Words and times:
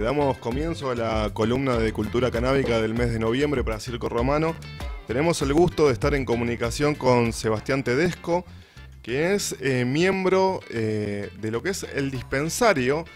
Damos 0.00 0.38
comienzo 0.38 0.92
a 0.92 0.94
la 0.94 1.30
columna 1.34 1.76
de 1.76 1.92
cultura 1.92 2.30
canábica 2.30 2.80
del 2.80 2.94
mes 2.94 3.10
de 3.12 3.18
noviembre 3.18 3.64
para 3.64 3.80
Circo 3.80 4.08
Romano. 4.08 4.54
Tenemos 5.08 5.42
el 5.42 5.52
gusto 5.52 5.88
de 5.88 5.92
estar 5.92 6.14
en 6.14 6.24
comunicación 6.24 6.94
con 6.94 7.32
Sebastián 7.32 7.82
Tedesco, 7.82 8.44
que 9.02 9.34
es 9.34 9.56
eh, 9.58 9.84
miembro 9.84 10.60
eh, 10.70 11.32
de 11.40 11.50
lo 11.50 11.64
que 11.64 11.70
es 11.70 11.82
el 11.82 12.12
dispensario, 12.12 13.06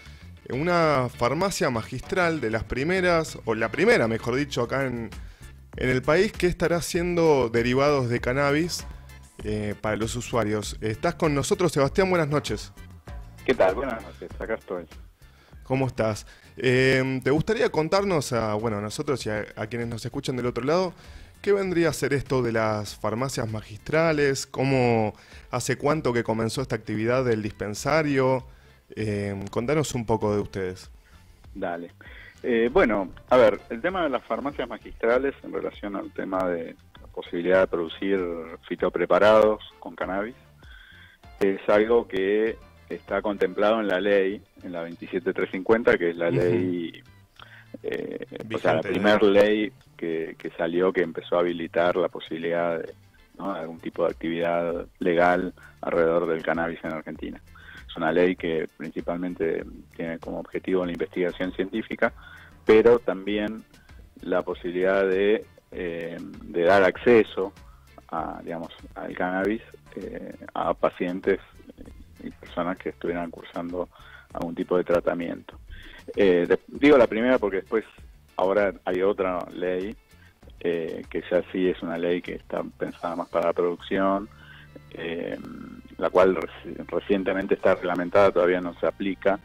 una 0.49 1.07
farmacia 1.07 1.69
magistral 1.69 2.41
de 2.41 2.49
las 2.49 2.65
primeras, 2.65 3.39
o 3.45 3.55
la 3.55 3.71
primera, 3.71 4.09
mejor 4.09 4.35
dicho, 4.35 4.63
acá 4.63 4.85
en, 4.85 5.09
en 5.77 5.89
el 5.89 6.01
país, 6.01 6.33
que 6.33 6.47
estará 6.47 6.75
haciendo 6.75 7.47
derivados 7.47 8.09
de 8.09 8.19
cannabis 8.19 8.85
eh, 9.45 9.73
para 9.79 9.95
los 9.95 10.17
usuarios. 10.17 10.77
Estás 10.81 11.15
con 11.15 11.33
nosotros, 11.33 11.71
Sebastián, 11.71 12.09
buenas 12.09 12.27
noches. 12.27 12.73
¿Qué 13.45 13.53
tal? 13.53 13.73
Buenas 13.73 14.03
noches, 14.03 14.29
acá 14.37 14.55
estoy. 14.55 14.85
¿Cómo 15.63 15.87
estás? 15.87 16.27
Eh, 16.57 17.21
¿Te 17.23 17.31
gustaría 17.31 17.69
contarnos 17.69 18.33
a, 18.33 18.53
bueno, 18.55 18.81
nosotros 18.81 19.25
y 19.25 19.29
a, 19.29 19.67
quienes 19.67 19.87
nos 19.87 20.05
escuchan 20.05 20.35
del 20.35 20.45
otro 20.45 20.63
lado, 20.63 20.93
qué 21.41 21.51
vendría 21.51 21.89
a 21.89 21.93
ser 21.93 22.13
esto 22.13 22.41
de 22.41 22.51
las 22.51 22.95
farmacias 22.95 23.49
magistrales? 23.49 24.45
¿Cómo, 24.45 25.13
hace 25.51 25.77
cuánto 25.77 26.13
que 26.13 26.23
comenzó 26.23 26.61
esta 26.61 26.75
actividad 26.75 27.25
del 27.25 27.41
dispensario? 27.41 28.45
Eh, 28.95 29.35
contanos 29.49 29.95
un 29.95 30.05
poco 30.05 30.33
de 30.35 30.41
ustedes. 30.41 30.91
Dale. 31.53 31.91
Eh, 32.43 32.69
bueno, 32.71 33.09
a 33.29 33.37
ver, 33.37 33.59
el 33.69 33.81
tema 33.81 34.03
de 34.03 34.09
las 34.09 34.23
farmacias 34.23 34.67
magistrales 34.67 35.33
en 35.43 35.53
relación 35.53 35.95
al 35.95 36.11
tema 36.11 36.45
de 36.49 36.75
la 37.01 37.07
posibilidad 37.07 37.61
de 37.61 37.67
producir 37.67 38.19
fitopreparados 38.67 39.63
con 39.79 39.95
cannabis 39.95 40.35
es 41.39 41.61
algo 41.69 42.07
que 42.07 42.57
está 42.95 43.21
contemplado 43.21 43.79
en 43.79 43.87
la 43.87 43.99
ley, 43.99 44.41
en 44.63 44.71
la 44.71 44.81
27350, 44.81 45.97
que 45.97 46.09
es 46.11 46.17
la 46.17 46.29
ley, 46.29 47.01
eh, 47.81 48.25
o 48.53 48.57
sea, 48.57 48.75
la 48.75 48.81
primera 48.81 49.17
ley 49.19 49.71
que, 49.97 50.51
salió 50.57 50.91
que 50.91 51.01
empezó 51.01 51.37
a 51.37 51.39
habilitar 51.39 51.95
la 51.95 52.09
posibilidad 52.09 52.79
de 52.79 52.93
algún 53.39 53.79
tipo 53.79 54.03
de 54.03 54.11
actividad 54.11 54.85
legal 54.99 55.53
alrededor 55.81 56.27
del 56.27 56.43
cannabis 56.43 56.79
en 56.83 56.93
Argentina. 56.93 57.41
Es 57.87 57.95
una 57.97 58.11
ley 58.11 58.35
que 58.35 58.67
principalmente 58.77 59.63
tiene 59.95 60.19
como 60.19 60.39
objetivo 60.39 60.85
la 60.85 60.91
investigación 60.91 61.51
científica, 61.53 62.13
pero 62.65 62.99
también 62.99 63.63
la 64.21 64.41
posibilidad 64.41 65.07
de, 65.07 65.45
eh, 65.71 66.17
de 66.43 66.63
dar 66.63 66.83
acceso 66.83 67.53
a, 68.09 68.41
digamos, 68.43 68.71
al 68.95 69.15
cannabis 69.15 69.61
eh, 69.95 70.35
a 70.53 70.73
pacientes 70.73 71.39
y 72.23 72.31
personas 72.31 72.77
que 72.77 72.89
estuvieran 72.89 73.29
cursando 73.29 73.89
algún 74.33 74.55
tipo 74.55 74.77
de 74.77 74.83
tratamiento. 74.83 75.59
Eh, 76.15 76.47
digo 76.67 76.97
la 76.97 77.07
primera 77.07 77.37
porque 77.37 77.57
después 77.57 77.85
ahora 78.35 78.73
hay 78.85 79.01
otra 79.01 79.45
ley 79.53 79.95
eh, 80.59 81.03
que 81.09 81.21
ya 81.29 81.43
sí 81.51 81.67
es 81.67 81.81
una 81.81 81.97
ley 81.97 82.21
que 82.21 82.35
está 82.35 82.63
pensada 82.63 83.15
más 83.17 83.27
para 83.27 83.47
la 83.47 83.53
producción, 83.53 84.29
eh, 84.91 85.37
la 85.97 86.09
cual 86.09 86.37
recientemente 86.87 87.55
está 87.55 87.75
reglamentada, 87.75 88.31
todavía 88.31 88.61
no 88.61 88.73
se 88.79 88.87
aplica, 88.87 89.39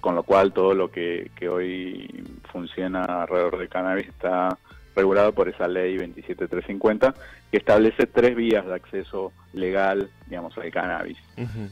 con 0.00 0.14
lo 0.14 0.22
cual 0.22 0.52
todo 0.52 0.74
lo 0.74 0.90
que, 0.90 1.30
hoy 1.50 2.24
funciona 2.52 3.22
alrededor 3.22 3.58
del 3.58 3.68
cannabis 3.68 4.08
está 4.08 4.56
regulado 4.94 5.32
por 5.32 5.48
esa 5.48 5.68
ley 5.68 5.96
27350 5.96 7.14
que 7.50 7.56
establece 7.56 8.06
tres 8.06 8.36
vías 8.36 8.66
de 8.66 8.74
acceso 8.74 9.32
legal, 9.52 10.10
digamos, 10.26 10.56
al 10.58 10.70
cannabis 10.70 11.18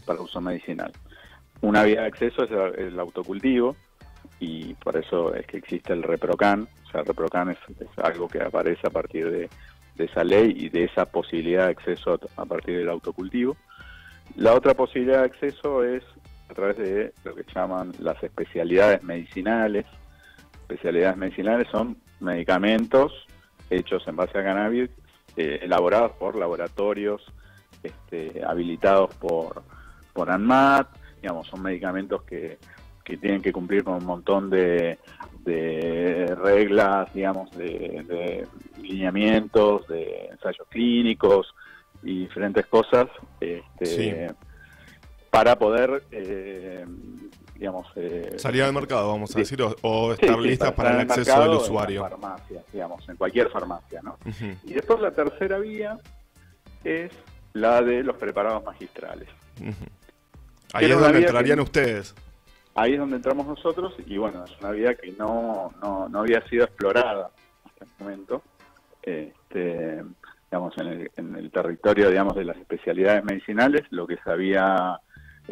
para 0.07 0.21
uso 0.21 0.41
medicinal. 0.41 0.93
Una 1.63 1.83
vía 1.83 2.03
de 2.03 2.07
acceso 2.07 2.45
es 2.45 2.51
el, 2.79 2.99
autocultivo 2.99 3.77
y 4.39 4.75
por 4.75 4.97
eso 4.97 5.35
es 5.35 5.47
que 5.47 5.59
existe 5.59 5.93
el 5.93 6.03
ReproCan. 6.03 6.67
O 6.87 6.91
sea, 6.91 7.01
el 7.01 7.07
ReproCan 7.07 7.51
es, 7.51 7.59
algo 8.03 8.29
que 8.29 8.43
aparece 8.43 8.87
a 8.87 8.91
partir 8.91 9.31
de, 9.31 9.49
esa 9.99 10.25
ley 10.25 10.55
y 10.57 10.71
de 10.71 10.85
esa 10.85 11.05
posibilidad 11.05 11.67
de 11.67 11.73
acceso 11.73 12.19
a, 12.37 12.47
partir 12.47 12.79
del 12.79 12.89
autocultivo. 12.89 13.55
La 14.37 14.55
otra 14.55 14.73
posibilidad 14.73 15.19
de 15.19 15.25
acceso 15.27 15.85
es 15.85 16.03
a 16.49 16.55
través 16.55 16.79
de 16.79 17.13
lo 17.25 17.35
que 17.35 17.45
llaman 17.55 17.93
las 17.99 18.23
especialidades 18.23 19.03
medicinales. 19.03 19.85
Especialidades 20.63 21.19
medicinales 21.19 21.69
son 21.71 21.99
medicamentos 22.21 23.13
hechos 23.69 24.07
en 24.09 24.17
base 24.17 24.39
a 24.39 24.45
cannabis, 24.45 24.91
eh, 25.37 25.61
elaborados 25.63 26.13
por 26.13 26.37
laboratorios 26.37 27.23
este, 27.83 28.43
habilitados 28.45 29.15
por, 29.15 29.63
por 30.13 30.31
ANMAT, 30.31 30.89
digamos, 31.23 31.47
son 31.47 31.63
medicamentos 31.63 32.23
que, 32.25 32.59
que 33.05 33.17
tienen 33.17 33.41
que 33.41 33.53
cumplir 33.53 33.85
con 33.85 33.95
un 33.95 34.05
montón 34.05 34.51
de, 34.51 34.99
de 35.45 36.35
reglas, 36.37 37.13
digamos, 37.15 37.51
de, 37.57 38.05
de, 38.07 38.47
lineamientos, 38.83 39.87
de 39.89 40.29
ensayos 40.31 40.67
clínicos 40.69 41.55
y 42.03 42.21
diferentes 42.21 42.67
cosas, 42.67 43.07
este, 43.41 44.33
para 45.31 45.59
poder 45.59 46.03
eh, 46.11 46.85
digamos... 47.61 47.87
Eh, 47.95 48.33
Salida 48.39 48.65
del 48.65 48.75
mercado, 48.75 49.09
vamos 49.09 49.37
a 49.37 49.39
decir, 49.39 49.63
o, 49.83 50.13
estar 50.15 50.39
listas 50.39 50.73
para, 50.73 50.93
el 50.93 51.01
acceso 51.11 51.41
del 51.43 51.51
usuario. 51.51 52.05
En 52.05 52.11
farmacia, 52.11 52.63
digamos, 52.73 53.09
en 53.09 53.17
cualquier 53.17 53.51
farmacia, 53.51 54.01
¿no? 54.03 54.19
Y 54.65 54.73
después 54.73 54.99
la 55.01 55.11
tercera 55.11 55.59
vía 55.59 55.99
es 56.83 57.13
la 57.53 57.83
de 57.83 58.03
los 58.03 58.17
preparados 58.17 58.65
magistrales. 58.65 59.29
Ahí 60.73 60.91
es 60.91 60.99
donde 60.99 61.19
entrarían 61.19 61.61
ustedes. 61.61 62.15
Ahí 62.75 62.95
es 62.95 62.99
donde 62.99 63.17
entramos 63.17 63.47
nosotros 63.47 63.95
y 64.07 64.17
bueno, 64.17 64.45
es 64.45 64.59
una 64.61 64.71
vía 64.71 64.95
que 64.95 65.13
no, 65.13 65.75
no, 65.83 66.09
no 66.09 66.21
había 66.21 66.41
sido 66.49 66.65
explorada 66.65 67.31
hasta 67.65 67.85
el 67.85 67.91
momento. 67.99 68.43
Este, 69.03 70.03
digamos, 70.51 70.79
en 70.79 70.87
el, 70.87 71.11
en 71.17 71.37
el 71.37 71.51
territorio, 71.51 72.09
digamos, 72.09 72.35
de 72.37 72.45
las 72.45 72.57
especialidades 72.57 73.23
medicinales, 73.23 73.83
lo 73.91 74.07
que 74.07 74.17
se 74.17 74.31
había 74.31 74.99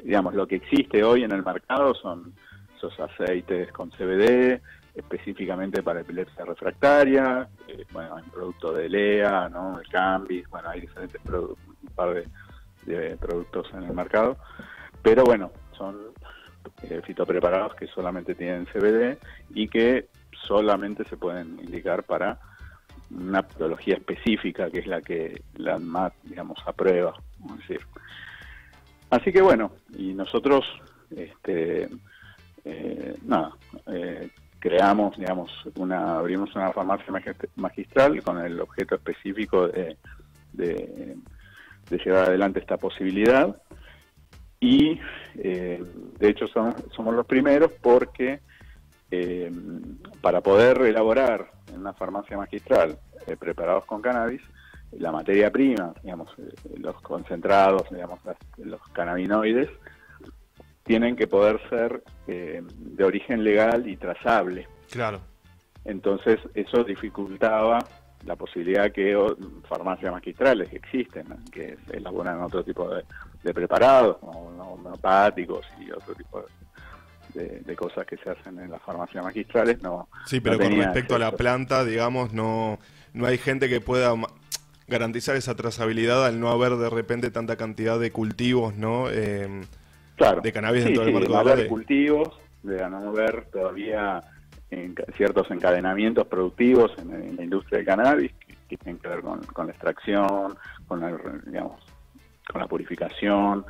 digamos, 0.04 0.34
lo 0.34 0.46
que 0.46 0.56
existe 0.56 1.02
hoy 1.02 1.24
en 1.24 1.32
el 1.32 1.44
mercado 1.44 1.94
son 1.94 2.34
esos 2.76 2.98
aceites 3.00 3.72
con 3.72 3.90
CBD, 3.90 4.60
específicamente 4.94 5.82
para 5.82 6.00
epilepsia 6.00 6.44
refractaria, 6.44 7.48
eh, 7.68 7.84
bueno, 7.92 8.16
hay 8.16 8.24
producto 8.24 8.72
de 8.72 8.88
LEA, 8.88 9.48
¿no? 9.48 9.80
El 9.80 9.88
Cambis, 9.88 10.48
bueno, 10.48 10.68
hay 10.68 10.80
diferentes 10.82 11.20
un 11.24 11.56
par 11.94 12.14
de, 12.14 13.16
productos 13.16 13.68
en 13.74 13.82
el 13.82 13.92
mercado, 13.92 14.38
pero 15.02 15.22
bueno, 15.24 15.50
son 15.76 15.96
eh, 16.82 17.02
fitopreparados 17.04 17.74
que 17.74 17.86
solamente 17.88 18.34
tienen 18.34 18.66
CBD 18.66 19.18
y 19.50 19.68
que 19.68 20.08
solamente 20.46 21.04
se 21.04 21.16
pueden 21.16 21.58
indicar 21.60 22.04
para 22.04 22.38
una 23.10 23.42
patología 23.42 23.96
específica 23.96 24.70
que 24.70 24.80
es 24.80 24.86
la 24.86 25.00
que 25.02 25.42
la 25.56 25.78
MAT, 25.78 26.14
digamos, 26.24 26.58
aprueba, 26.66 27.14
a 27.48 27.56
decir. 27.56 27.80
Así 29.10 29.32
que 29.32 29.40
bueno, 29.40 29.72
y 29.96 30.12
nosotros, 30.12 30.66
este, 31.10 31.88
eh, 32.64 33.14
nada, 33.24 33.56
eh, 33.86 34.30
creamos, 34.58 35.16
digamos, 35.16 35.50
una, 35.76 36.18
abrimos 36.18 36.54
una 36.54 36.72
farmacia 36.72 37.06
magistral 37.56 38.22
con 38.22 38.38
el 38.44 38.60
objeto 38.60 38.96
específico 38.96 39.68
de, 39.68 39.96
de, 40.52 41.16
llevar 42.04 42.26
adelante 42.26 42.60
esta 42.60 42.76
posibilidad. 42.76 43.56
Y 44.60 45.00
eh, 45.36 45.82
de 46.18 46.28
hecho 46.28 46.46
somos 46.48 47.14
los 47.14 47.26
primeros 47.26 47.72
porque 47.80 48.40
para 50.20 50.42
poder 50.42 50.82
elaborar 50.82 51.50
en 51.72 51.80
una 51.80 51.94
farmacia 51.94 52.36
magistral 52.36 52.98
preparados 53.38 53.86
con 53.86 54.02
cannabis, 54.02 54.42
la 54.92 55.12
materia 55.12 55.50
prima, 55.50 55.92
digamos, 56.02 56.30
eh, 56.38 56.52
los 56.78 57.00
concentrados, 57.02 57.82
digamos, 57.90 58.20
los 58.56 58.80
cannabinoides, 58.92 59.68
tienen 60.84 61.16
que 61.16 61.26
poder 61.26 61.60
ser 61.68 62.02
eh, 62.26 62.62
de 62.66 63.04
origen 63.04 63.44
legal 63.44 63.86
y 63.86 63.96
trazable. 63.96 64.66
Claro. 64.90 65.20
Entonces, 65.84 66.38
eso 66.54 66.82
dificultaba 66.84 67.78
la 68.24 68.36
posibilidad 68.36 68.90
que 68.90 69.16
farmacias 69.68 70.12
magistrales 70.12 70.68
que 70.68 70.76
existen, 70.76 71.26
que 71.52 71.76
elaboran 71.92 72.42
otro 72.42 72.64
tipo 72.64 72.88
de, 72.88 73.54
preparados, 73.54 74.18
como 74.18 74.48
homeopáticos 74.74 75.66
y 75.80 75.90
otro 75.90 76.14
tipo 76.14 76.44
de, 77.34 77.76
cosas 77.76 78.04
que 78.06 78.16
se 78.16 78.30
hacen 78.30 78.58
en 78.58 78.70
las 78.70 78.82
farmacias 78.82 79.22
magistrales, 79.22 79.80
no. 79.82 80.08
Sí, 80.26 80.40
pero 80.40 80.58
con 80.58 80.76
respecto 80.76 81.14
a 81.14 81.18
la 81.18 81.32
planta, 81.32 81.84
digamos, 81.84 82.32
no, 82.32 82.78
no 83.12 83.26
hay 83.26 83.38
gente 83.38 83.68
que 83.68 83.80
pueda 83.80 84.14
garantizar 84.88 85.36
esa 85.36 85.54
trazabilidad 85.54 86.24
al 86.26 86.40
no 86.40 86.50
haber 86.50 86.76
de 86.76 86.90
repente 86.90 87.30
tanta 87.30 87.56
cantidad 87.56 87.98
de 87.98 88.10
cultivos, 88.10 88.74
¿no? 88.74 89.10
Eh, 89.10 89.62
claro. 90.16 90.40
De 90.40 90.52
cannabis 90.52 90.84
dentro 90.84 91.04
del 91.04 91.14
mercado. 91.14 91.44
No 91.44 91.50
haber 91.50 91.68
cultivos, 91.68 92.40
de 92.62 92.88
no 92.88 93.08
haber 93.08 93.44
todavía 93.46 94.22
ciertos 95.16 95.50
encadenamientos 95.50 96.26
productivos 96.26 96.92
en, 96.98 97.36
la 97.36 97.42
industria 97.42 97.78
del 97.78 97.86
cannabis 97.86 98.32
que, 98.68 98.76
tienen 98.76 99.00
que 99.00 99.08
ver 99.08 99.20
con, 99.22 99.66
la 99.66 99.72
extracción, 99.72 100.56
con 100.86 101.00
la, 101.00 101.16
digamos, 101.46 101.80
con 102.50 102.60
la 102.60 102.66
purificación, 102.66 103.64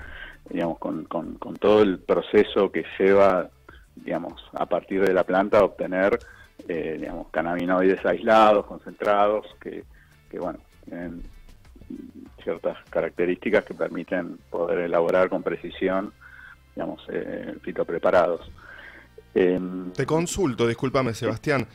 digamos, 0.50 0.78
con, 0.78 1.04
con, 1.04 1.56
todo 1.60 1.82
el 1.82 2.00
proceso 2.00 2.72
que 2.72 2.84
lleva 2.98 3.48
digamos, 3.94 4.42
a 4.52 4.66
partir 4.66 5.04
de 5.04 5.12
la 5.12 5.24
planta 5.24 5.64
obtener, 5.64 6.18
eh, 6.68 6.96
digamos, 7.00 7.28
cannabinoides 7.30 8.04
aislados, 8.04 8.66
concentrados, 8.66 9.46
que, 9.60 9.84
que, 10.30 10.38
bueno, 10.38 10.58
ciertas 12.42 12.78
características 12.90 13.64
que 13.64 13.74
permiten 13.74 14.38
poder 14.50 14.80
elaborar 14.80 15.28
con 15.28 15.42
precisión, 15.42 16.12
digamos, 16.74 17.02
eh, 17.10 17.54
fitopreparados. 17.62 18.50
Em, 19.34 19.92
Te 19.92 20.06
consulto, 20.06 20.66
discúlpame 20.66 21.14
Sebastián. 21.14 21.66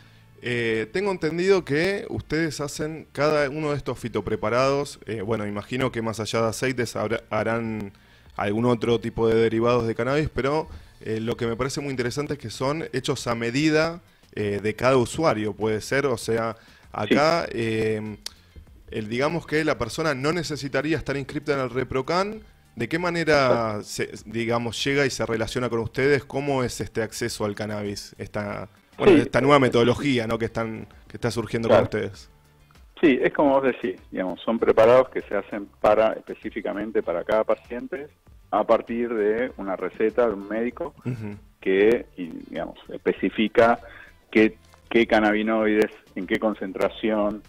Eh, 0.45 0.89
tengo 0.91 1.09
entendido 1.09 1.63
que 1.63 2.05
ustedes 2.09 2.59
hacen 2.59 3.07
cada 3.13 3.49
uno 3.49 3.71
de 3.71 3.77
estos 3.77 3.97
fitopreparados, 3.97 4.99
eh, 5.05 5.21
bueno, 5.21 5.47
imagino 5.47 5.89
que 5.93 6.01
más 6.01 6.19
allá 6.19 6.41
de 6.41 6.47
aceites 6.49 6.97
harán 7.29 7.93
algún 8.35 8.65
otro 8.65 8.99
tipo 8.99 9.29
de 9.29 9.35
derivados 9.35 9.87
de 9.87 9.95
cannabis, 9.95 10.29
pero 10.33 10.67
eh, 10.99 11.21
lo 11.21 11.37
que 11.37 11.47
me 11.47 11.55
parece 11.55 11.79
muy 11.79 11.91
interesante 11.91 12.33
es 12.33 12.39
que 12.39 12.49
son 12.49 12.83
hechos 12.91 13.25
a 13.27 13.35
medida 13.35 14.01
de 14.35 14.75
cada 14.75 14.97
usuario, 14.97 15.53
puede 15.53 15.79
ser, 15.79 16.07
o 16.07 16.17
sea, 16.17 16.57
acá 16.91 17.47
el, 18.93 19.09
digamos 19.09 19.45
que 19.45 19.63
la 19.63 19.77
persona 19.77 20.13
no 20.13 20.31
necesitaría 20.31 20.97
estar 20.97 21.17
inscripta 21.17 21.53
en 21.53 21.59
el 21.59 21.69
ReproCan, 21.69 22.41
¿De 22.75 22.89
qué 22.89 22.97
manera, 22.97 23.81
digamos, 24.25 24.83
llega 24.83 25.05
y 25.05 25.11
se 25.11 25.25
relaciona 25.25 25.69
con 25.69 25.79
ustedes? 25.79 26.25
¿Cómo 26.25 26.63
es 26.63 26.81
este 26.81 27.03
acceso 27.03 27.45
al 27.45 27.53
cannabis? 27.53 28.15
Esta, 28.17 28.67
esta 29.05 29.41
nueva 29.41 29.59
metodología 29.59 30.25
¿no? 30.25 30.39
que, 30.39 30.45
están, 30.45 30.87
que 31.07 31.17
está 31.17 31.29
surgiendo 31.29 31.69
con 31.69 31.83
ustedes. 31.83 32.31
Sí, 32.99 33.19
es 33.21 33.31
como 33.33 33.51
vos 33.51 33.63
decís, 33.63 34.01
digamos, 34.11 34.41
son 34.41 34.57
preparados 34.57 35.09
que 35.09 35.21
se 35.21 35.35
hacen 35.35 35.67
para 35.81 36.13
específicamente 36.13 37.03
para 37.03 37.23
cada 37.23 37.43
paciente 37.43 38.07
a 38.49 38.63
partir 38.63 39.13
de 39.13 39.51
una 39.57 39.75
receta 39.75 40.27
de 40.27 40.33
un 40.33 40.47
médico 40.47 40.95
que, 41.59 42.07
digamos, 42.49 42.79
especifica 42.89 43.79
qué, 44.31 44.57
qué 44.89 45.05
cannabinoides, 45.05 45.91
en 46.15 46.25
qué 46.25 46.39
concentración, 46.39 47.43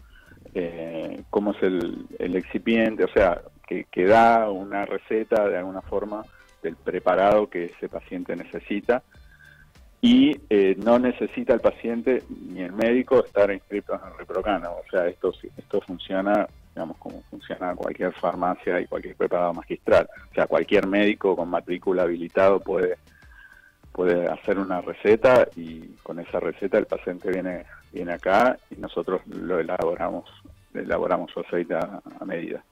eh, 0.54 1.22
cómo 1.30 1.52
es 1.52 1.62
el, 1.62 2.06
el 2.18 2.36
excipiente, 2.36 3.04
o 3.04 3.08
sea, 3.08 3.42
que, 3.66 4.06
da 4.06 4.50
una 4.50 4.84
receta 4.84 5.48
de 5.48 5.58
alguna 5.58 5.82
forma 5.82 6.24
del 6.62 6.76
preparado 6.76 7.48
que 7.48 7.66
ese 7.66 7.88
paciente 7.88 8.36
necesita 8.36 9.02
y 10.00 10.38
eh, 10.50 10.76
no 10.78 10.98
necesita 10.98 11.54
el 11.54 11.60
paciente 11.60 12.22
ni 12.28 12.60
el 12.60 12.72
médico 12.72 13.24
estar 13.24 13.50
inscrito 13.50 13.94
en 13.94 14.00
el 14.12 14.18
reprocano. 14.18 14.72
O 14.72 14.90
sea, 14.90 15.06
esto, 15.06 15.32
esto 15.56 15.80
funciona, 15.80 16.46
digamos, 16.74 16.98
como 16.98 17.22
funciona 17.30 17.74
cualquier 17.74 18.12
farmacia 18.12 18.80
y 18.80 18.86
cualquier 18.86 19.16
preparado 19.16 19.54
magistral. 19.54 20.08
O 20.30 20.34
sea, 20.34 20.46
cualquier 20.46 20.86
médico 20.86 21.34
con 21.34 21.48
matrícula 21.48 22.02
habilitado 22.02 22.60
puede, 22.60 22.98
puede 23.92 24.26
hacer 24.28 24.58
una 24.58 24.82
receta 24.82 25.48
y 25.56 25.94
con 26.02 26.20
esa 26.20 26.38
receta 26.38 26.76
el 26.76 26.86
paciente 26.86 27.30
viene, 27.30 27.64
viene 27.94 28.12
acá 28.12 28.58
y 28.70 28.76
nosotros 28.76 29.22
lo 29.26 29.60
elaboramos, 29.60 30.28
elaboramos 30.74 31.30
su 31.30 31.40
aceite 31.40 31.74
a 31.74 32.24
medida. 32.24 32.62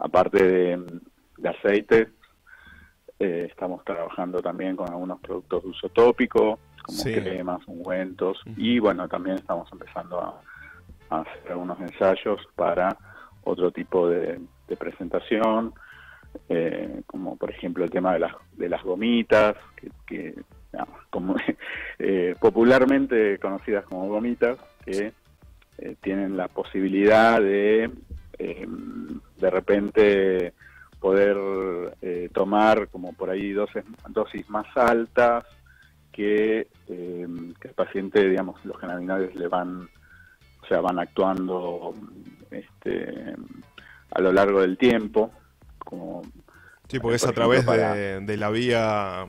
Aparte 0.00 0.42
de, 0.42 1.48
aceite, 1.48 2.08
eh, 3.18 3.46
estamos 3.50 3.84
trabajando 3.84 4.40
también 4.40 4.76
con 4.76 4.90
algunos 4.90 5.20
productos 5.20 5.62
de 5.62 5.68
uso 5.68 5.88
tópico, 5.90 6.58
como 6.82 7.02
cremas, 7.02 7.60
ungüentos, 7.66 8.40
y 8.56 8.78
bueno, 8.78 9.06
también 9.08 9.36
estamos 9.36 9.70
empezando 9.72 10.20
a, 10.20 10.40
hacer 11.10 11.50
algunos 11.52 11.78
ensayos 11.80 12.40
para 12.54 12.96
otro 13.42 13.70
tipo 13.72 14.08
de, 14.08 14.40
presentación, 14.78 15.74
eh, 16.48 17.02
como 17.06 17.36
por 17.36 17.50
ejemplo 17.50 17.82
el 17.82 17.90
tema 17.90 18.12
de 18.12 18.20
las, 18.20 18.32
de 18.52 18.68
las 18.68 18.82
gomitas, 18.84 19.56
que, 20.06 20.34
como, 21.10 21.36
eh, 21.98 22.34
popularmente 22.40 23.38
conocidas 23.38 23.84
como 23.84 24.08
gomitas, 24.08 24.58
que 24.84 25.12
tienen 26.00 26.36
la 26.36 26.48
posibilidad 26.48 27.40
de 27.40 27.90
de 28.38 29.50
repente 29.50 30.52
poder 31.00 31.36
eh, 32.02 32.28
tomar 32.32 32.88
como 32.88 33.12
por 33.14 33.30
ahí 33.30 33.52
dosis, 33.52 33.82
dosis 34.08 34.48
más 34.50 34.66
altas 34.76 35.44
que, 36.12 36.68
eh, 36.88 37.26
que, 37.58 37.68
el 37.68 37.74
paciente, 37.74 38.28
digamos, 38.28 38.62
los 38.64 38.78
cannabinoides 38.78 39.34
le 39.34 39.48
van, 39.48 39.88
o 40.62 40.66
sea, 40.66 40.80
van 40.80 40.98
actuando 40.98 41.94
este, 42.50 43.34
a 44.10 44.20
lo 44.20 44.32
largo 44.32 44.60
del 44.60 44.76
tiempo. 44.76 45.32
Como, 45.78 46.22
sí, 46.88 46.98
porque 47.00 47.16
es 47.16 47.26
a 47.26 47.32
través 47.32 47.64
de, 47.64 48.36
la 48.36 48.50
vía, 48.50 49.26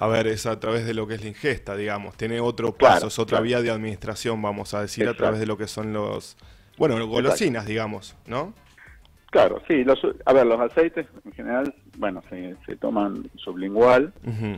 a 0.00 0.06
ver, 0.06 0.28
es 0.28 0.46
a 0.46 0.60
través 0.60 0.86
de 0.86 0.94
lo 0.94 1.08
que 1.08 1.14
es 1.14 1.22
la 1.22 1.28
ingesta, 1.28 1.74
digamos, 1.74 2.16
tiene 2.16 2.38
otro 2.38 2.72
paso, 2.72 3.08
es 3.08 3.18
otra 3.18 3.40
vía 3.40 3.60
de 3.60 3.70
administración, 3.70 4.40
vamos 4.40 4.72
a 4.72 4.80
decir, 4.80 5.08
a 5.08 5.14
través 5.14 5.40
de 5.40 5.46
lo 5.46 5.58
que 5.58 5.66
son 5.66 5.92
los, 5.92 6.36
bueno, 6.78 7.04
golosinas, 7.08 7.66
digamos, 7.66 8.16
¿no? 8.24 8.54
Claro, 9.30 9.60
sí. 9.66 9.82
Los, 9.82 9.98
a 10.24 10.32
ver, 10.32 10.46
los 10.46 10.60
aceites 10.60 11.04
en 11.24 11.32
general, 11.32 11.74
bueno, 11.96 12.22
se, 12.30 12.54
se 12.64 12.76
toman 12.76 13.28
sublingual, 13.34 14.12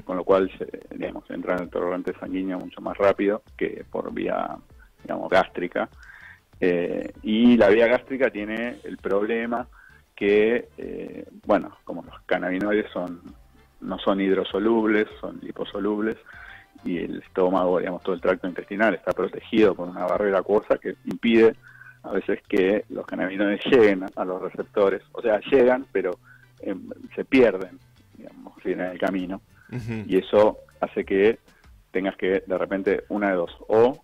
con 0.05 0.19
lo 0.19 0.25
cual, 0.25 0.51
se, 0.59 0.69
digamos, 0.95 1.25
entra 1.31 1.57
en 1.57 1.63
el 1.63 1.71
torrente 1.71 2.13
sanguíneo 2.21 2.59
mucho 2.59 2.83
más 2.83 2.99
rápido 2.99 3.43
que 3.57 3.85
por 3.91 4.13
vía, 4.13 4.57
digamos, 5.03 5.31
gástrica. 5.31 5.89
Eh, 6.61 7.15
y 7.23 7.57
la 7.57 7.71
vía 7.71 7.87
gástrica 7.87 8.31
tiene 8.31 8.77
el 8.85 8.99
problema 8.99 9.67
que, 10.15 10.69
eh, 10.77 11.25
bueno, 11.47 11.79
como 11.85 12.03
los 12.03 12.21
cannabinoides 12.27 12.93
son 12.93 13.23
no 13.81 13.99
son 13.99 14.21
hidrosolubles, 14.21 15.09
son 15.21 15.39
liposolubles, 15.43 16.17
y 16.85 16.99
el 16.99 17.23
estómago, 17.23 17.79
digamos, 17.79 18.03
todo 18.03 18.15
el 18.15 18.21
tracto 18.21 18.49
intestinal 18.49 18.95
está 18.95 19.13
protegido 19.13 19.75
por 19.75 19.89
una 19.89 20.07
barrera 20.07 20.39
acuosa 20.39 20.79
que 20.79 20.97
impide 21.05 21.55
a 22.03 22.13
veces 22.13 22.41
que 22.49 22.85
los 22.89 23.05
cannabinoides 23.07 23.61
lleguen 23.67 24.07
a 24.17 24.25
los 24.25 24.41
receptores, 24.41 25.03
o 25.13 25.21
sea, 25.21 25.39
llegan, 25.41 25.87
pero 25.93 26.19
em, 26.61 26.89
se 27.15 27.25
pierden, 27.25 27.79
digamos, 28.17 28.55
en 28.65 28.81
el 28.81 28.99
camino, 28.99 29.43
y 30.07 30.17
eso 30.17 30.59
hace 30.81 31.05
que 31.05 31.39
tengas 31.93 32.17
que, 32.17 32.43
de 32.45 32.59
repente, 32.59 33.05
una 33.09 33.31
de 33.31 33.37
dos, 33.37 33.57
o, 33.69 34.03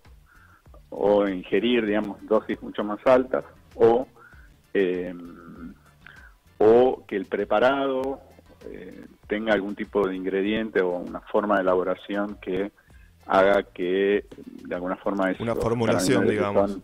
o 0.91 1.27
ingerir, 1.27 1.87
digamos, 1.87 2.25
dosis 2.27 2.63
mucho 2.63 2.85
más 2.85 3.05
altas, 3.05 3.45
o, 3.75 4.07
em, 4.75 5.75
o 6.59 7.05
que 7.07 7.17
el 7.17 7.27
preparado 7.27 8.21
eh, 8.67 9.07
tenga 9.27 9.53
algún 9.53 9.75
tipo 9.75 10.07
de 10.07 10.17
ingrediente 10.17 10.81
o 10.81 10.91
una 10.97 11.21
forma 11.21 11.57
de 11.57 11.63
elaboración 11.63 12.37
que 12.41 12.71
haga 13.27 13.63
que, 13.65 14.27
de 14.65 14.75
alguna 14.75 14.97
forma, 14.97 15.33
una 15.39 15.55
formulación, 15.55 16.29
digamos. 16.29 16.79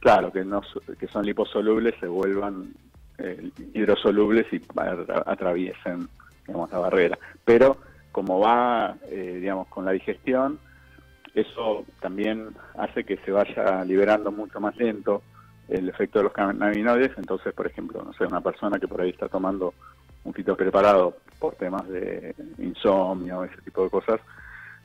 Claro, 0.00 0.30
que, 0.30 0.44
no, 0.44 0.60
que 0.98 1.08
son 1.08 1.24
liposolubles 1.24 1.94
se 1.98 2.06
vuelvan 2.06 2.74
eh, 3.18 3.50
hidrosolubles 3.72 4.46
y 4.52 4.60
atraviesen 5.26 6.08
digamos, 6.46 6.70
la 6.70 6.78
barrera. 6.78 7.18
Pero 7.44 7.78
como 8.12 8.38
va, 8.38 8.96
eh, 9.08 9.38
digamos, 9.40 9.68
con 9.68 9.84
la 9.84 9.92
digestión, 9.92 10.58
eso 11.34 11.84
también 12.00 12.48
hace 12.78 13.04
que 13.04 13.16
se 13.18 13.32
vaya 13.32 13.84
liberando 13.84 14.30
mucho 14.30 14.60
más 14.60 14.76
lento 14.76 15.22
el 15.68 15.88
efecto 15.88 16.20
de 16.20 16.24
los 16.24 16.32
cannabinoides. 16.32 17.12
Entonces, 17.18 17.52
por 17.52 17.66
ejemplo, 17.66 18.02
no 18.02 18.12
sé, 18.12 18.24
una 18.24 18.40
persona 18.40 18.78
que 18.78 18.88
por 18.88 19.00
ahí 19.00 19.10
está 19.10 19.28
tomando 19.28 19.74
un 20.24 20.32
fito 20.32 20.56
preparado 20.56 21.16
por 21.38 21.54
temas 21.54 21.88
de 21.88 22.34
insomnio, 22.58 23.44
ese 23.44 23.60
tipo 23.62 23.84
de 23.84 23.90
cosas, 23.90 24.20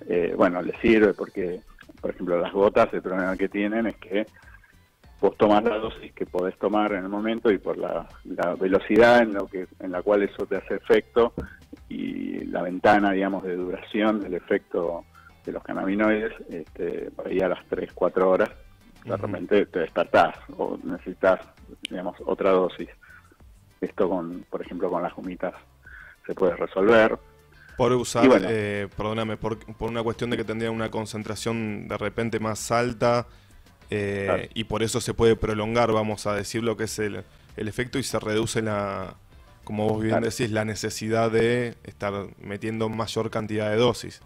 eh, 0.08 0.34
bueno, 0.36 0.62
le 0.62 0.77
sirve 0.79 1.13
porque, 1.13 1.62
por 2.00 2.12
ejemplo, 2.12 2.39
las 2.39 2.51
gotas, 2.51 2.93
el 2.93 3.01
problema 3.01 3.36
que 3.38 3.50
tienen 3.50 3.88
es 3.88 3.96
que 3.98 4.25
vos 5.20 5.38
tomás 5.38 5.63
la 5.63 5.77
dosis 5.77 6.12
que 6.13 6.25
podés 6.25 6.58
tomar 6.58 6.93
en 6.93 7.03
el 7.03 7.10
momento 7.10 7.51
y 7.51 7.60
por 7.60 7.77
la, 7.77 8.08
velocidad 8.60 9.22
en, 9.22 9.34
lo 9.36 9.48
que, 9.48 9.67
en 9.79 9.91
la 9.91 10.01
cual 10.01 10.24
eso 10.24 10.46
te 10.48 10.58
hace 10.58 10.75
efecto 10.75 11.34
y 11.88 12.46
la 12.46 12.63
ventana, 12.63 13.12
digamos, 13.12 13.43
de 13.43 13.55
duración 13.55 14.20
del 14.20 14.34
efecto 14.34 15.05
de 15.46 15.51
los 15.51 15.63
cannabinoides, 15.63 16.34
este, 16.50 17.12
por 17.12 17.27
ahí 17.27 17.39
a 17.39 17.50
las 17.50 17.65
3, 17.67 17.91
4 17.93 18.29
horas, 18.29 18.50
de 19.05 19.17
repente 19.17 19.65
te 19.67 19.79
despertás 19.79 20.36
o 20.58 20.77
necesitas, 20.84 21.39
digamos, 21.89 22.15
otra 22.25 22.51
dosis. 22.51 22.89
Esto, 23.79 24.10
con, 24.10 24.46
por 24.50 24.62
ejemplo, 24.62 24.89
con 24.89 25.01
las 25.01 25.17
humitas 25.17 25.53
se 26.31 26.35
puede 26.35 26.55
resolver. 26.55 27.19
Por 27.75 27.91
usar, 27.93 28.29
eh, 28.47 28.88
perdóname, 28.95 29.35
por, 29.35 29.57
por 29.75 29.89
una 29.89 30.01
cuestión 30.01 30.29
de 30.29 30.38
que 30.38 30.45
tendría 30.45 30.71
una 30.71 30.89
concentración 30.89 31.88
de 31.88 31.97
repente 31.97 32.39
más 32.39 32.71
alta 32.71 33.27
eh, 33.89 34.50
y 34.53 34.63
por 34.63 34.81
eso 34.81 35.01
se 35.01 35.13
puede 35.13 35.35
prolongar, 35.35 35.91
vamos 35.91 36.25
a 36.25 36.33
decir, 36.33 36.63
lo 36.63 36.77
que 36.77 36.85
es 36.85 37.00
el, 37.00 37.23
efecto 37.57 38.00
y 38.00 38.03
se 38.03 38.17
reduce 38.19 38.61
la, 38.61 39.15
como 39.65 39.89
vos 39.89 40.01
bien 40.01 40.21
decís, 40.21 40.51
la 40.51 40.63
necesidad 40.63 41.31
de 41.31 41.75
estar 41.83 42.27
metiendo 42.39 42.88
mayor 42.88 43.29
cantidad 43.29 43.69
de 43.69 43.75
dosis. 43.75 44.21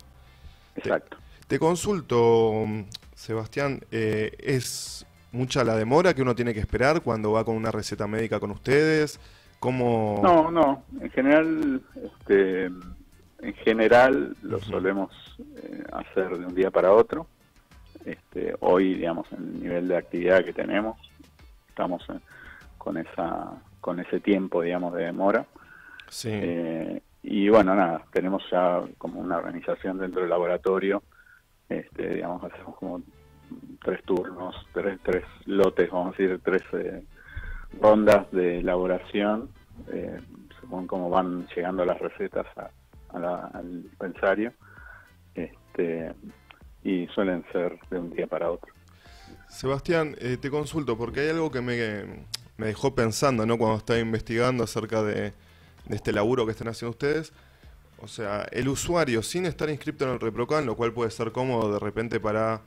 Exacto. 0.75 1.17
Te, 1.47 1.57
consulto, 1.57 2.65
Sebastián, 3.15 3.81
eh, 3.91 4.35
¿es 4.39 5.07
mucha 5.31 5.63
la 5.63 5.75
demora 5.75 6.13
que 6.13 6.21
uno 6.21 6.35
tiene 6.35 6.53
que 6.53 6.59
esperar 6.59 7.01
cuando 7.01 7.31
va 7.31 7.43
con 7.45 7.55
una 7.55 7.71
receta 7.71 8.05
médica 8.05 8.39
con 8.39 8.51
ustedes? 8.51 9.19
¿Cómo... 9.65 10.19
No, 10.21 10.51
no, 10.51 10.83
en 11.01 11.09
general, 11.09 11.81
este, 11.95 12.65
en 12.65 13.53
general 13.63 14.35
lo 14.43 14.59
solemos 14.59 15.11
eh, 15.39 15.83
hacer 15.91 16.37
de 16.37 16.45
un 16.45 16.53
día 16.53 16.69
para 16.69 16.91
otro. 16.91 17.25
Este, 18.05 18.55
hoy, 18.59 18.93
digamos, 18.93 19.25
en 19.31 19.39
el 19.39 19.63
nivel 19.63 19.87
de 19.87 19.97
actividad 19.97 20.45
que 20.45 20.53
tenemos, 20.53 20.99
estamos 21.69 22.05
con 22.77 22.97
esa 22.97 23.53
con 23.81 23.99
ese 23.99 24.19
tiempo, 24.19 24.61
digamos, 24.61 24.93
de 24.93 25.05
demora. 25.05 25.47
Sí. 26.09 26.29
Eh, 26.31 27.01
y 27.23 27.49
bueno, 27.49 27.73
nada, 27.73 28.03
tenemos 28.11 28.43
ya 28.51 28.83
como 28.99 29.19
una 29.19 29.37
organización 29.37 29.97
dentro 29.97 30.21
del 30.21 30.29
laboratorio, 30.29 31.01
este, 31.69 32.15
digamos, 32.15 32.43
hacemos 32.43 32.75
como 32.77 33.01
tres 33.83 34.03
turnos, 34.03 34.55
tres, 34.73 34.99
tres 35.01 35.23
lotes, 35.47 35.89
vamos 35.89 36.13
a 36.13 36.17
decir, 36.17 36.39
tres 36.43 36.61
eh, 36.73 37.03
rondas 37.81 38.31
de 38.31 38.59
elaboración, 38.59 39.49
eh, 39.91 40.19
según 40.59 40.87
cómo 40.87 41.09
van 41.09 41.47
llegando 41.55 41.85
las 41.85 41.99
recetas 41.99 42.45
al 43.13 43.83
dispensario, 43.83 44.51
este, 45.33 46.13
y 46.83 47.07
suelen 47.07 47.45
ser 47.51 47.79
de 47.89 47.99
un 47.99 48.09
día 48.11 48.27
para 48.27 48.51
otro. 48.51 48.73
Sebastián, 49.47 50.15
eh, 50.19 50.37
te 50.37 50.49
consulto 50.49 50.97
porque 50.97 51.21
hay 51.21 51.29
algo 51.29 51.49
que 51.51 51.61
me, 51.61 52.25
me 52.57 52.67
dejó 52.67 52.93
pensando, 52.93 53.45
¿no? 53.45 53.57
Cuando 53.57 53.77
estaba 53.77 53.99
investigando 53.99 54.63
acerca 54.63 55.01
de, 55.03 55.33
de 55.85 55.95
este 55.95 56.11
laburo 56.11 56.45
que 56.45 56.51
están 56.51 56.67
haciendo 56.67 56.91
ustedes. 56.91 57.31
O 57.99 58.07
sea, 58.07 58.45
el 58.51 58.67
usuario 58.67 59.23
sin 59.23 59.45
estar 59.45 59.69
inscrito 59.69 60.05
en 60.05 60.11
el 60.11 60.19
ReproCan, 60.19 60.65
lo 60.65 60.75
cual 60.75 60.93
puede 60.93 61.11
ser 61.11 61.31
cómodo 61.31 61.73
de 61.73 61.79
repente 61.79 62.19
para 62.19 62.61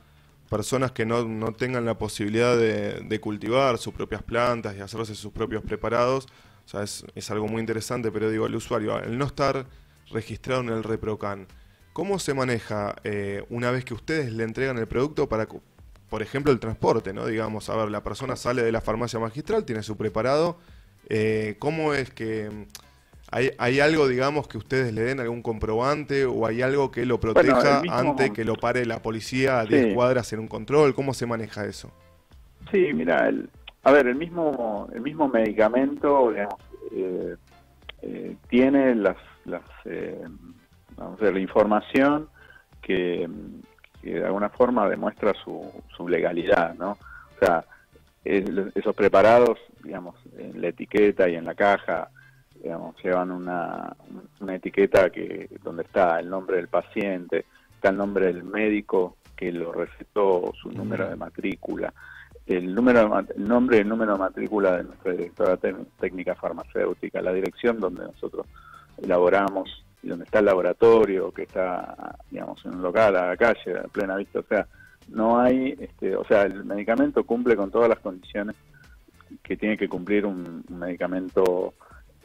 personas 0.49 0.91
que 0.91 1.05
no, 1.05 1.23
no 1.25 1.53
tengan 1.53 1.85
la 1.85 1.97
posibilidad 1.97 2.57
de, 2.57 3.19
cultivar 3.21 3.77
sus 3.77 3.93
propias 3.93 4.23
plantas 4.23 4.75
y 4.75 4.81
hacerse 4.81 5.15
sus 5.15 5.31
propios 5.31 5.63
preparados. 5.63 6.27
O 6.69 6.71
sea, 6.71 6.83
es, 6.83 7.03
es, 7.15 7.31
algo 7.31 7.47
muy 7.47 7.61
interesante, 7.61 8.11
pero 8.11 8.29
digo, 8.29 8.45
el 8.45 8.53
usuario, 8.53 8.93
al 8.93 9.17
no 9.17 9.25
estar 9.25 9.65
registrado 10.11 10.61
en 10.61 10.69
el 10.69 10.83
ReproCan, 10.83 11.47
¿cómo 11.93 12.19
se 12.19 12.35
maneja 12.35 12.95
eh, 13.03 13.43
una 13.49 13.71
vez 13.71 13.85
que 13.85 13.95
ustedes 13.95 14.31
le 14.31 14.43
entregan 14.43 14.77
el 14.77 14.87
producto 14.87 15.27
para, 15.27 15.47
por 16.09 16.21
ejemplo, 16.21 16.51
el 16.51 16.59
transporte? 16.59 17.11
¿no? 17.11 17.25
Digamos, 17.25 17.71
a 17.71 17.75
ver, 17.75 17.89
la 17.89 18.03
persona 18.03 18.35
sale 18.35 18.61
de 18.61 18.71
la 18.71 18.81
farmacia 18.81 19.17
magistral, 19.17 19.65
tiene 19.65 19.81
su 19.81 19.97
preparado. 19.97 20.59
Eh, 21.09 21.55
¿Cómo 21.57 21.95
es 21.95 22.11
que 22.11 22.67
¿Hay, 23.31 23.79
algo, 23.79 24.07
digamos, 24.07 24.47
que 24.47 24.59
ustedes 24.59 24.93
le 24.93 25.01
den 25.01 25.19
algún 25.19 25.41
comprobante 25.41 26.25
o 26.25 26.45
hay 26.45 26.61
algo 26.61 26.91
que 26.91 27.07
lo 27.07 27.19
proteja 27.19 27.81
antes 27.89 28.29
que 28.29 28.45
lo 28.45 28.55
pare 28.55 28.85
la 28.85 29.01
policía 29.01 29.59
a 29.59 29.65
10 29.65 29.95
cuadras 29.95 30.33
en 30.33 30.39
un 30.39 30.47
control? 30.47 30.93
¿Cómo 30.93 31.15
se 31.15 31.25
maneja 31.25 31.65
eso? 31.65 31.91
Sí, 32.71 32.91
mira, 32.93 33.31
a 33.83 33.91
ver, 33.91 34.07
el 34.07 34.15
mismo, 34.15 34.87
el 34.93 35.01
mismo 35.01 35.27
medicamento 35.27 36.31
digamos, 36.31 36.55
eh, 36.91 37.35
eh, 38.01 38.35
tiene 38.49 38.95
las, 38.95 39.17
las 39.45 39.63
eh, 39.85 40.25
vamos 40.97 41.19
a 41.21 41.25
ver, 41.25 41.33
la 41.33 41.39
información 41.39 42.29
que, 42.81 43.29
de 44.01 44.25
alguna 44.25 44.49
forma 44.49 44.87
demuestra 44.89 45.33
su, 45.43 45.71
su 45.95 46.07
legalidad, 46.07 46.75
¿no? 46.75 46.91
O 46.91 47.45
sea, 47.45 47.65
esos 48.23 48.95
preparados, 48.95 49.59
digamos, 49.83 50.15
en 50.37 50.61
la 50.61 50.69
etiqueta 50.69 51.27
y 51.29 51.35
en 51.35 51.45
la 51.45 51.55
caja, 51.55 52.09
digamos, 52.61 52.95
llevan 53.01 53.31
una, 53.31 53.95
una 54.39 54.55
etiqueta 54.55 55.09
que 55.09 55.49
donde 55.63 55.83
está 55.83 56.19
el 56.19 56.29
nombre 56.29 56.57
del 56.57 56.67
paciente, 56.67 57.45
está 57.75 57.89
el 57.89 57.97
nombre 57.97 58.27
del 58.27 58.43
médico 58.43 59.17
que 59.35 59.51
lo 59.51 59.71
recetó, 59.71 60.51
su 60.61 60.69
número 60.71 61.07
de 61.09 61.15
matrícula, 61.15 61.93
el 62.55 62.73
número 62.73 63.19
el 63.35 63.47
nombre 63.47 63.77
y 63.77 63.81
el 63.81 63.89
número 63.89 64.13
de 64.13 64.19
matrícula 64.19 64.77
de 64.77 64.83
nuestra 64.83 65.11
directora 65.11 65.57
técnica 65.99 66.33
farmacéutica, 66.33 67.21
la 67.21 67.31
dirección 67.31 67.79
donde 67.79 68.03
nosotros 68.03 68.47
elaboramos 68.97 69.85
y 70.01 70.07
donde 70.07 70.25
está 70.25 70.39
el 70.39 70.45
laboratorio, 70.45 71.31
que 71.31 71.43
está, 71.43 72.15
digamos, 72.31 72.65
en 72.65 72.75
un 72.75 72.81
local 72.81 73.15
a 73.15 73.27
la 73.27 73.37
calle, 73.37 73.77
a 73.77 73.83
plena 73.83 74.15
vista, 74.15 74.39
o 74.39 74.43
sea, 74.43 74.67
no 75.09 75.39
hay, 75.39 75.75
este, 75.79 76.15
o 76.15 76.23
sea, 76.25 76.43
el 76.43 76.63
medicamento 76.65 77.23
cumple 77.23 77.55
con 77.55 77.69
todas 77.69 77.89
las 77.89 77.99
condiciones 77.99 78.55
que 79.43 79.55
tiene 79.55 79.77
que 79.77 79.87
cumplir 79.87 80.25
un 80.25 80.63
medicamento 80.69 81.73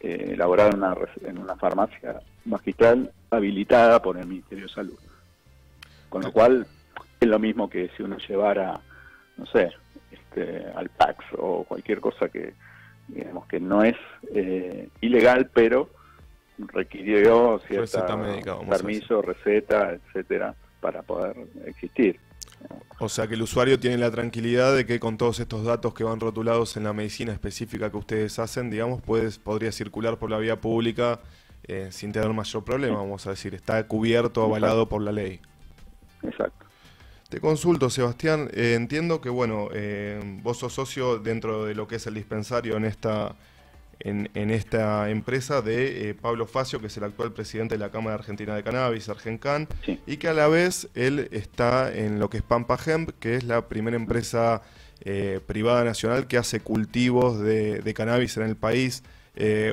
eh, 0.01 0.31
elaborada 0.33 0.71
en 0.71 0.77
una, 0.77 0.97
en 1.23 1.39
una 1.39 1.57
farmacia 1.57 2.21
magistral 2.47 3.11
habilitada 3.31 4.01
por 4.01 4.17
el 4.17 4.27
Ministerio 4.27 4.67
de 4.67 4.73
Salud. 4.73 4.99
Con 6.09 6.23
lo 6.23 6.33
cual 6.33 6.67
es 7.21 7.29
lo 7.29 7.39
mismo 7.39 7.69
que 7.69 7.91
si 7.97 8.03
uno 8.03 8.17
llevara, 8.19 8.81
no 9.37 9.47
sé, 9.47 9.71
este, 10.35 10.67
al 10.75 10.89
PAX 10.91 11.25
o 11.39 11.65
cualquier 11.65 12.01
cosa 12.01 12.29
que, 12.29 12.55
digamos, 13.09 13.47
que 13.47 13.61
no 13.61 13.83
es 13.85 13.97
eh, 14.35 14.89
ilegal, 15.01 15.51
pero 15.53 15.91
requirió 16.59 17.61
cierto 17.67 18.07
permiso, 18.69 19.23
receta, 19.23 19.93
etcétera, 19.93 20.55
para 20.81 21.03
poder 21.03 21.37
existir. 21.67 22.19
O 22.99 23.09
sea 23.09 23.27
que 23.27 23.35
el 23.35 23.43
usuario 23.43 23.79
tiene 23.79 23.99
la 23.99 24.11
tranquilidad 24.11 24.75
de 24.75 24.87
que 24.87 24.99
con 25.01 25.19
todos 25.19 25.41
estos 25.41 25.65
datos 25.65 25.95
que 25.95 26.05
van 26.05 26.21
rotulados 26.21 26.77
en 26.77 26.85
la 26.85 26.93
medicina 26.93 27.33
específica 27.33 27.91
que 27.91 27.97
ustedes 27.97 28.39
hacen, 28.39 28.71
digamos, 28.71 29.03
puedes, 29.03 29.39
podría 29.39 29.73
circular 29.73 30.19
por 30.19 30.31
la 30.31 30.39
vía 30.39 30.61
pública 30.61 31.21
eh, 31.65 31.89
sin 31.91 32.13
tener 32.13 32.33
mayor 32.33 32.65
problema, 32.65 32.97
vamos 32.97 33.27
a 33.27 33.31
decir. 33.31 33.55
Está 33.55 33.87
cubierto, 33.87 34.45
avalado 34.45 34.89
por 34.89 35.03
la 35.03 35.13
ley. 35.13 35.41
Exacto. 36.23 36.64
Te 37.29 37.41
consulto, 37.41 37.91
Sebastián. 37.91 38.51
Eh, 38.53 38.75
entiendo 38.75 39.21
que, 39.21 39.29
bueno, 39.29 39.69
eh, 39.73 40.21
vos 40.43 40.59
sos 40.59 40.75
socio 40.75 41.19
dentro 41.19 41.65
de 41.65 41.75
lo 41.75 41.89
que 41.89 41.97
es 41.97 42.07
el 42.07 42.15
dispensario 42.15 42.77
en 42.77 42.85
esta 42.85 43.35
en, 44.01 44.51
esta 44.51 45.09
empresa 45.09 45.63
de 45.63 46.11
eh, 46.11 46.15
Pablo 46.15 46.47
Facio, 46.47 46.79
que 46.81 46.89
es 46.89 46.97
el 46.99 47.05
actual 47.05 47.33
presidente 47.33 47.77
de 47.77 47.79
la 47.79 47.91
Cámara 47.91 48.17
Argentina 48.17 48.55
de 48.55 48.63
Cannabis, 48.63 49.09
Argencan, 49.09 49.67
y 50.07 50.19
que 50.19 50.29
a 50.29 50.35
la 50.35 50.47
vez 50.49 50.89
él 50.95 51.29
está 51.31 51.95
en 51.95 52.19
lo 52.19 52.29
que 52.29 52.39
es 52.39 52.43
Pampa 52.43 52.79
Hemp, 52.85 53.13
que 53.19 53.37
es 53.37 53.45
la 53.45 53.67
primera 53.69 53.97
empresa 53.97 54.61
privada 55.47 55.85
nacional 55.85 56.27
que 56.27 56.37
hace 56.37 56.61
cultivos 56.61 57.41
de, 57.41 57.95
cannabis 57.95 58.37
en 58.37 58.43
el 58.43 58.57
país. 58.57 59.05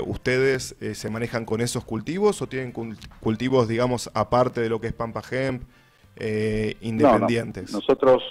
¿Ustedes 0.06 0.76
se 0.94 1.10
manejan 1.10 1.44
con 1.44 1.60
esos 1.60 1.84
cultivos 1.84 2.42
o 2.42 2.48
tienen 2.48 2.74
cultivos, 3.20 3.68
digamos, 3.68 4.10
aparte 4.14 4.62
de 4.62 4.70
lo 4.70 4.80
que 4.80 4.88
es 4.88 4.94
Pampa 4.94 5.24
Hemp, 5.30 5.64
independientes? 6.82 7.72
Nosotros 7.72 8.24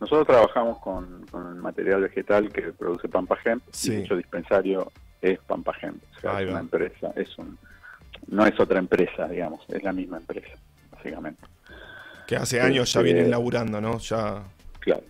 nosotros 0.00 0.26
trabajamos 0.26 0.78
con, 0.78 1.24
el 1.32 1.54
material 1.56 2.02
vegetal 2.02 2.50
que 2.50 2.72
produce 2.72 3.08
Pampa 3.08 3.38
Hemp 3.44 3.62
y 3.84 3.90
dicho 3.90 4.16
dispensario 4.16 4.92
es 5.22 5.38
Pampa 5.40 5.72
O 5.72 6.20
sea, 6.20 6.42
es 6.42 6.50
una 6.50 6.60
empresa, 6.60 7.12
es 7.16 7.38
un, 7.38 7.58
no 8.28 8.46
es 8.46 8.58
otra 8.60 8.78
empresa, 8.78 9.26
digamos, 9.26 9.64
es 9.68 9.82
la 9.82 9.92
misma 9.92 10.18
empresa, 10.18 10.54
básicamente. 10.92 11.42
Que 12.26 12.36
hace 12.36 12.60
años 12.60 12.92
ya 12.92 13.00
este, 13.00 13.12
vienen 13.12 13.30
laburando, 13.30 13.80
¿no? 13.80 13.98
Ya. 13.98 14.42
Claro. 14.80 15.02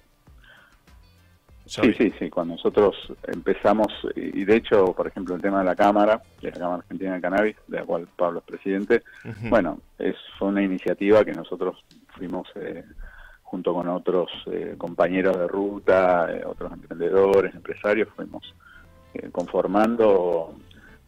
Sí, 1.66 1.92
sí, 1.94 2.12
sí. 2.18 2.30
Cuando 2.30 2.54
nosotros 2.54 2.96
empezamos, 3.26 3.88
y 4.14 4.44
de 4.44 4.56
hecho, 4.56 4.92
por 4.92 5.06
ejemplo, 5.06 5.34
el 5.34 5.42
tema 5.42 5.58
de 5.58 5.64
la 5.64 5.76
Cámara, 5.76 6.22
de 6.40 6.50
la 6.50 6.58
Cámara 6.58 6.76
Argentina 6.76 7.14
de 7.14 7.20
Cannabis, 7.20 7.56
de 7.66 7.78
la 7.78 7.84
cual 7.84 8.08
Pablo 8.16 8.38
es 8.38 8.44
presidente, 8.44 9.02
bueno, 9.48 9.80
es, 9.98 10.16
fue 10.38 10.48
una 10.48 10.62
iniciativa 10.62 11.24
que 11.24 11.32
nosotros 11.32 11.84
fuimos 12.16 12.48
eh, 12.54 12.84
junto 13.46 13.72
con 13.72 13.88
otros 13.88 14.28
eh, 14.46 14.74
compañeros 14.76 15.38
de 15.38 15.46
ruta, 15.46 16.28
eh, 16.30 16.42
otros 16.44 16.72
emprendedores, 16.72 17.54
empresarios, 17.54 18.08
fuimos 18.14 18.42
eh, 19.14 19.30
conformando 19.30 20.54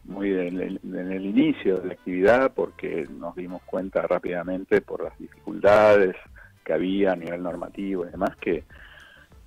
muy 0.05 0.31
en 0.31 0.59
el, 0.59 1.25
inicio 1.25 1.77
de 1.77 1.87
la 1.87 1.93
actividad 1.93 2.51
porque 2.55 3.05
nos 3.19 3.35
dimos 3.35 3.61
cuenta 3.63 4.01
rápidamente 4.01 4.81
por 4.81 5.03
las 5.03 5.19
dificultades 5.19 6.15
que 6.63 6.73
había 6.73 7.11
a 7.11 7.15
nivel 7.15 7.43
normativo 7.43 8.05
y 8.05 8.09
demás 8.09 8.35
que, 8.37 8.63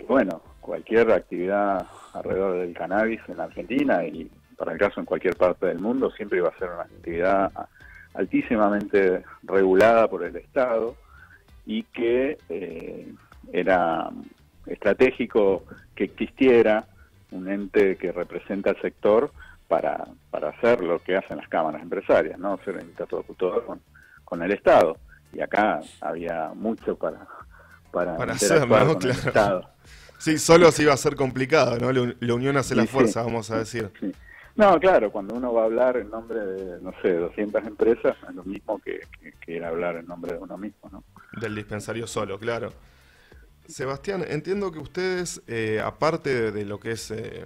bueno, 0.07 0.43
cualquier 0.63 1.11
actividad 1.13 1.87
alrededor 2.15 2.59
del 2.59 2.73
cannabis 2.73 3.21
en 3.29 3.41
Argentina 3.41 4.05
y 4.05 4.31
para 4.57 4.73
el 4.73 4.79
caso 4.79 5.01
en 5.01 5.07
cualquier 5.07 5.37
parte 5.37 5.67
del 5.67 5.81
mundo 5.81 6.11
siempre 6.13 6.39
iba 6.39 6.49
a 6.49 6.59
ser 6.59 6.71
una 6.71 6.83
actividad 6.83 7.53
altísimamente 8.15 9.25
regulada 9.43 10.09
por 10.09 10.25
el 10.25 10.37
Estado 10.37 10.97
y 11.67 11.83
que 11.85 12.39
eh, 12.49 13.13
era 13.53 14.09
estratégico 14.67 15.65
que 15.95 16.05
existiera 16.05 16.87
un 17.33 17.49
ente 17.49 17.97
que 17.97 18.13
representa 18.13 18.71
al 18.71 18.81
sector 18.81 19.33
para, 19.69 20.07
para 20.31 20.51
hacer 20.51 20.83
lo 20.83 20.99
que 20.99 21.17
hacen 21.17 21.39
las 21.39 21.49
cámaras 21.49 21.83
empresarias, 21.83 22.39
¿no? 22.39 22.59
Ser 22.65 22.77
un 22.77 22.83
interlocutor 22.83 23.65
con, 23.65 23.81
con 24.25 24.43
el 24.43 24.53
Estado. 24.53 24.99
Y 25.33 25.41
acá 25.41 25.81
había 26.01 26.53
mucho 26.55 26.95
para, 26.97 27.27
para, 27.91 28.15
hacer, 28.33 28.69
¿no? 28.69 28.99
Estado. 29.09 29.69
Sí, 30.23 30.39
solo 30.39 30.71
se 30.71 30.85
iba 30.85 30.93
a 30.93 30.97
ser 30.97 31.17
complicado, 31.17 31.77
¿no? 31.81 31.91
La, 31.91 32.35
unión 32.35 32.57
hace 32.57 32.77
la 32.77 32.87
fuerza, 32.87 33.25
vamos 33.25 33.51
a 33.51 33.59
decir. 33.59 33.91
No, 34.55 34.79
claro, 34.79 35.11
cuando 35.11 35.35
uno 35.35 35.53
va 35.53 35.63
a 35.63 35.65
hablar 35.65 35.97
en 35.97 36.11
nombre 36.11 36.39
de, 36.39 36.81
no 36.81 36.93
sé, 37.03 37.15
200 37.15 37.67
empresas, 37.67 38.17
es 38.29 38.35
lo 38.37 38.45
mismo 38.45 38.81
que, 38.85 39.01
que, 39.45 39.65
hablar 39.65 39.97
en 39.97 40.07
nombre 40.07 40.35
de 40.35 40.39
uno 40.39 40.57
mismo, 40.57 40.89
¿no? 40.93 41.03
Del 41.41 41.57
dispensario 41.57 42.07
solo, 42.07 42.39
claro. 42.39 42.73
Sebastián, 43.67 44.25
entiendo 44.29 44.71
que 44.71 44.79
ustedes, 44.79 45.43
eh, 45.49 45.83
aparte 45.85 46.53
de, 46.53 46.65
lo 46.67 46.79
que 46.79 46.93
es, 46.93 47.11
eh, 47.11 47.45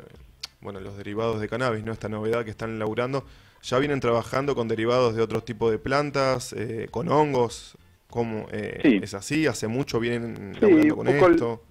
bueno, 0.61 0.78
los 0.78 0.99
derivados 0.99 1.40
de 1.40 1.49
cannabis, 1.49 1.83
¿no? 1.83 1.92
Esta 1.92 2.11
novedad 2.11 2.45
que 2.45 2.50
están 2.50 2.75
elaborando, 2.75 3.25
ya 3.62 3.78
vienen 3.78 4.00
trabajando 4.00 4.54
con 4.54 4.68
derivados 4.68 5.16
de 5.16 5.23
otros 5.23 5.47
tipos 5.47 5.71
de 5.71 5.78
plantas, 5.78 6.52
eh, 6.52 6.88
con 6.90 7.09
hongos. 7.09 7.78
¿Cómo 8.11 8.49
eh, 8.52 9.00
es 9.02 9.14
así? 9.14 9.47
¿Hace 9.47 9.66
mucho 9.66 9.99
vienen 9.99 10.52
trabajando 10.52 10.97
con 10.97 11.09
esto? 11.09 11.62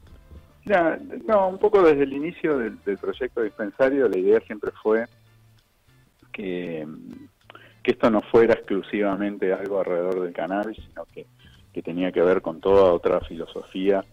No, 1.28 1.50
un 1.50 1.58
poco 1.60 1.82
desde 1.82 2.04
el 2.04 2.14
inicio 2.14 2.58
del, 2.58 2.78
proyecto 2.98 3.42
dispensario 3.42 4.10
la 4.10 4.18
idea 4.18 4.40
siempre 4.42 4.72
fue 4.82 5.06
que, 6.32 6.88
que, 7.84 7.92
esto 7.92 8.10
no 8.10 8.22
fuera 8.22 8.54
exclusivamente 8.54 9.54
algo 9.54 9.80
alrededor 9.80 10.22
del 10.22 10.34
cannabis, 10.34 10.78
sino 10.78 11.06
que, 11.06 11.28
que 11.74 11.82
tenía 11.82 12.12
que 12.12 12.22
ver 12.22 12.42
con 12.42 12.60
toda 12.60 12.94
otra 12.94 13.22
filosofía 13.22 14.04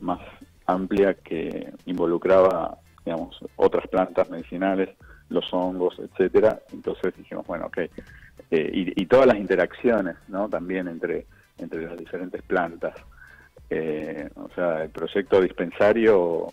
más 0.00 0.20
amplia 0.66 1.14
que 1.14 1.72
involucraba 1.86 2.78
digamos, 3.04 3.38
otras 3.56 3.86
plantas 3.88 4.28
medicinales, 4.30 4.90
los 5.28 5.52
hongos, 5.52 5.98
etcétera. 5.98 6.60
Entonces 6.72 7.14
dijimos, 7.16 7.46
bueno, 7.46 7.66
ok, 7.66 7.78
eh, 8.50 8.70
y, 8.96 9.06
todas 9.06 9.26
las 9.26 9.36
interacciones, 9.36 10.16
¿no? 10.28 10.48
También 10.48 10.88
entre, 10.88 11.26
entre 11.58 11.86
las 11.86 11.96
diferentes 11.96 12.42
plantas. 12.42 12.94
Eh, 13.70 14.28
o 14.34 14.48
sea, 14.54 14.82
el 14.82 14.90
proyecto 14.90 15.40
dispensario, 15.40 16.48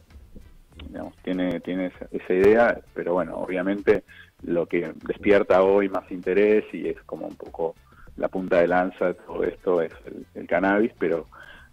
digamos, 0.88 1.16
tiene, 1.24 1.60
tiene 1.62 1.92
esa, 2.12 2.34
idea, 2.34 2.80
pero 2.94 3.14
bueno, 3.14 3.38
obviamente 3.38 4.04
lo 4.44 4.68
que 4.68 4.94
despierta 5.04 5.64
hoy 5.64 5.90
más 5.90 6.10
interés 6.12 6.64
y 6.72 6.88
es 6.88 7.02
como 7.04 7.26
un 7.26 7.36
poco 7.36 7.74
la 8.18 8.28
punta 8.28 8.58
de 8.60 8.68
lanza 8.68 9.08
de 9.08 9.14
todo 9.16 9.44
esto 9.44 9.82
es 9.82 9.92
el, 10.36 10.48
cannabis, 10.48 10.92
pero 11.00 11.26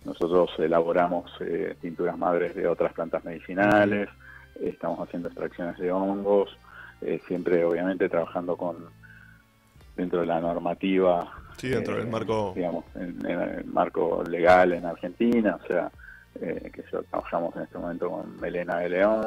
nosotros 0.04 0.50
elaboramos 0.58 1.30
eh, 1.40 1.76
tinturas 1.80 2.16
madres 2.16 2.54
de 2.54 2.66
otras 2.66 2.94
plantas 2.94 3.22
medicinales, 3.24 4.08
estamos 4.62 4.98
haciendo 5.00 5.28
extracciones 5.28 5.76
de 5.78 5.92
hongos, 5.92 6.56
eh, 7.02 7.20
siempre 7.26 7.64
obviamente 7.64 8.08
trabajando 8.08 8.56
con 8.56 8.76
dentro 9.96 10.20
de 10.20 10.26
la 10.26 10.40
normativa. 10.40 11.30
Sí, 11.56 11.68
dentro 11.68 11.96
del 11.96 12.06
eh, 12.06 12.11
marco. 12.11 12.52
Digamos, 12.54 12.84
en, 12.94 13.25
el 13.26 13.64
marco 13.66 14.23
legal 14.28 14.73
en 14.73 14.84
Argentina, 14.84 15.58
o 15.62 15.66
sea, 15.66 15.90
eh, 16.40 16.70
que 16.73 16.82
trabajamos 16.82 17.54
en 17.56 17.62
este 17.62 17.78
momento 17.78 18.11
con 18.11 18.40
melena 18.40 18.78
de 18.78 18.88
león, 18.88 19.26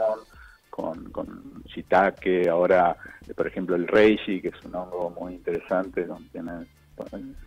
con, 0.69 1.09
con 1.11 1.63
shiitake, 1.65 2.47
ahora, 2.49 2.95
por 3.35 3.47
ejemplo, 3.47 3.75
el 3.75 3.87
reishi, 3.87 4.41
que 4.41 4.49
es 4.49 4.65
un 4.65 4.75
hongo 4.75 5.09
muy 5.19 5.35
interesante, 5.35 6.07
tiene 6.31 6.51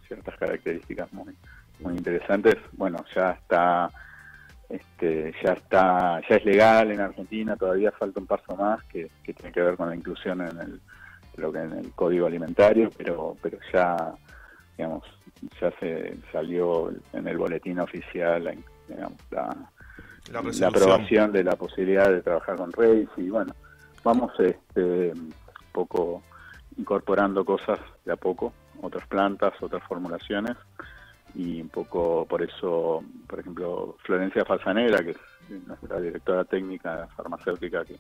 ciertas 0.07 0.37
características 0.37 1.13
muy, 1.13 1.35
muy 1.81 1.97
interesantes, 1.97 2.57
bueno, 2.73 3.05
ya 3.15 3.31
está 3.31 3.91
este, 4.71 5.35
ya 5.43 5.53
está, 5.53 6.21
ya 6.29 6.37
es 6.37 6.45
legal 6.45 6.93
en 6.93 7.01
Argentina, 7.01 7.57
todavía 7.57 7.91
falta 7.91 8.21
un 8.21 8.27
paso 8.27 8.57
más 8.57 8.83
que, 8.85 9.11
tiene 9.25 9.53
que 9.53 9.61
ver 9.61 9.77
con 9.77 9.89
la 9.89 9.97
inclusión 9.97 10.41
en 10.41 10.61
el, 10.61 10.81
creo 11.35 11.53
que 11.53 11.59
en 11.59 11.73
el 11.73 11.91
código 11.93 12.27
alimentario, 12.27 12.89
pero, 12.97 13.37
pero 13.43 13.59
ya, 13.73 14.15
digamos, 14.81 15.05
ya 15.61 15.71
se 15.79 16.17
salió 16.33 16.91
en 17.13 17.29
el 17.29 17.37
boletín 17.37 17.81
oficial 17.81 18.45
la, 18.89 19.11
la, 19.31 20.67
aprobación 20.69 21.33
de 21.33 21.45
la 21.45 21.55
posibilidad 21.55 22.09
de 22.11 22.23
trabajar 22.23 22.57
con 22.57 22.73
Reis 22.73 23.09
y 23.19 23.29
bueno, 23.29 23.55
vamos 24.03 24.33
este, 24.41 25.13
un 25.13 25.35
poco 25.71 26.23
incorporando 26.79 27.45
cosas 27.45 27.79
de 28.07 28.13
a 28.15 28.17
poco, 28.17 28.55
otras 28.81 29.07
plantas, 29.07 29.53
otras 29.61 29.83
formulaciones 29.83 30.57
y 31.35 31.61
un 31.61 31.69
poco 31.69 32.25
por 32.25 32.43
eso, 32.43 33.05
por 33.27 33.39
ejemplo, 33.39 33.97
Florencia 34.03 34.47
Falsanera, 34.47 35.05
que 35.05 35.11
es 35.11 35.67
nuestra 35.67 36.01
directora 36.01 36.45
técnica 36.45 37.07
farmacéutica 37.15 37.85
que, 37.85 37.99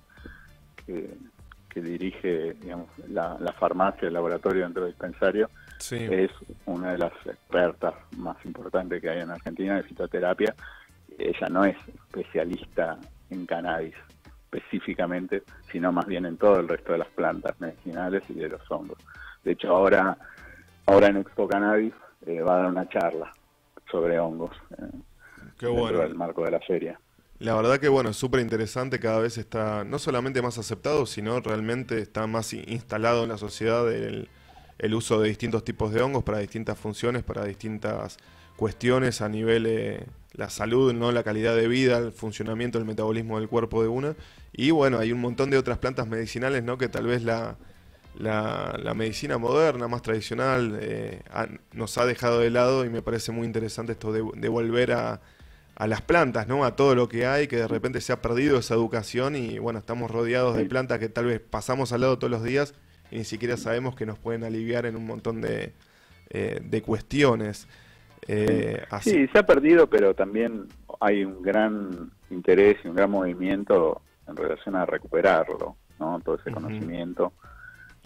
que, 0.87 1.15
dirige 1.75 2.55
digamos, 2.55 2.89
la, 3.09 3.37
farmacia, 3.59 4.09
el 4.09 4.15
laboratorio 4.15 4.65
dentro 4.65 4.83
del 4.83 4.93
dispensario, 4.93 5.51
es 5.91 6.31
una 6.67 6.93
de 6.93 6.99
las 6.99 7.13
expertas 7.25 7.95
más 8.17 8.37
importantes 8.45 9.01
que 9.01 9.11
hay 9.11 9.21
en 9.21 9.31
Argentina 9.31 9.77
de 9.77 9.83
fitoterapia. 9.85 10.55
Ella 11.17 11.49
no 11.49 11.65
es 11.65 11.77
especialista 11.89 12.99
en 13.31 13.47
cannabis 13.47 13.95
específicamente, 14.53 15.45
sino 15.71 15.93
más 15.93 16.07
bien 16.07 16.27
en 16.27 16.37
todo 16.37 16.59
el 16.59 16.69
resto 16.69 16.93
de 16.93 16.99
las 16.99 17.09
plantas 17.09 17.59
medicinales 17.61 18.23
y 18.29 18.35
de 18.35 18.49
los 18.49 18.71
hongos. 18.71 18.99
De 19.45 19.53
hecho, 19.53 19.69
ahora, 19.69 20.17
ahora 20.87 21.07
en 21.07 21.19
Expo 21.19 21.49
Cannabis 21.49 21.95
eh, 22.27 22.41
va 22.41 22.55
a 22.55 22.57
dar 22.59 22.67
una 22.67 22.89
charla 22.89 23.33
sobre 23.91 24.19
hongos 24.19 24.51
eh, 24.77 24.99
Qué 25.59 25.67
bueno. 25.67 26.03
el 26.03 26.15
marco 26.15 26.45
de 26.45 26.51
la 26.51 26.61
feria. 26.61 26.99
La 27.41 27.55
verdad 27.55 27.81
que 27.81 27.89
bueno, 27.89 28.11
es 28.11 28.17
súper 28.17 28.41
interesante, 28.41 29.01
cada 29.01 29.19
vez 29.19 29.39
está 29.39 29.83
no 29.83 29.99
solamente 29.99 30.43
más 30.43 30.59
aceptado, 30.59 31.07
sino 31.07 31.41
realmente 31.41 31.99
está 31.99 32.27
más 32.27 32.53
instalado 32.53 33.23
en 33.23 33.31
la 33.31 33.39
sociedad 33.39 33.91
el, 33.91 34.29
uso 34.95 35.19
de 35.21 35.29
distintos 35.29 35.65
tipos 35.65 35.93
de 35.93 36.03
hongos 36.03 36.23
para 36.23 36.39
distintas 36.39 36.79
funciones, 36.79 37.23
para 37.23 37.47
distintas 37.47 38.19
cuestiones 38.57 39.23
a 39.23 39.31
nivel 39.31 39.65
de 39.65 40.07
la 40.35 40.51
salud, 40.51 40.93
no 40.93 41.13
la 41.13 41.23
calidad 41.23 41.57
de 41.57 41.67
vida, 41.67 41.97
el 41.99 42.13
funcionamiento, 42.13 42.79
el 42.79 42.85
metabolismo 42.85 43.41
del 43.41 43.49
cuerpo 43.49 43.83
de 43.83 43.89
una. 43.89 44.17
Y 44.53 44.71
bueno, 44.71 44.99
hay 44.99 45.11
un 45.11 45.21
montón 45.21 45.49
de 45.49 45.57
otras 45.57 45.79
plantas 45.79 46.07
medicinales, 46.09 46.63
¿no? 46.63 46.77
Que 46.77 46.89
tal 46.91 47.07
vez 47.07 47.23
la, 47.23 47.57
la, 48.19 48.93
medicina 48.95 49.39
moderna, 49.39 49.89
más 49.89 50.03
tradicional, 50.03 50.79
eh, 50.81 51.23
nos 51.73 51.97
ha 51.99 52.05
dejado 52.05 52.41
de 52.41 52.51
lado 52.51 52.85
y 52.85 52.91
me 52.91 53.01
parece 53.01 53.33
muy 53.33 53.47
interesante 53.47 53.93
esto 53.93 54.13
de, 54.13 54.49
volver 54.49 54.93
a, 54.93 55.21
las 55.87 56.03
plantas, 56.03 56.47
¿no? 56.49 56.65
A 56.65 56.77
todo 56.77 56.95
lo 56.95 57.09
que 57.09 57.27
hay, 57.27 57.49
que 57.49 57.57
de 57.57 57.69
repente 57.69 58.01
se 58.01 58.13
ha 58.13 58.21
perdido 58.21 58.59
esa 58.59 58.75
educación 58.75 59.37
y 59.37 59.59
bueno, 59.59 59.79
estamos 59.79 60.11
rodeados 60.11 60.57
de 60.57 60.65
plantas 60.67 60.99
que 60.99 61.09
tal 61.09 61.27
vez 61.27 61.41
pasamos 61.41 61.93
al 61.93 62.03
lado 62.03 62.19
todos 62.19 62.31
los 62.31 62.43
días 62.43 62.75
y 63.11 63.17
ni 63.19 63.25
siquiera 63.25 63.57
sabemos 63.57 63.97
que 63.97 64.07
nos 64.07 64.19
pueden 64.19 64.45
aliviar 64.45 64.87
en 64.87 64.97
un 64.97 65.07
montón 65.07 65.41
de, 65.41 65.73
eh, 66.31 66.83
cuestiones. 66.85 67.67
Eh, 68.29 68.83
sí, 69.01 69.27
se 69.29 69.39
ha 69.39 69.47
perdido, 69.47 69.89
pero 69.89 70.15
también 70.15 70.69
hay 71.01 71.25
un 71.25 71.43
gran 71.43 72.11
interés 72.31 72.77
y 72.85 72.89
un 72.89 72.95
gran 72.95 73.11
movimiento 73.11 74.03
en 74.29 74.37
relación 74.37 74.77
a 74.77 74.87
recuperarlo, 74.87 75.77
¿no? 75.99 76.21
Todo 76.21 76.37
ese 76.37 76.53
conocimiento 76.53 77.33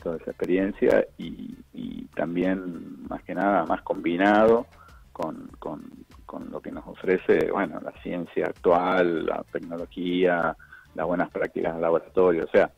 toda 0.05 0.17
esa 0.19 0.31
experiencia 0.31 1.07
y, 1.19 1.57
también, 2.15 3.03
más 3.09 3.23
que 3.25 3.35
nada, 3.35 3.65
más 3.65 3.83
combinado 3.83 4.67
con, 5.13 5.51
con, 5.59 5.83
lo 6.51 6.61
que 6.61 6.70
nos 6.70 6.87
ofrece, 6.87 7.51
bueno, 7.51 7.81
la 7.81 7.92
ciencia 8.03 8.47
actual, 8.47 9.27
la 9.27 9.44
tecnología, 9.53 10.57
las 10.94 11.07
buenas 11.07 11.31
prácticas 11.31 11.75
el 11.75 11.83
laboratorio. 11.83 12.44
O 12.44 12.49
sea, 12.49 12.70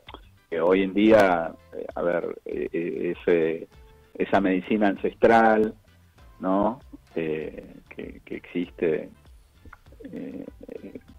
que 0.49 0.61
hoy 0.61 0.83
en 0.83 0.95
día, 0.95 1.53
eh, 1.73 1.87
a 1.95 2.03
ver, 2.03 2.38
eh, 2.45 2.69
eh, 2.73 3.14
ese, 3.19 3.69
esa 4.14 4.40
medicina 4.40 4.88
ancestral, 4.88 5.75
¿no? 6.40 6.81
que, 7.14 7.81
que, 7.88 8.21
existe 8.27 9.09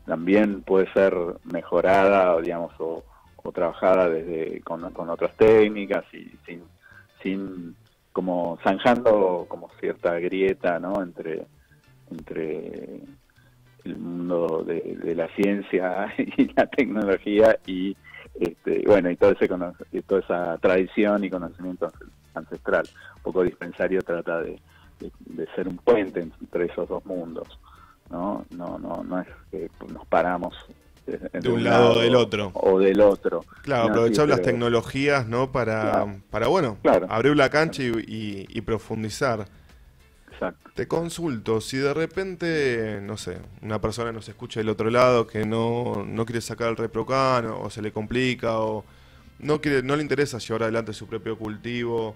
también 0.05 0.61
puede 0.61 0.91
ser 0.93 1.13
mejorada, 1.51 2.39
digamos, 2.39 2.71
o, 2.79 3.03
o 3.47 3.51
trabajada 3.51 4.09
desde 4.09 4.61
con, 4.61 4.83
otras 5.09 5.35
técnicas 5.35 6.05
y 6.13 6.29
sin, 6.45 6.63
sin 7.21 7.75
como 8.11 8.57
zanjando 8.63 9.45
como 9.47 9.69
cierta 9.79 10.19
grieta 10.19 10.79
no 10.79 11.01
entre 11.01 11.45
entre 12.11 13.01
el 13.83 13.97
mundo 13.97 14.63
de, 14.65 15.15
la 15.15 15.27
ciencia 15.35 16.13
y 16.17 16.53
la 16.53 16.67
tecnología 16.67 17.57
y 17.65 17.95
este, 18.39 18.83
bueno 18.85 19.09
y 19.09 19.15
todo 19.15 19.31
ese 19.31 19.49
y 19.91 20.01
toda 20.01 20.21
esa 20.21 20.57
tradición 20.57 21.23
y 21.23 21.29
conocimiento 21.29 21.91
ancestral 22.33 22.87
un 23.17 23.21
poco 23.23 23.43
dispensario 23.43 24.01
trata 24.01 24.41
de, 24.41 24.59
de, 24.99 25.47
ser 25.55 25.67
un 25.67 25.77
puente 25.77 26.19
entre 26.19 26.65
esos 26.65 26.87
dos 26.87 27.05
mundos 27.05 27.59
no 28.09 28.45
no 28.51 28.77
no 28.77 29.03
no 29.03 29.21
es 29.21 29.27
que 29.51 29.69
nos 29.91 30.05
paramos 30.07 30.53
de 31.07 31.49
un, 31.49 31.63
lado, 31.63 31.91
o 31.91 32.01
del 32.01 32.15
otro. 32.15 32.51
O 32.53 32.79
del 32.79 32.99
otro. 32.99 33.45
Claro, 33.61 33.89
aprovechar 33.89 34.27
las 34.27 34.41
tecnologías, 34.41 35.25
¿no? 35.25 35.53
Para, 35.53 36.05
para 36.29 36.47
bueno, 36.47 36.77
abrir 37.07 37.35
la 37.37 37.49
cancha 37.49 37.81
y, 37.81 38.61
profundizar. 38.61 39.45
Te 40.75 40.87
consulto, 40.87 41.61
si 41.61 41.77
de 41.77 41.93
repente, 41.93 42.99
no 43.01 43.17
sé, 43.17 43.37
una 43.61 43.81
persona 43.81 44.11
nos 44.11 44.29
escucha 44.29 44.59
del 44.59 44.69
otro 44.69 44.89
lado 44.89 45.25
que 45.25 45.45
no, 45.45 46.05
no 46.05 46.25
quiere 46.25 46.41
sacar 46.41 46.69
el 46.69 46.77
reprocan 46.77 47.47
o, 47.47 47.69
se 47.69 47.81
le 47.81 47.91
complica 47.91 48.59
o 48.59 48.85
no, 49.39 49.59
quiere, 49.61 49.81
no 49.83 49.95
le 49.95 50.03
interesa 50.03 50.37
llevar 50.37 50.63
adelante 50.63 50.93
su 50.93 51.07
propio 51.07 51.37
cultivo, 51.37 52.15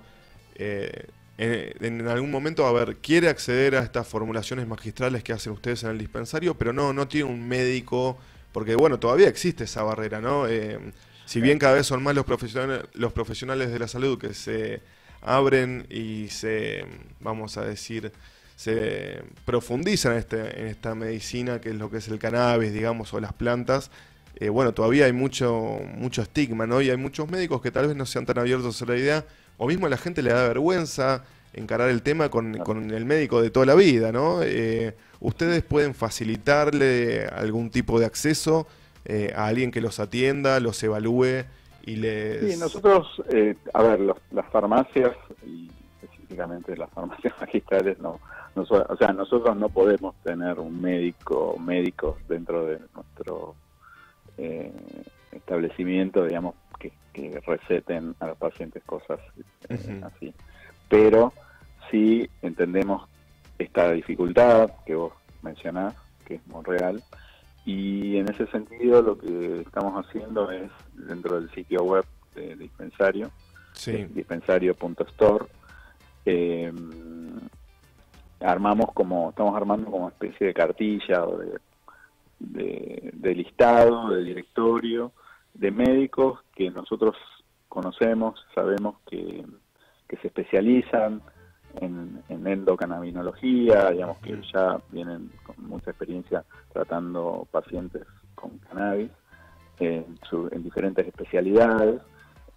eh, 0.55 1.07
en, 1.37 2.07
algún 2.07 2.29
momento, 2.29 2.67
a 2.67 2.71
ver, 2.71 2.97
quiere 2.97 3.27
acceder 3.27 3.75
a 3.75 3.79
estas 3.79 4.07
formulaciones 4.07 4.67
magistrales 4.67 5.23
que 5.23 5.33
hacen 5.33 5.53
ustedes 5.53 5.83
en 5.83 5.89
el 5.89 5.97
dispensario, 5.97 6.53
pero 6.55 6.71
no, 6.71 6.93
no 6.93 7.07
tiene 7.07 7.31
un 7.31 7.47
médico 7.47 8.19
porque 8.51 8.75
bueno, 8.75 8.99
todavía 8.99 9.27
existe 9.27 9.63
esa 9.63 9.81
barrera, 9.81 10.21
¿no? 10.21 10.47
Eh, 10.47 10.77
si 11.25 11.41
bien 11.41 11.57
cada 11.57 11.73
vez 11.73 11.87
son 11.87 12.03
más 12.03 12.13
los 12.13 12.25
profesionales, 12.25 12.83
los 12.93 13.13
profesionales 13.13 13.71
de 13.71 13.79
la 13.79 13.87
salud 13.87 14.19
que 14.19 14.33
se 14.33 14.81
abren 15.21 15.85
y 15.89 16.27
se, 16.29 16.85
vamos 17.19 17.57
a 17.57 17.65
decir, 17.65 18.11
se 18.55 19.23
profundizan 19.45 20.13
en, 20.13 20.19
este, 20.19 20.61
en 20.61 20.67
esta 20.67 20.95
medicina 20.95 21.59
que 21.61 21.69
es 21.69 21.75
lo 21.75 21.89
que 21.89 21.97
es 21.97 22.07
el 22.07 22.19
cannabis, 22.19 22.73
digamos, 22.73 23.13
o 23.13 23.19
las 23.19 23.33
plantas, 23.33 23.91
eh, 24.41 24.49
bueno, 24.49 24.73
todavía 24.73 25.05
hay 25.05 25.13
mucho, 25.13 25.79
mucho 25.95 26.21
estigma, 26.21 26.65
¿no? 26.65 26.81
Y 26.81 26.89
hay 26.89 26.97
muchos 26.97 27.29
médicos 27.29 27.61
que 27.61 27.69
tal 27.69 27.87
vez 27.87 27.95
no 27.95 28.05
sean 28.05 28.25
tan 28.25 28.39
abiertos 28.39 28.81
a 28.81 28.85
la 28.85 28.97
idea 28.97 29.25
o 29.57 29.67
mismo 29.67 29.85
a 29.85 29.89
la 29.89 29.97
gente 29.97 30.23
le 30.23 30.31
da 30.31 30.47
vergüenza 30.47 31.23
encarar 31.53 31.89
el 31.89 32.01
tema 32.01 32.29
con, 32.29 32.55
el 32.91 33.05
médico 33.05 33.41
de 33.41 33.51
toda 33.51 33.67
la 33.67 33.75
vida, 33.75 34.11
¿no? 34.11 34.41
Eh, 34.41 34.95
¿Ustedes 35.19 35.61
pueden 35.61 35.93
facilitarle 35.93 37.25
algún 37.25 37.69
tipo 37.69 37.99
de 37.99 38.07
acceso 38.07 38.67
eh, 39.05 39.31
a 39.35 39.45
alguien 39.45 39.69
que 39.69 39.81
los 39.81 39.99
atienda, 39.99 40.59
los 40.59 40.81
evalúe 40.81 41.43
y 41.83 41.95
les... 41.95 42.53
Sí, 42.53 42.59
nosotros, 42.59 43.21
eh, 43.29 43.55
a 43.73 43.81
ver, 43.83 43.99
las 43.99 44.45
farmacias, 44.51 45.11
y 45.45 45.69
específicamente 46.01 46.75
las 46.77 46.89
farmacias 46.91 47.33
magistrales, 47.41 47.99
no, 47.99 48.19
o 48.55 48.97
sea, 48.97 49.13
nosotros 49.13 49.55
no 49.55 49.69
podemos 49.69 50.15
tener 50.23 50.59
un 50.59 50.81
médico, 50.81 51.57
médicos 51.57 52.17
dentro 52.27 52.65
de 52.65 52.79
nuestro 52.93 53.55
establecimiento, 55.31 56.25
digamos, 56.25 56.55
que, 57.13 57.41
receten 57.45 58.15
a 58.19 58.27
los 58.27 58.37
pacientes 58.37 58.81
cosas 58.85 59.19
así. 60.03 60.33
Pero 60.89 61.33
sí 61.89 62.29
entendemos 62.41 63.07
esta 63.59 63.91
dificultad 63.91 64.71
que 64.85 64.95
vos 64.95 65.13
mencionás, 65.41 65.95
que 66.25 66.35
es 66.35 66.47
muy 66.47 66.63
real, 66.63 67.03
y 67.65 68.17
en 68.17 68.29
ese 68.29 68.47
sentido 68.47 69.01
lo 69.01 69.17
que 69.17 69.61
estamos 69.61 70.05
haciendo 70.05 70.49
es, 70.51 70.71
dentro 70.93 71.39
del 71.39 71.51
sitio 71.51 71.83
web 71.83 72.05
de 72.35 72.55
dispensario, 72.55 73.31
dispensario.store, 74.13 75.45
eh, 76.25 76.71
armamos 78.39 78.91
como, 78.93 79.29
estamos 79.29 79.55
armando 79.55 79.91
como 79.91 80.09
especie 80.09 80.47
de 80.47 80.53
cartilla 80.53 81.25
o 81.25 81.37
de, 81.37 81.59
de, 82.39 83.35
listado, 83.35 84.09
de 84.09 84.23
directorio, 84.23 85.11
de 85.53 85.71
médicos 85.71 86.39
que 86.55 86.69
nosotros 86.71 87.15
conocemos, 87.67 88.43
sabemos 88.55 88.95
que, 89.07 89.45
que 90.07 90.17
se 90.17 90.27
especializan 90.27 91.21
en, 91.79 92.23
en 92.29 92.47
endocannabinología, 92.47 93.91
digamos 93.91 94.17
que 94.19 94.41
ya 94.53 94.79
vienen 94.89 95.31
con 95.43 95.55
mucha 95.67 95.91
experiencia 95.91 96.43
tratando 96.73 97.47
pacientes 97.51 98.05
con 98.35 98.57
cannabis 98.59 99.11
en, 99.79 100.63
diferentes 100.63 101.07
especialidades. 101.07 102.01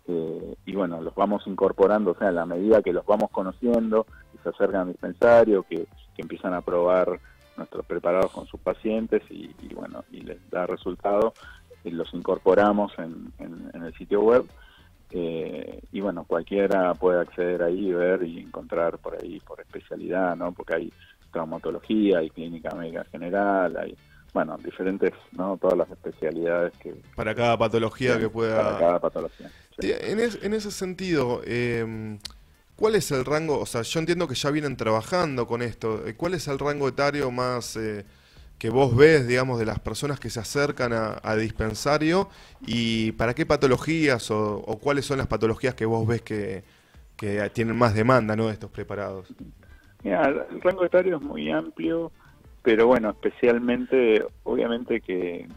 Eh, 0.07 0.57
y 0.67 0.75
bueno, 0.75 1.01
los 1.01 1.15
vamos 1.15 1.47
incorporando, 1.47 2.11
o 2.11 2.15
sea, 2.17 2.29
a 2.29 2.33
la 2.33 2.45
medida 2.45 2.83
que 2.83 2.93
los 2.93 3.07
vamos 3.07 3.31
conociendo, 3.31 4.07
y 4.35 4.39
se 4.43 4.51
acercan 4.51 4.83
al 4.83 4.89
dispensario, 4.89 5.63
que, 5.63 5.87
empiezan 6.17 6.55
a 6.55 6.61
probar 6.61 7.19
nuestros 7.57 7.85
preparados 7.87 8.31
con 8.31 8.47
sus 8.47 8.61
pacientes 8.61 9.21
y, 9.31 9.53
bueno, 9.75 10.05
y 10.13 10.21
les 10.21 10.39
da 10.49 10.65
resultado, 10.65 11.35
y 11.83 11.91
los 11.91 12.15
incorporamos 12.15 12.93
en, 12.99 13.33
en 13.41 13.83
el 13.83 13.93
sitio 13.95 14.21
web 14.21 14.45
eh, 15.17 15.81
y 15.93 16.01
bueno, 16.01 16.25
cualquiera 16.25 16.93
puede 16.95 17.21
acceder 17.21 17.63
ahí, 17.63 17.93
ver 17.93 18.25
y 18.25 18.41
encontrar 18.41 18.99
por 18.99 19.15
ahí 19.15 19.39
por 19.47 19.61
especialidad, 19.61 20.35
¿no? 20.35 20.51
Porque 20.51 20.75
hay 20.75 20.93
traumatología, 21.31 22.19
hay 22.19 22.31
clínica 22.31 22.75
médica 22.75 23.05
general, 23.13 23.77
hay, 23.77 23.97
bueno, 24.33 24.59
diferentes, 24.59 25.13
¿no? 25.31 25.57
Todas 25.57 25.79
las 25.79 25.89
especialidades 25.89 26.73
que... 26.79 26.97
Para 27.15 27.33
cada 27.33 27.57
patología 27.57 28.19
que 28.19 28.29
pueda... 28.29 28.57
Para 28.57 28.79
cada 28.79 28.99
patología. 28.99 29.51
En, 29.79 30.19
en, 30.19 30.53
ese 30.53 30.73
sentido, 30.73 31.43
eh, 31.47 32.19
¿cuál 32.75 32.97
es 32.97 33.13
el 33.13 33.25
rango? 33.25 33.61
O 33.61 33.67
sea, 33.67 33.83
yo 33.83 34.01
entiendo 34.01 34.27
que 34.27 34.35
ya 34.35 34.51
vienen 34.51 34.77
trabajando 34.77 35.47
con 35.47 35.63
esto. 35.63 36.03
¿Cuál 36.17 36.35
es 36.35 36.49
el 36.49 36.59
rango 36.59 36.89
etario 36.89 37.31
más... 37.31 37.77
Eh, 37.77 38.05
que 38.59 38.71
vos 38.71 38.97
ves, 38.97 39.27
digamos, 39.27 39.59
de 39.59 39.67
las 39.67 39.79
personas 39.79 40.19
que 40.21 40.31
se 40.31 40.41
acercan 40.41 40.93
a, 40.93 41.37
dispensario 41.37 42.29
y 42.67 43.13
para 43.13 43.35
qué 43.35 43.47
patologías 43.47 44.31
o, 44.31 44.63
cuáles 44.83 45.05
son 45.05 45.19
las 45.19 45.27
patologías 45.27 45.75
que 45.75 45.87
vos 45.87 46.07
ves 46.07 46.23
que, 46.23 46.63
tienen 47.53 47.77
más 47.77 47.95
demanda 47.95 48.37
¿no? 48.37 48.49
de 48.49 48.53
estos 48.53 48.71
preparados. 48.71 49.33
El 50.03 50.61
rango 50.61 50.85
etario 50.85 51.17
es 51.17 51.23
muy 51.23 51.51
amplio, 51.51 52.13
pero 52.63 52.87
bueno, 52.87 53.11
especialmente, 53.11 54.23
obviamente 54.43 55.01
que 55.01 55.49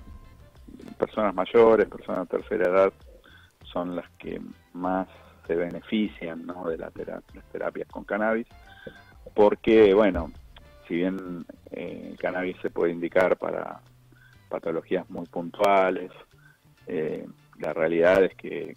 personas 0.97 1.35
mayores, 1.35 1.87
personas 1.87 2.29
de 2.29 2.37
tercera 2.37 2.69
edad, 2.69 2.93
son 3.63 3.95
las 3.95 4.09
que 4.11 4.41
más 4.73 5.07
se 5.45 5.55
benefician 5.55 6.45
¿no? 6.45 6.69
de 6.69 6.77
la 6.77 6.91
las 6.95 7.45
terapias 7.51 7.87
con 7.89 8.05
cannabis, 8.05 8.47
porque, 9.33 9.93
bueno, 9.93 10.31
si 10.87 10.95
bien 10.95 11.45
eh, 11.79 12.15
cannabis 12.17 12.57
se 12.61 12.71
puede 12.71 12.91
indicar 12.91 13.37
para 13.37 13.81
patologías 14.49 15.07
muy 15.11 15.27
puntuales, 15.27 16.11
eh, 16.87 17.27
la 17.59 17.71
realidad 17.71 18.23
es 18.23 18.33
que 18.35 18.73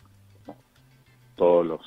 todos 1.34 1.64
los 1.64 1.80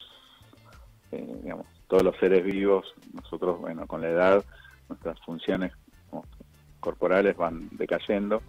eh, 1.12 1.39
digamos, 1.43 1.67
todos 1.88 2.02
los 2.02 2.17
seres 2.17 2.43
vivos, 2.43 2.91
nosotros, 3.13 3.60
bueno, 3.60 3.86
con 3.86 4.02
la 4.02 4.10
edad, 4.10 4.43
nuestras 4.89 5.19
funciones 5.19 5.71
corporales 6.80 7.38
van 7.38 7.69
decayendo, 7.73 8.41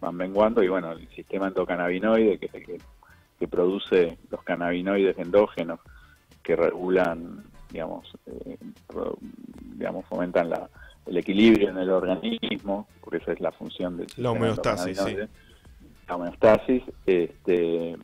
van 0.00 0.16
menguando, 0.16 0.60
y 0.64 0.68
bueno, 0.68 0.90
el 0.90 1.08
sistema 1.10 1.46
endocannabinoide, 1.46 2.38
que 2.40 3.48
produce 3.48 4.18
los 4.28 4.42
cannabinoides 4.42 5.16
endógenos, 5.18 5.78
que 6.42 6.56
regulan, 6.56 7.44
digamos, 7.70 8.10
digamos, 9.76 10.04
fomentan 10.06 10.50
la, 10.50 10.68
el 11.08 11.16
equilibrio 11.16 11.70
en 11.70 11.78
el 11.78 11.90
organismo, 11.90 12.86
porque 13.00 13.18
esa 13.18 13.32
es 13.32 13.40
la 13.40 13.52
función 13.52 13.96
del 13.96 14.06
La 14.16 14.30
homeostasis, 14.30 14.98
sí. 14.98 15.16
La 16.06 16.16
homeostasis, 16.16 16.82
este, 17.06 17.96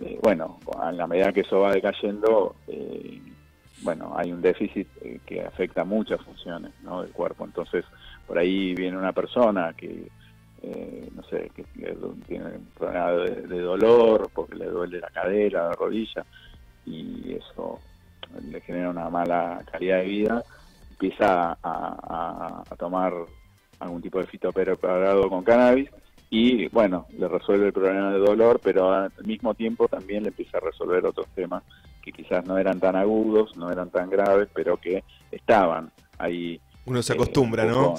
eh, 0.00 0.18
bueno, 0.22 0.58
a 0.78 0.92
la 0.92 1.06
medida 1.06 1.32
que 1.32 1.40
eso 1.40 1.60
va 1.60 1.72
decayendo, 1.72 2.56
eh, 2.68 3.20
bueno, 3.82 4.14
hay 4.16 4.32
un 4.32 4.40
déficit 4.40 4.88
eh, 5.02 5.20
que 5.24 5.42
afecta 5.42 5.84
muchas 5.84 6.20
funciones 6.22 6.72
¿no? 6.82 7.02
del 7.02 7.12
cuerpo. 7.12 7.44
Entonces, 7.44 7.84
por 8.26 8.38
ahí 8.38 8.74
viene 8.74 8.96
una 8.96 9.12
persona 9.12 9.74
que, 9.74 10.08
no 11.14 11.22
sé, 11.24 11.50
que 11.54 11.64
tiene 12.26 12.44
un 12.44 12.68
problema 12.76 13.12
de, 13.12 13.60
dolor 13.60 14.28
porque 14.34 14.56
le 14.56 14.66
duele 14.66 14.98
la 14.98 15.08
cadera, 15.10 15.68
la 15.68 15.74
rodilla, 15.74 16.24
y 16.84 17.34
eso 17.34 17.78
le 18.50 18.60
genera 18.62 18.90
una 18.90 19.08
mala 19.08 19.62
calidad 19.70 19.98
de 19.98 20.04
vida 20.06 20.44
empieza 20.98 21.58
a, 21.62 22.62
tomar 22.78 23.12
algún 23.78 24.00
tipo 24.00 24.18
de 24.18 24.26
fitopreparado 24.26 25.28
con 25.28 25.44
cannabis 25.44 25.90
y 26.30 26.68
bueno, 26.68 27.06
le 27.16 27.28
resuelve 27.28 27.66
el 27.66 27.72
problema 27.72 28.10
de 28.10 28.18
dolor, 28.18 28.60
pero 28.62 28.92
al 28.92 29.12
mismo 29.24 29.54
tiempo 29.54 29.86
también 29.88 30.22
le 30.22 30.30
empieza 30.30 30.58
a 30.58 30.60
resolver 30.60 31.04
otros 31.04 31.26
temas 31.34 31.62
que 32.02 32.12
quizás 32.12 32.44
no 32.46 32.58
eran 32.58 32.80
tan 32.80 32.96
agudos, 32.96 33.56
no 33.56 33.70
eran 33.70 33.90
tan 33.90 34.08
graves, 34.08 34.48
pero 34.54 34.76
que 34.76 35.04
estaban 35.30 35.90
ahí. 36.18 36.60
Uno 36.86 37.02
se 37.02 37.12
acostumbra, 37.12 37.64
eh, 37.64 37.68
¿no? 37.68 37.94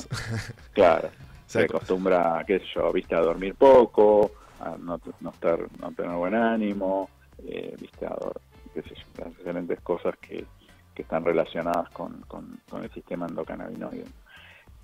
Claro, 0.74 1.10
se 1.46 1.64
acostumbra, 1.64 2.44
qué 2.48 2.60
sé 2.60 2.66
yo, 2.76 2.92
viste, 2.92 3.16
a 3.16 3.22
dormir 3.22 3.56
poco, 3.56 4.32
a 4.60 4.76
no, 4.78 5.00
estar, 5.32 5.60
no 5.80 5.92
tener 5.92 6.16
buen 6.16 6.36
ánimo, 6.36 7.10
eh, 7.46 7.76
viste, 7.80 8.06
a, 8.06 8.16
qué 8.74 8.82
sé 8.82 8.96
yo, 8.96 9.24
las 9.26 9.38
diferentes 9.38 9.80
cosas 9.82 10.16
que, 10.18 10.46
que 10.98 11.04
están 11.04 11.24
relacionadas 11.24 11.88
con, 11.92 12.24
con, 12.28 12.60
el 12.84 12.92
sistema 12.92 13.28
endocannabinoide. 13.28 14.06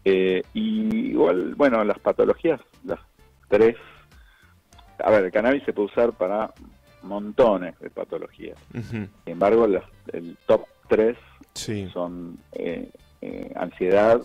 Eh, 0.05 0.43
y 0.53 1.09
igual, 1.09 1.55
bueno, 1.55 1.83
las 1.83 1.97
patologías, 1.97 2.61
las 2.83 2.99
tres, 3.49 3.75
a 5.03 5.09
ver, 5.09 5.25
el 5.25 5.31
cannabis 5.31 5.63
se 5.63 5.73
puede 5.73 5.87
usar 5.87 6.13
para 6.13 6.53
montones 7.01 7.79
de 7.79 7.89
patologías. 7.89 8.59
Sin 8.91 9.09
embargo, 9.25 9.65
el 9.65 10.37
top 10.45 10.67
tres 10.87 11.17
son 11.91 12.37
eh, 12.51 12.91
eh, 13.21 13.51
ansiedad, 13.55 14.21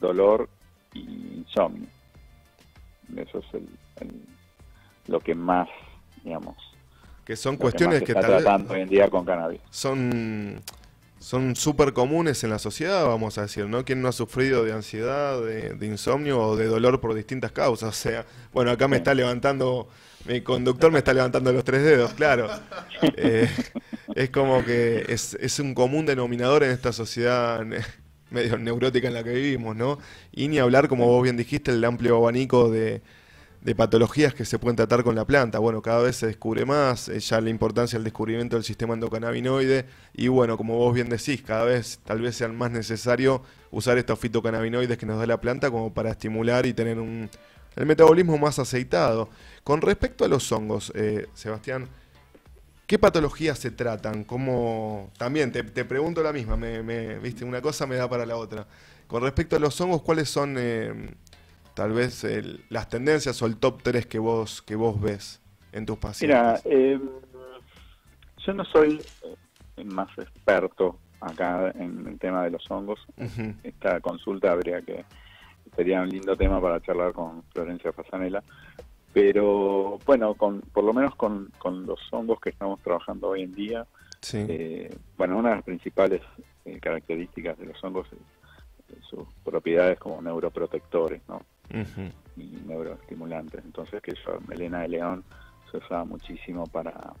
dolor 0.00 0.48
y 0.94 1.36
insomnio. 1.36 1.86
Eso 3.16 3.38
es 3.38 3.54
el, 3.54 4.10
lo 5.06 5.20
que 5.20 5.36
más, 5.36 5.68
digamos, 6.24 6.56
que 7.24 7.36
son 7.36 7.56
cuestiones 7.56 8.02
que, 8.02 8.10
está 8.10 8.26
tratando 8.26 8.74
hoy 8.74 8.80
en 8.80 8.88
día 8.88 9.08
con 9.08 9.24
cannabis. 9.24 9.60
Son 9.70 10.60
son 11.20 11.54
súper 11.54 11.92
comunes 11.92 12.42
en 12.44 12.50
la 12.50 12.58
sociedad, 12.58 13.06
vamos 13.06 13.36
a 13.36 13.42
decir, 13.42 13.66
¿no? 13.66 13.84
¿Quién 13.84 14.00
no 14.00 14.08
ha 14.08 14.12
sufrido 14.12 14.64
de 14.64 14.72
ansiedad, 14.72 15.38
de, 15.40 15.86
insomnio 15.86 16.40
o 16.40 16.56
de 16.56 16.64
dolor 16.64 16.98
por 17.00 17.14
distintas 17.14 17.52
causas? 17.52 17.90
O 17.90 17.92
sea, 17.92 18.24
bueno, 18.54 18.70
acá 18.70 18.88
me 18.88 18.96
está 18.96 19.12
levantando, 19.12 19.88
mi 20.24 20.40
conductor 20.40 20.90
me 20.90 20.98
está 20.98 21.12
levantando 21.12 21.52
los 21.52 21.62
tres 21.62 21.84
dedos, 21.84 22.14
claro. 22.14 22.48
Eh, 23.16 23.48
es 24.14 24.28
como 24.28 24.62
que 24.62 25.06
es, 25.08 25.34
es 25.40 25.58
un 25.58 25.74
común 25.74 26.04
denominador 26.04 26.62
en 26.64 26.70
esta 26.70 26.92
sociedad 26.92 27.64
medio 28.30 28.58
neurótica 28.58 29.08
en 29.08 29.14
la 29.14 29.24
que 29.24 29.30
vivimos, 29.30 29.74
¿no? 29.76 29.98
Y 30.32 30.48
ni 30.48 30.58
hablar, 30.58 30.88
como 30.88 31.06
vos 31.06 31.22
bien 31.22 31.36
dijiste, 31.36 31.70
el 31.70 31.84
amplio 31.84 32.16
abanico 32.16 32.70
de, 32.70 33.02
de 33.62 33.74
patologías 33.74 34.32
que 34.32 34.44
se 34.44 34.58
pueden 34.58 34.76
tratar 34.76 35.04
con 35.04 35.14
la 35.14 35.26
planta. 35.26 35.58
Bueno, 35.58 35.82
cada 35.82 36.02
vez 36.02 36.16
se 36.16 36.26
descubre 36.26 36.64
más, 36.64 37.08
eh, 37.08 37.20
ya 37.20 37.40
la 37.40 37.50
importancia 37.50 37.98
del 37.98 38.04
descubrimiento 38.04 38.56
del 38.56 38.64
sistema 38.64 38.94
endocannabinoide 38.94 39.86
y 40.14 40.28
bueno, 40.28 40.56
como 40.56 40.76
vos 40.76 40.94
bien 40.94 41.08
decís, 41.08 41.42
cada 41.42 41.64
vez 41.64 42.00
tal 42.04 42.20
vez 42.22 42.36
sea 42.36 42.48
más 42.48 42.70
necesario 42.70 43.42
usar 43.70 43.98
estos 43.98 44.18
fitocannabinoides 44.18 44.96
que 44.96 45.06
nos 45.06 45.18
da 45.18 45.26
la 45.26 45.40
planta 45.40 45.70
como 45.70 45.92
para 45.92 46.10
estimular 46.10 46.64
y 46.64 46.72
tener 46.72 46.98
un, 46.98 47.28
el 47.76 47.86
metabolismo 47.86 48.38
más 48.38 48.58
aceitado. 48.58 49.28
Con 49.62 49.82
respecto 49.82 50.24
a 50.24 50.28
los 50.28 50.50
hongos, 50.52 50.92
eh, 50.94 51.26
Sebastián, 51.34 51.88
¿Qué 52.90 52.98
patologías 52.98 53.56
se 53.56 53.70
tratan? 53.70 54.24
¿Cómo... 54.24 55.12
También 55.16 55.52
te, 55.52 55.62
pregunto 55.62 56.24
la 56.24 56.32
misma, 56.32 56.56
me, 56.56 57.20
¿viste? 57.20 57.44
una 57.44 57.62
cosa 57.62 57.86
me 57.86 57.94
da 57.94 58.10
para 58.10 58.26
la 58.26 58.36
otra. 58.36 58.66
Con 59.06 59.22
respecto 59.22 59.54
a 59.54 59.60
los 59.60 59.80
hongos, 59.80 60.02
¿cuáles 60.02 60.28
son 60.28 60.56
eh, 60.58 61.14
tal 61.80 61.92
vez 61.92 62.26
las 62.68 62.90
tendencias 62.90 63.40
o 63.40 63.46
el 63.46 63.56
top 63.56 63.82
3 63.82 64.04
que 64.04 64.18
vos, 64.18 64.60
que 64.60 64.76
vos 64.76 65.00
ves 65.00 65.40
en 65.72 65.86
tus 65.86 65.96
pacientes? 65.96 66.38
Mira, 66.38 66.60
eh, 66.66 67.00
yo 68.44 68.52
no 68.52 68.66
soy 68.66 69.00
el 69.78 69.86
más 69.86 70.10
experto 70.18 70.98
acá 71.22 71.70
en 71.70 72.06
el 72.06 72.18
tema 72.18 72.44
de 72.44 72.50
los 72.50 72.70
hongos. 72.70 73.00
Esta 73.62 73.98
consulta 74.00 74.52
habría 74.52 74.82
que 74.82 75.06
sería 75.74 76.02
un 76.02 76.10
lindo 76.10 76.36
tema 76.36 76.60
para 76.60 76.82
charlar 76.82 77.14
con 77.14 77.44
Florencia 77.44 77.94
Fasanela. 77.94 78.44
Pero 79.14 79.98
bueno, 80.04 80.34
con, 80.34 80.60
por 80.60 80.84
lo 80.84 80.92
menos 80.92 81.14
con, 81.14 81.50
los 81.64 82.00
hongos 82.12 82.40
que 82.40 82.50
estamos 82.50 82.78
trabajando 82.82 83.28
hoy 83.28 83.44
en 83.44 83.54
día, 83.54 83.86
eh, 84.34 84.94
bueno, 85.16 85.38
una 85.38 85.48
de 85.48 85.54
las 85.54 85.64
principales 85.64 86.20
eh, 86.66 86.78
características 86.78 87.58
de 87.58 87.64
los 87.64 87.82
hongos 87.82 88.06
es, 88.12 89.02
sus 89.08 89.26
propiedades 89.42 89.98
como 89.98 90.20
neuroprotectores, 90.20 91.22
¿no? 91.26 91.40
Y 92.36 92.58
neuroestimulantes. 92.66 93.64
Entonces, 93.64 94.00
que 94.02 94.12
eso, 94.12 94.38
melena 94.48 94.80
de 94.80 94.88
león 94.88 95.24
se 95.70 95.78
usa 95.78 96.04
muchísimo 96.04 96.66
para, 96.66 97.12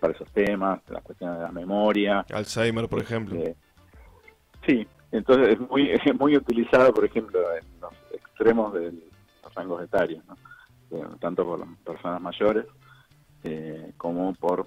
para 0.00 0.12
esos 0.12 0.30
temas, 0.32 0.80
las 0.88 1.02
cuestiones 1.02 1.38
de 1.38 1.44
la 1.44 1.52
memoria. 1.52 2.24
Alzheimer, 2.32 2.88
por 2.88 3.00
ejemplo. 3.00 3.38
Este, 3.38 3.56
sí, 4.66 4.86
entonces 5.12 5.54
es 5.54 5.60
muy, 5.60 5.90
es 6.04 6.14
muy 6.18 6.36
utilizado, 6.36 6.92
por 6.92 7.04
ejemplo, 7.04 7.40
en 7.54 7.80
los 7.80 7.92
extremos 8.12 8.74
de 8.74 8.92
los 9.42 9.54
rangos 9.54 9.82
etarios, 9.82 10.24
¿no? 10.26 10.36
Eh, 10.90 11.04
tanto 11.20 11.44
por 11.44 11.58
las 11.58 11.68
personas 11.84 12.18
mayores 12.20 12.64
eh, 13.44 13.92
como 13.98 14.32
por 14.34 14.66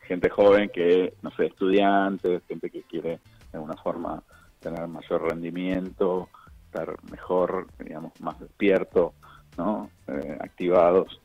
gente 0.00 0.30
joven 0.30 0.70
que, 0.72 1.14
no 1.22 1.30
sé, 1.32 1.46
estudiantes, 1.46 2.42
gente 2.46 2.70
que 2.70 2.82
quiere 2.82 3.18
de 3.50 3.58
alguna 3.58 3.74
forma 3.74 4.22
tener 4.60 4.86
mayor 4.86 5.28
rendimiento, 5.28 6.28
estar 6.66 6.94
mejor, 7.10 7.66
digamos, 7.96 8.20
más 8.20 8.38
despierto, 8.38 9.14
¿no? 9.56 9.90
Eh, 10.08 10.38
activados. 10.40 11.20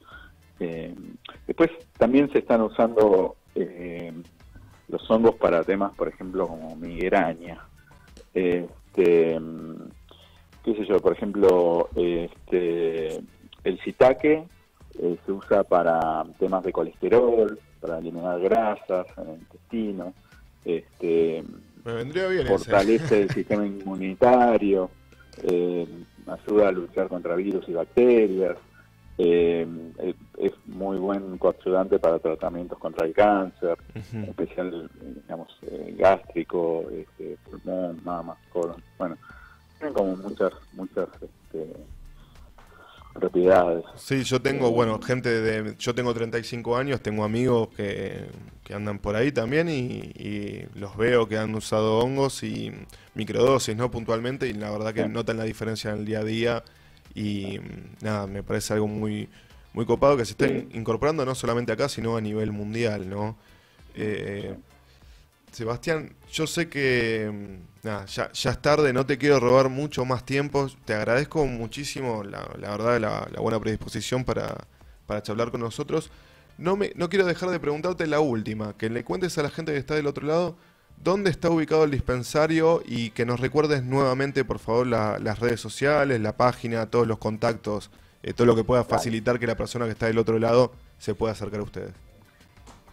después 1.48 1.72
también 1.98 2.32
se 2.32 2.40
están 2.40 2.62
usando 2.62 3.36
los 4.88 5.10
hongos 5.10 5.36
para 5.36 5.64
temas, 5.64 5.94
por 5.96 6.08
ejemplo, 6.08 6.48
como 6.48 6.76
migraña. 6.76 7.66
Este, 8.34 9.40
qué 10.64 10.76
sé 10.76 10.86
yo, 10.86 11.00
por 11.00 11.14
ejemplo, 11.14 11.90
este, 11.96 13.22
el 13.64 13.80
citaque 13.84 14.44
eh, 15.00 15.18
se 15.26 15.32
usa 15.32 15.64
para 15.64 16.24
temas 16.38 16.64
de 16.64 16.72
colesterol, 16.72 17.60
para 17.80 17.98
eliminar 17.98 18.40
grasas 18.40 19.08
en 19.18 19.30
el 19.30 19.40
intestino. 19.40 20.14
Este, 20.66 21.44
fortalece 22.48 23.24
el 23.24 23.30
sistema 23.34 23.66
inmunitario, 23.66 24.92
eh, 25.44 25.88
ayuda 26.34 26.70
a 26.70 26.72
luchar 26.72 27.08
contra 27.08 27.36
virus 27.36 27.68
y 27.68 27.74
bacterias. 27.74 28.58
Eh, 29.18 29.68
es, 30.38 30.54
muy 30.66 30.98
buen 30.98 31.38
coayudante 31.38 32.00
para 32.00 32.18
tratamientos 32.18 32.80
contra 32.80 33.06
el 33.06 33.14
cáncer, 33.14 33.78
en 34.14 34.24
especial 34.24 34.90
digamos 35.00 35.50
gástrico, 35.98 36.86
este, 36.92 37.38
pulmón, 37.44 38.00
mama, 38.04 38.36
colon. 38.52 38.82
Bueno, 38.98 39.18
tienen 39.78 39.94
como 39.94 40.16
muchas 40.16 40.54
muchas 40.74 41.08
este, 41.22 41.74
propiedades. 43.14 43.84
Sí, 43.96 44.24
yo 44.24 44.42
tengo, 44.42 44.68
eh, 44.68 44.72
bueno, 44.72 45.00
gente 45.02 45.30
de... 45.30 45.76
Yo 45.78 45.94
tengo 45.96 46.14
35 46.14 46.78
años, 46.78 47.02
tengo 47.02 47.24
amigos 47.24 47.70
que, 47.76 48.26
andan 48.74 49.00
por 49.00 49.16
ahí 49.16 49.32
también 49.34 49.68
y, 49.70 50.64
los 50.76 50.96
veo 50.96 51.28
que 51.28 51.38
han 51.38 51.54
usado 51.56 52.00
hongos 52.00 52.44
y 52.44 52.72
microdosis, 53.16 53.76
¿no? 53.76 53.92
Puntualmente 53.92 54.48
y 54.48 54.54
la 54.54 54.72
verdad 54.72 54.94
que 54.94 55.08
notan 55.08 55.38
la 55.38 55.44
diferencia 55.44 55.92
en 55.92 56.00
el 56.00 56.06
día 56.06 56.20
a 56.20 56.24
día 56.24 56.64
y 57.14 57.60
nada, 58.02 58.28
me 58.28 58.44
parece 58.44 58.74
algo 58.74 58.88
muy, 58.88 59.28
muy 59.74 59.86
copado 59.86 60.16
que 60.16 60.26
se 60.26 60.32
estén 60.32 60.70
incorporando 60.74 61.26
no 61.26 61.36
solamente 61.36 61.74
acá, 61.74 61.90
sino 61.90 62.16
a 62.16 62.22
nivel 62.22 62.52
mundial, 62.52 63.10
¿no? 63.10 63.36
Eh, 63.96 64.56
Sebastián, 65.52 66.16
yo 66.32 66.48
sé 66.48 66.70
que 66.70 67.30
mm, 67.32 67.84
ya, 67.84 68.30
es 68.34 68.62
tarde, 68.62 68.94
no 68.94 69.06
te 69.06 69.18
quiero 69.18 69.40
robar 69.40 69.70
mucho 69.70 70.06
más 70.06 70.26
tiempo. 70.26 70.68
Te 70.86 70.94
agradezco 70.94 71.46
muchísimo, 71.46 72.24
la, 72.24 72.42
verdad, 72.58 73.00
la, 73.00 73.42
buena 73.42 73.60
predisposición 73.60 74.24
para, 74.24 74.56
para 75.06 75.22
charlar 75.22 75.52
con 75.52 75.62
nosotros. 75.62 76.10
No, 76.58 76.76
me, 76.76 76.92
no 76.96 77.10
quiero 77.10 77.26
dejar 77.26 77.50
de 77.50 77.60
preguntarte 77.60 78.08
la 78.08 78.20
última, 78.20 78.78
que 78.78 78.90
le 78.90 79.04
cuentes 79.04 79.38
a 79.38 79.44
la 79.44 79.50
gente 79.50 79.72
que 79.74 79.80
está 79.80 79.96
del 79.96 80.08
otro 80.08 80.26
lado 80.26 80.58
dónde 81.04 81.30
está 81.30 81.50
ubicado 81.50 81.84
el 81.84 81.92
dispensario 81.92 82.84
y 82.86 83.10
que 83.12 83.26
nos 83.26 83.40
recuerdes 83.40 83.84
nuevamente, 83.84 84.46
por 84.46 84.60
favor, 84.60 84.88
las 84.88 85.40
redes 85.40 85.60
sociales, 85.60 86.20
la 86.22 86.38
página, 86.38 86.86
todos 86.88 87.08
los 87.08 87.18
contactos, 87.18 87.90
eh, 88.24 88.34
todo 88.34 88.46
lo 88.46 88.56
que 88.56 88.64
pueda 88.64 88.84
facilitar 88.84 89.40
que 89.40 89.48
la 89.48 89.56
persona 89.56 89.86
que 89.86 89.92
está 89.92 90.06
del 90.06 90.20
otro 90.20 90.38
lado 90.40 90.74
se 91.00 91.16
pueda 91.16 91.34
acercar 91.34 91.62
a 91.62 91.64
ustedes. 91.64 91.94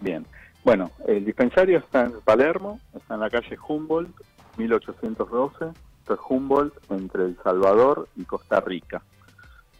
Bien. 0.01 0.27
Bueno, 0.69 0.93
el 1.07 1.25
dispensario 1.25 1.79
está 1.79 2.05
en 2.05 2.21
Palermo, 2.21 2.79
está 2.95 3.15
en 3.15 3.21
la 3.21 3.31
calle 3.31 3.57
Humboldt, 3.67 4.15
1812. 4.59 5.65
Esto 6.01 6.13
es 6.13 6.21
Humboldt 6.29 6.75
entre 6.91 7.25
El 7.25 7.39
Salvador 7.43 8.07
y 8.17 8.25
Costa 8.25 8.61
Rica. 8.61 9.01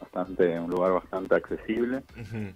Bastante, 0.01 0.59
un 0.59 0.71
lugar 0.71 0.93
bastante 0.93 1.35
accesible. 1.35 2.01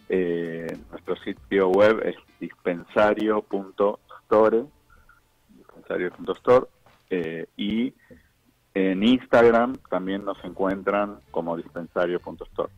Eh, 0.10 0.76
nuestro 0.90 1.16
sitio 1.18 1.70
web 1.70 2.02
es 2.04 2.16
dispensario.store, 2.40 4.64
dispensario.store, 5.56 6.66
eh, 7.12 7.46
y 7.56 7.94
en 8.74 9.04
Instagram 9.04 9.78
también 9.92 10.26
nos 10.26 10.44
encuentran 10.44 11.20
como 11.30 11.56
dispensario.store. 11.56 12.74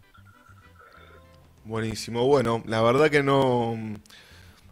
Buenísimo, 1.64 2.28
bueno, 2.28 2.62
la 2.66 2.82
verdad 2.82 3.10
que 3.10 3.24
no 3.24 3.78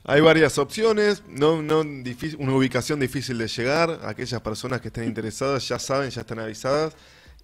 hay 0.05 0.19
varias 0.21 0.57
opciones, 0.57 1.23
no, 1.29 1.61
no 1.61 1.81
una 1.81 2.53
ubicación 2.53 2.99
difícil 2.99 3.37
de 3.37 3.47
llegar. 3.47 4.01
Aquellas 4.03 4.41
personas 4.41 4.81
que 4.81 4.89
estén 4.89 5.05
interesadas 5.05 5.67
ya 5.67 5.79
saben, 5.79 6.09
ya 6.09 6.21
están 6.21 6.39
avisadas. 6.39 6.93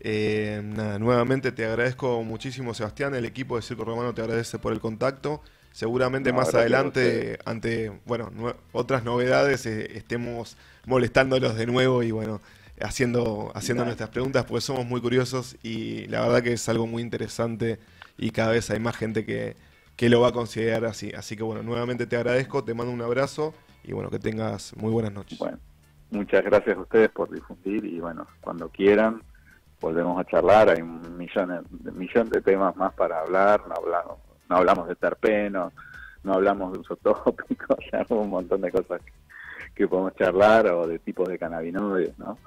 Eh, 0.01 0.61
nuevamente 0.99 1.51
te 1.53 1.65
agradezco 1.65 2.21
muchísimo, 2.23 2.73
Sebastián. 2.73 3.15
El 3.15 3.25
equipo 3.25 3.55
de 3.55 3.61
Circo 3.61 3.85
Romano 3.85 4.13
te 4.13 4.21
agradece 4.21 4.59
por 4.59 4.73
el 4.73 4.81
contacto. 4.81 5.41
Seguramente 5.71 6.33
más 6.33 6.53
adelante, 6.53 7.39
ante 7.45 7.91
bueno 8.05 8.31
otras 8.73 9.03
novedades, 9.03 9.65
eh, 9.65 9.97
estemos 9.97 10.57
molestándolos 10.85 11.55
de 11.55 11.65
nuevo 11.67 12.03
y 12.03 12.11
bueno, 12.11 12.41
haciendo, 12.81 13.51
haciendo 13.55 13.85
nuestras 13.85 14.09
preguntas, 14.09 14.45
porque 14.45 14.61
somos 14.61 14.85
muy 14.85 14.99
curiosos 14.99 15.55
y 15.63 16.07
la 16.07 16.21
verdad 16.21 16.43
que 16.43 16.53
es 16.53 16.67
algo 16.67 16.87
muy 16.87 17.03
interesante 17.03 17.79
y 18.17 18.31
cada 18.31 18.51
vez 18.51 18.69
hay 18.71 18.79
más 18.79 18.97
gente 18.97 19.25
que, 19.25 19.55
que 19.99 20.07
lo 20.07 20.21
va 20.21 20.29
a 20.29 20.31
considerar 20.31 20.85
así. 20.85 21.11
Así 21.11 21.35
que 21.35 21.43
bueno, 21.43 21.61
nuevamente 21.61 22.07
te 22.07 22.15
agradezco, 22.15 22.63
te 22.63 22.73
mando 22.73 22.93
un 22.93 23.01
abrazo 23.01 23.53
y 23.83 23.91
bueno, 23.91 24.09
que 24.09 24.17
tengas 24.17 24.73
muy 24.77 24.93
buenas 24.93 25.11
noches. 25.11 25.37
Bueno, 25.37 25.57
muchas 26.09 26.41
gracias 26.45 26.77
a 26.77 26.79
ustedes 26.79 27.09
por 27.09 27.29
difundir 27.29 27.83
y 27.83 27.99
bueno, 27.99 28.25
cuando 28.39 28.69
quieran 28.69 29.21
volvemos 29.81 30.17
a 30.17 30.23
charlar, 30.23 30.69
hay 30.69 30.81
un 30.81 31.17
millón 31.17 31.67
de, 31.83 31.91
millón 31.91 32.29
de 32.29 32.39
temas 32.39 32.77
más 32.77 32.93
para 32.93 33.19
hablar, 33.19 33.61
no 33.67 33.75
hablamos, 33.75 34.19
no 34.47 34.55
hablamos 34.55 34.87
de 34.87 34.95
terpeno, 34.95 35.73
no 36.23 36.33
hablamos 36.33 36.71
de 36.71 36.79
uso 36.79 36.95
tópico, 36.95 37.75
hay 37.91 38.05
un 38.09 38.29
montón 38.29 38.61
de 38.61 38.71
cosas 38.71 39.01
que, 39.75 39.85
podemos 39.85 40.15
charlar 40.15 40.67
o 40.67 40.87
de 40.87 40.99
tipos 40.99 41.27
de 41.27 41.37
cannabinoides, 41.37 42.17
¿no? 42.17 42.37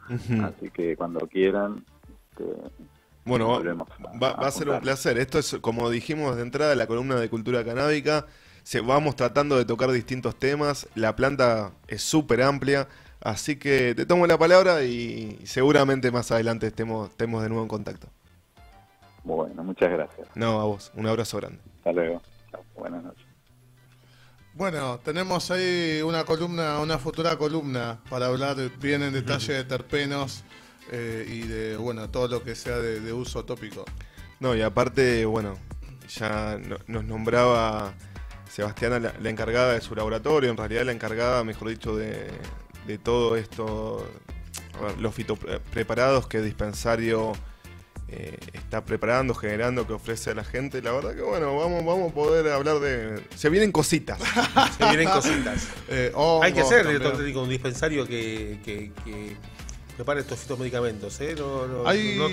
Así 0.42 0.70
que 0.70 0.96
cuando 0.96 1.20
quieran, 1.26 1.84
este, 2.30 2.46
bueno, 3.24 3.62
va, 4.20 4.30
a, 4.30 4.50
ser 4.50 4.68
un 4.68 4.80
placer. 4.80 5.18
Esto 5.18 5.38
es, 5.38 5.56
como 5.60 5.88
dijimos 5.90 6.36
de 6.36 6.42
entrada, 6.42 6.74
la 6.74 6.86
columna 6.86 7.16
de 7.16 7.28
cultura 7.28 7.64
canábica. 7.64 8.26
Se, 8.64 8.80
vamos 8.80 9.16
tratando 9.16 9.56
de 9.56 9.64
tocar 9.64 9.90
distintos 9.92 10.36
temas. 10.36 10.88
La 10.94 11.14
planta 11.14 11.72
es 11.86 12.02
súper 12.02 12.42
amplia. 12.42 12.88
Así 13.20 13.56
que 13.56 13.94
te 13.94 14.04
tomo 14.04 14.26
la 14.26 14.36
palabra 14.36 14.82
y 14.82 15.38
seguramente 15.44 16.10
más 16.10 16.32
adelante 16.32 16.66
estemos, 16.66 17.10
estemos 17.10 17.42
de 17.42 17.48
nuevo 17.48 17.62
en 17.62 17.68
contacto. 17.68 18.08
Bueno, 19.22 19.62
muchas 19.62 19.92
gracias. 19.92 20.26
No, 20.34 20.60
a 20.60 20.64
vos. 20.64 20.90
Un 20.96 21.06
abrazo 21.06 21.36
grande. 21.36 21.60
Hasta 21.76 21.92
luego. 21.92 22.20
Buenas 22.74 23.04
noches. 23.04 23.24
Bueno, 24.54 24.98
tenemos 24.98 25.50
ahí 25.50 26.02
una 26.02 26.24
columna, 26.24 26.80
una 26.80 26.98
futura 26.98 27.36
columna 27.36 28.00
para 28.10 28.26
hablar 28.26 28.56
bien 28.80 29.02
en 29.02 29.12
detalle 29.12 29.54
de 29.54 29.64
terpenos 29.64 30.44
eh, 30.90 31.26
y 31.28 31.42
de 31.42 31.76
bueno 31.76 32.10
todo 32.10 32.28
lo 32.28 32.42
que 32.42 32.54
sea 32.54 32.78
de, 32.78 33.12
uso 33.12 33.44
tópico. 33.44 33.84
No, 34.40 34.56
y 34.56 34.62
aparte, 34.62 35.24
bueno, 35.24 35.56
ya 36.08 36.58
nos 36.86 37.04
nombraba 37.04 37.94
Sebastiana 38.50 38.98
la, 38.98 39.30
encargada 39.30 39.74
de 39.74 39.80
su 39.80 39.94
laboratorio, 39.94 40.50
en 40.50 40.56
realidad 40.56 40.84
la 40.84 40.92
encargada, 40.92 41.44
mejor 41.44 41.68
dicho, 41.68 41.96
de, 41.96 42.30
todo 43.02 43.36
esto, 43.36 44.06
los 44.98 45.14
fitopreparados 45.14 46.26
que 46.26 46.42
Dispensario 46.42 47.32
eh, 48.14 48.36
está 48.52 48.84
preparando, 48.84 49.34
generando, 49.34 49.86
que 49.86 49.94
ofrece 49.94 50.32
a 50.32 50.34
la 50.34 50.44
gente. 50.44 50.82
La 50.82 50.92
verdad 50.92 51.14
que 51.14 51.22
bueno, 51.22 51.56
vamos, 51.56 51.82
vamos 51.82 52.10
a 52.10 52.14
poder 52.14 52.46
hablar 52.52 52.78
de. 52.80 53.22
Se 53.34 53.48
vienen 53.48 53.72
cositas. 53.72 54.18
Se 54.76 54.84
vienen 54.84 55.08
cositas. 55.08 55.68
Eh, 55.88 56.12
Hay 56.42 56.52
que 56.52 56.62
director 56.62 57.16
técnico 57.16 57.42
un 57.42 57.48
dispensario 57.48 58.06
que, 58.06 58.58
que, 58.64 58.92
que 59.04 59.36
prepare 60.02 60.20
estos 60.20 60.40
fitomedicamentos. 60.40 61.20
¿eh? 61.20 61.34
No, 61.38 61.66
no, 61.68 61.86
Hay- 61.86 62.16
no 62.18 62.28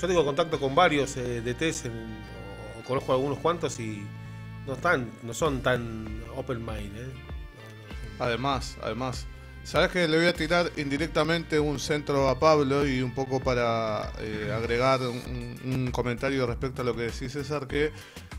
yo 0.00 0.06
tengo 0.06 0.24
contacto 0.24 0.60
con 0.60 0.74
varios 0.74 1.16
eh, 1.16 1.40
DTs, 1.40 1.86
en- 1.86 2.18
o 2.78 2.84
conozco 2.86 3.12
algunos 3.12 3.38
cuantos 3.38 3.80
y 3.80 4.02
no 4.66 4.74
están, 4.74 5.10
no 5.22 5.32
son 5.32 5.62
tan 5.62 6.22
open 6.36 6.58
mind. 6.64 6.96
¿eh? 6.96 7.12
Además, 8.18 8.76
además. 8.82 9.26
¿Sabes 9.64 9.90
que 9.90 10.08
le 10.08 10.16
voy 10.16 10.26
a 10.26 10.32
tirar 10.32 10.70
indirectamente 10.78 11.60
un 11.60 11.78
centro 11.78 12.28
a 12.28 12.38
Pablo 12.38 12.86
y 12.86 13.02
un 13.02 13.14
poco 13.14 13.38
para 13.40 14.12
eh, 14.18 14.50
agregar 14.56 15.00
un, 15.02 15.60
un 15.64 15.90
comentario 15.90 16.46
respecto 16.46 16.80
a 16.82 16.84
lo 16.84 16.94
que 16.96 17.02
decís 17.02 17.32
César? 17.32 17.66
Que 17.66 17.90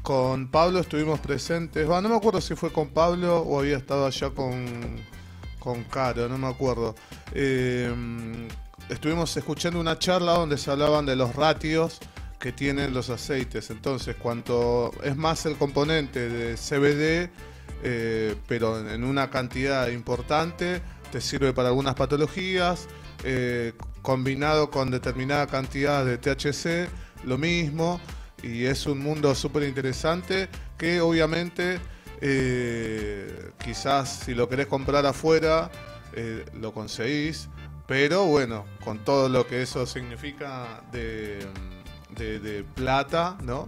con 0.01 0.47
Pablo 0.49 0.79
estuvimos 0.79 1.19
presentes. 1.19 1.87
No 1.87 2.01
me 2.01 2.15
acuerdo 2.15 2.41
si 2.41 2.55
fue 2.55 2.71
con 2.71 2.89
Pablo 2.89 3.41
o 3.41 3.59
había 3.59 3.77
estado 3.77 4.07
allá 4.07 4.31
con, 4.31 4.65
con 5.59 5.83
Caro, 5.83 6.27
no 6.29 6.37
me 6.37 6.47
acuerdo. 6.47 6.95
Eh, 7.33 7.93
estuvimos 8.89 9.35
escuchando 9.37 9.79
una 9.79 9.99
charla 9.99 10.33
donde 10.33 10.57
se 10.57 10.71
hablaban 10.71 11.05
de 11.05 11.15
los 11.15 11.35
ratios 11.35 11.99
que 12.39 12.51
tienen 12.51 12.93
los 12.93 13.09
aceites. 13.09 13.69
Entonces, 13.69 14.15
cuanto 14.15 14.91
es 15.03 15.15
más 15.15 15.45
el 15.45 15.57
componente 15.57 16.29
de 16.29 16.55
CBD, 16.57 17.29
eh, 17.83 18.35
pero 18.47 18.79
en- 18.89 19.03
una 19.03 19.29
cantidad 19.29 19.87
importante, 19.89 20.81
te 21.11 21.21
sirve 21.21 21.53
para 21.53 21.69
algunas 21.69 21.95
patologías. 21.95 22.87
eh, 23.25 23.73
combinado 24.01 24.71
con 24.71 24.91
determinada 24.91 25.45
cantidad 25.47 26.05
de 26.05 26.17
THC, 26.17 26.87
lo 27.25 27.37
mismo. 27.37 27.99
Y 28.41 28.63
es 28.63 28.85
un 28.85 28.99
mundo 28.99 29.35
súper 29.35 29.63
interesante 29.63 30.47
que 30.77 31.01
obviamente 31.01 31.79
quizás 33.73 34.09
si 34.25 34.33
lo 34.33 34.49
querés 34.49 34.65
comprar 34.65 35.05
afuera, 35.05 35.69
eh, 36.13 36.43
lo 36.59 36.73
conseguís. 36.73 37.49
Pero 37.85 38.25
bueno, 38.25 38.65
con 38.83 38.97
todo 39.05 39.29
lo 39.29 39.45
que 39.45 39.61
eso 39.61 39.85
significa 39.85 40.81
de, 40.91 41.39
de- 42.17 42.39
de 42.39 42.63
plata, 42.63 43.37
¿no? 43.43 43.67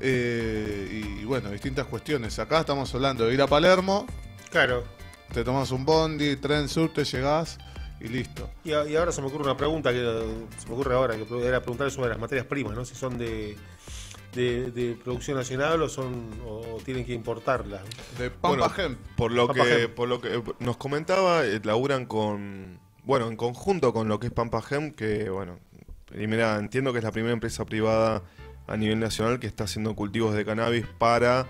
Eh, 0.00 1.18
y 1.20 1.24
bueno, 1.24 1.50
distintas 1.50 1.86
cuestiones. 1.86 2.38
Acá 2.38 2.60
estamos 2.60 2.94
hablando 2.94 3.24
de 3.26 3.32
ir 3.34 3.40
a 3.42 3.46
Palermo, 3.46 4.06
Claro. 4.50 4.84
te 5.32 5.42
tomas 5.44 5.70
un 5.70 5.84
bondi, 5.86 6.36
tren 6.36 6.68
sur, 6.68 6.92
te 6.92 7.04
llegás 7.04 7.56
y 8.00 8.08
listo. 8.08 8.50
Y, 8.64 8.72
a- 8.72 8.86
y 8.86 8.96
ahora 8.96 9.12
se 9.12 9.22
me 9.22 9.28
ocurre 9.28 9.44
una 9.44 9.56
pregunta 9.56 9.92
que 9.92 9.98
se 10.58 10.66
me 10.68 10.74
ocurre 10.74 10.94
ahora, 10.94 11.16
que 11.16 11.46
era 11.46 11.60
preguntar 11.60 11.90
sobre 11.90 12.10
las 12.10 12.18
materias 12.18 12.46
primas, 12.46 12.74
¿no? 12.74 12.84
Si 12.84 12.94
son 12.94 13.16
de, 13.18 13.56
de, 14.34 14.70
de 14.70 14.94
producción 15.02 15.36
nacional 15.36 15.82
o 15.82 15.88
son 15.88 16.28
o 16.46 16.78
tienen 16.84 17.04
que 17.04 17.12
importarlas. 17.14 17.82
De 18.18 18.30
Pampa 18.30 18.68
Bueno. 18.76 18.96
Por 19.16 19.32
lo 19.32 19.46
Pampa 19.46 19.64
que, 19.64 19.70
Gem. 19.70 19.94
por 19.94 20.08
lo 20.08 20.20
que 20.20 20.42
nos 20.60 20.76
comentaba, 20.76 21.44
eh, 21.44 21.60
laburan 21.64 22.06
con, 22.06 22.78
bueno, 23.04 23.28
en 23.28 23.36
conjunto 23.36 23.92
con 23.92 24.08
lo 24.08 24.20
que 24.20 24.28
es 24.28 24.32
Pampa 24.32 24.62
Gem, 24.62 24.92
que 24.92 25.30
bueno, 25.30 25.58
primera, 26.06 26.56
entiendo 26.58 26.92
que 26.92 26.98
es 26.98 27.04
la 27.04 27.12
primera 27.12 27.32
empresa 27.32 27.64
privada 27.64 28.22
a 28.66 28.76
nivel 28.76 28.98
nacional 29.00 29.40
que 29.40 29.46
está 29.46 29.64
haciendo 29.64 29.94
cultivos 29.94 30.34
de 30.34 30.44
cannabis 30.44 30.86
para 30.98 31.46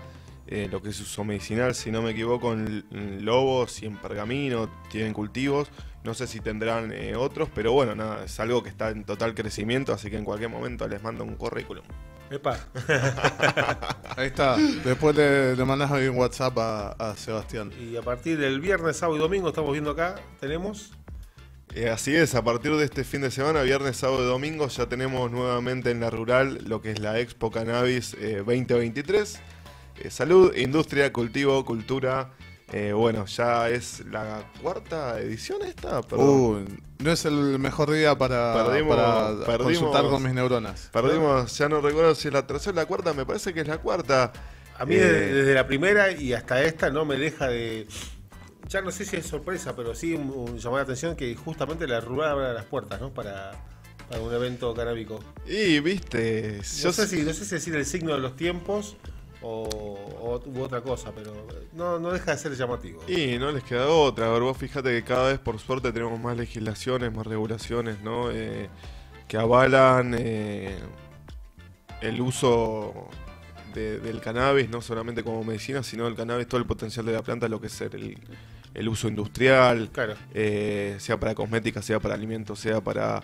eh, 0.47 0.67
lo 0.71 0.81
que 0.81 0.89
es 0.89 0.99
uso 1.01 1.23
medicinal, 1.23 1.75
si 1.75 1.91
no 1.91 2.01
me 2.01 2.11
equivoco, 2.11 2.53
en, 2.53 2.85
en 2.91 3.25
Lobos 3.25 3.83
y 3.83 3.85
en 3.85 3.97
Pergamino 3.97 4.69
tienen 4.89 5.13
cultivos. 5.13 5.69
No 6.03 6.13
sé 6.13 6.27
si 6.27 6.39
tendrán 6.39 6.93
eh, 6.93 7.15
otros, 7.17 7.49
pero 7.53 7.73
bueno, 7.73 7.93
nada, 7.93 8.23
es 8.23 8.39
algo 8.39 8.63
que 8.63 8.69
está 8.69 8.89
en 8.89 9.03
total 9.03 9.35
crecimiento, 9.35 9.91
así 9.91 10.09
que 10.09 10.15
en 10.17 10.23
cualquier 10.23 10.49
momento 10.49 10.87
les 10.87 11.03
mando 11.03 11.25
un 11.25 11.35
currículum. 11.35 11.83
Epa. 12.31 12.57
Ahí 14.15 14.27
está. 14.27 14.55
Después 14.57 15.15
le, 15.15 15.55
le 15.55 15.65
mandás 15.65 15.91
ahí 15.91 16.07
un 16.07 16.17
WhatsApp 16.17 16.57
a, 16.59 16.89
a 16.91 17.15
Sebastián. 17.15 17.71
Y 17.79 17.95
a 17.95 18.01
partir 18.01 18.37
del 18.37 18.59
viernes, 18.61 18.97
sábado 18.97 19.17
y 19.17 19.19
domingo 19.19 19.49
estamos 19.49 19.71
viendo 19.71 19.91
acá, 19.91 20.15
tenemos 20.39 20.91
Eh, 21.75 21.89
así 21.89 22.15
es, 22.15 22.33
a 22.35 22.43
partir 22.43 22.75
de 22.75 22.85
este 22.85 23.03
fin 23.03 23.21
de 23.21 23.31
semana, 23.31 23.61
viernes, 23.61 23.97
sábado 23.97 24.23
y 24.23 24.27
domingo, 24.27 24.67
ya 24.67 24.87
tenemos 24.87 25.31
nuevamente 25.31 25.91
en 25.91 25.99
la 25.99 26.09
rural 26.09 26.59
lo 26.65 26.81
que 26.81 26.91
es 26.91 26.99
la 26.99 27.19
Expo 27.19 27.51
Cannabis 27.51 28.15
eh, 28.19 28.37
2023. 28.45 29.39
Eh, 30.01 30.09
salud, 30.09 30.55
industria, 30.55 31.11
cultivo, 31.13 31.63
cultura. 31.65 32.31
Eh, 32.71 32.93
bueno, 32.93 33.25
ya 33.25 33.67
es 33.69 34.03
la 34.11 34.43
cuarta 34.61 35.19
edición 35.19 35.61
esta. 35.63 36.01
Uh, 36.11 36.59
no 36.99 37.11
es 37.11 37.25
el 37.25 37.57
mejor 37.57 37.89
día 37.91 38.15
para, 38.17 38.53
Perdimos- 38.53 38.95
para 38.95 39.29
perdimos- 39.45 39.63
consultar 39.79 40.03
con 40.09 40.21
mis 40.23 40.33
neuronas. 40.33 40.89
Perdimos, 40.93 41.57
ya 41.57 41.67
no 41.67 41.81
recuerdo 41.81 42.13
si 42.13 42.27
es 42.27 42.33
la 42.33 42.45
tercera 42.45 42.73
o 42.73 42.75
la 42.75 42.85
cuarta, 42.85 43.13
me 43.13 43.25
parece 43.25 43.53
que 43.53 43.61
es 43.61 43.67
la 43.67 43.79
cuarta. 43.79 44.31
A 44.77 44.85
mí 44.85 44.95
Eh, 44.95 44.99
desde, 44.99 45.33
desde 45.33 45.53
la 45.55 45.65
primera 45.65 46.11
y 46.11 46.33
hasta 46.33 46.61
esta 46.63 46.89
no 46.89 47.05
me 47.05 47.17
deja 47.17 47.47
de... 47.47 47.87
Ya 48.67 48.81
no 48.81 48.91
sé 48.91 49.03
si 49.03 49.15
es 49.17 49.25
sorpresa, 49.25 49.75
pero 49.75 49.95
sí 49.95 50.13
un, 50.13 50.29
un 50.29 50.59
llamar 50.59 50.79
la 50.81 50.83
atención 50.83 51.15
que 51.15 51.35
justamente 51.35 51.87
la 51.87 52.01
rural 52.01 52.31
abre 52.33 52.53
las 52.53 52.65
puertas, 52.65 53.01
¿no? 53.01 53.11
Para, 53.11 53.51
para 54.07 54.21
un 54.21 54.31
evento 54.31 54.75
canábico. 54.75 55.19
Y 55.47 55.79
viste, 55.79 56.57
No 56.57 56.63
yo 56.83 56.93
sé, 56.93 57.07
si, 57.07 57.23
no 57.23 57.33
sé 57.33 57.45
si 57.45 57.55
decir 57.55 57.75
el 57.75 57.85
signo 57.87 58.13
de 58.13 58.19
los 58.19 58.35
tiempos 58.35 58.95
o, 59.41 59.63
o- 60.21 60.49
u 60.49 60.61
otra 60.61 60.81
cosa, 60.81 61.11
pero 61.15 61.31
no, 61.73 61.97
no 61.99 62.11
deja 62.11 62.31
de 62.31 62.37
ser 62.37 62.55
llamativo. 62.55 63.01
Y 63.07 63.37
no 63.37 63.51
les 63.51 63.63
queda 63.63 63.87
otra. 63.87 64.27
A 64.27 64.31
ver, 64.31 64.41
vos 64.41 64.57
fíjate 64.57 64.89
que 64.91 65.03
cada 65.03 65.29
vez 65.29 65.39
por 65.39 65.59
suerte 65.59 65.91
tenemos 65.91 66.19
más 66.19 66.35
legislaciones, 66.37 67.13
más 67.13 67.25
regulaciones, 67.25 68.01
¿no? 68.01 68.31
Eh, 68.31 68.69
que 69.27 69.37
avalan 69.37 70.15
eh, 70.17 70.77
el 72.01 72.21
uso 72.21 73.07
de- 73.73 73.99
del 73.99 74.19
cannabis, 74.21 74.69
no 74.69 74.81
solamente 74.81 75.23
como 75.23 75.43
medicina, 75.43 75.83
sino 75.83 76.07
el 76.07 76.15
cannabis, 76.15 76.47
todo 76.47 76.59
el 76.59 76.65
potencial 76.67 77.05
de 77.05 77.13
la 77.13 77.21
planta, 77.21 77.47
lo 77.47 77.61
que 77.61 77.67
es 77.67 77.81
el, 77.81 78.17
el 78.73 78.89
uso 78.89 79.07
industrial, 79.07 79.89
Claro. 79.91 80.15
eh, 80.33 80.95
sea 80.99 81.19
para 81.19 81.35
cosmética, 81.35 81.81
sea 81.81 81.99
para 81.99 82.15
alimentos, 82.15 82.59
sea 82.59 82.81
para 82.81 83.21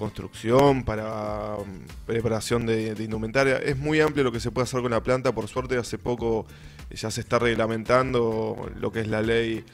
construcción, 0.00 0.84
para 0.84 1.56
mm, 1.58 2.06
preparación 2.06 2.66
de, 2.66 2.96
indumentaria. 2.98 3.58
Es 3.58 3.76
muy 3.76 4.00
amplio 4.00 4.24
lo 4.24 4.32
que 4.32 4.40
se 4.40 4.50
puede 4.50 4.64
hacer 4.64 4.82
con 4.82 4.90
la 4.90 5.02
planta. 5.02 5.32
Por 5.32 5.48
suerte, 5.48 5.76
hace 5.76 5.98
poco 5.98 6.46
ya 6.90 7.10
se 7.10 7.20
está 7.20 7.38
reglamentando 7.38 8.70
lo 8.80 8.90
que 8.90 9.00
es 9.00 9.08
la 9.08 9.22
ley, 9.22 9.64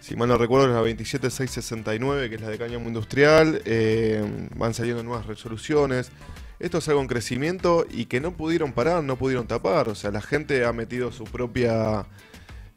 si 0.00 0.14
mal 0.16 0.28
no 0.28 0.36
recuerdo, 0.36 0.66
es 0.66 0.72
la 0.72 0.80
27669, 0.80 2.28
que 2.28 2.34
es 2.36 2.40
la 2.40 2.48
de 2.48 2.58
cáñamo 2.58 2.86
industrial. 2.88 3.62
Eh, 3.64 4.22
van 4.54 4.74
saliendo 4.74 5.02
nuevas 5.02 5.26
resoluciones. 5.26 6.10
Esto 6.60 6.78
es 6.78 6.88
algo 6.88 7.00
en 7.00 7.06
crecimiento 7.06 7.86
y 7.88 8.06
que 8.06 8.20
no 8.20 8.32
pudieron 8.32 8.72
parar, 8.72 9.02
no 9.02 9.16
pudieron 9.16 9.46
tapar. 9.46 9.88
O 9.88 9.94
sea, 9.94 10.10
la 10.10 10.20
gente 10.20 10.64
ha 10.64 10.72
metido 10.72 11.12
su 11.12 11.24
propia 11.24 12.06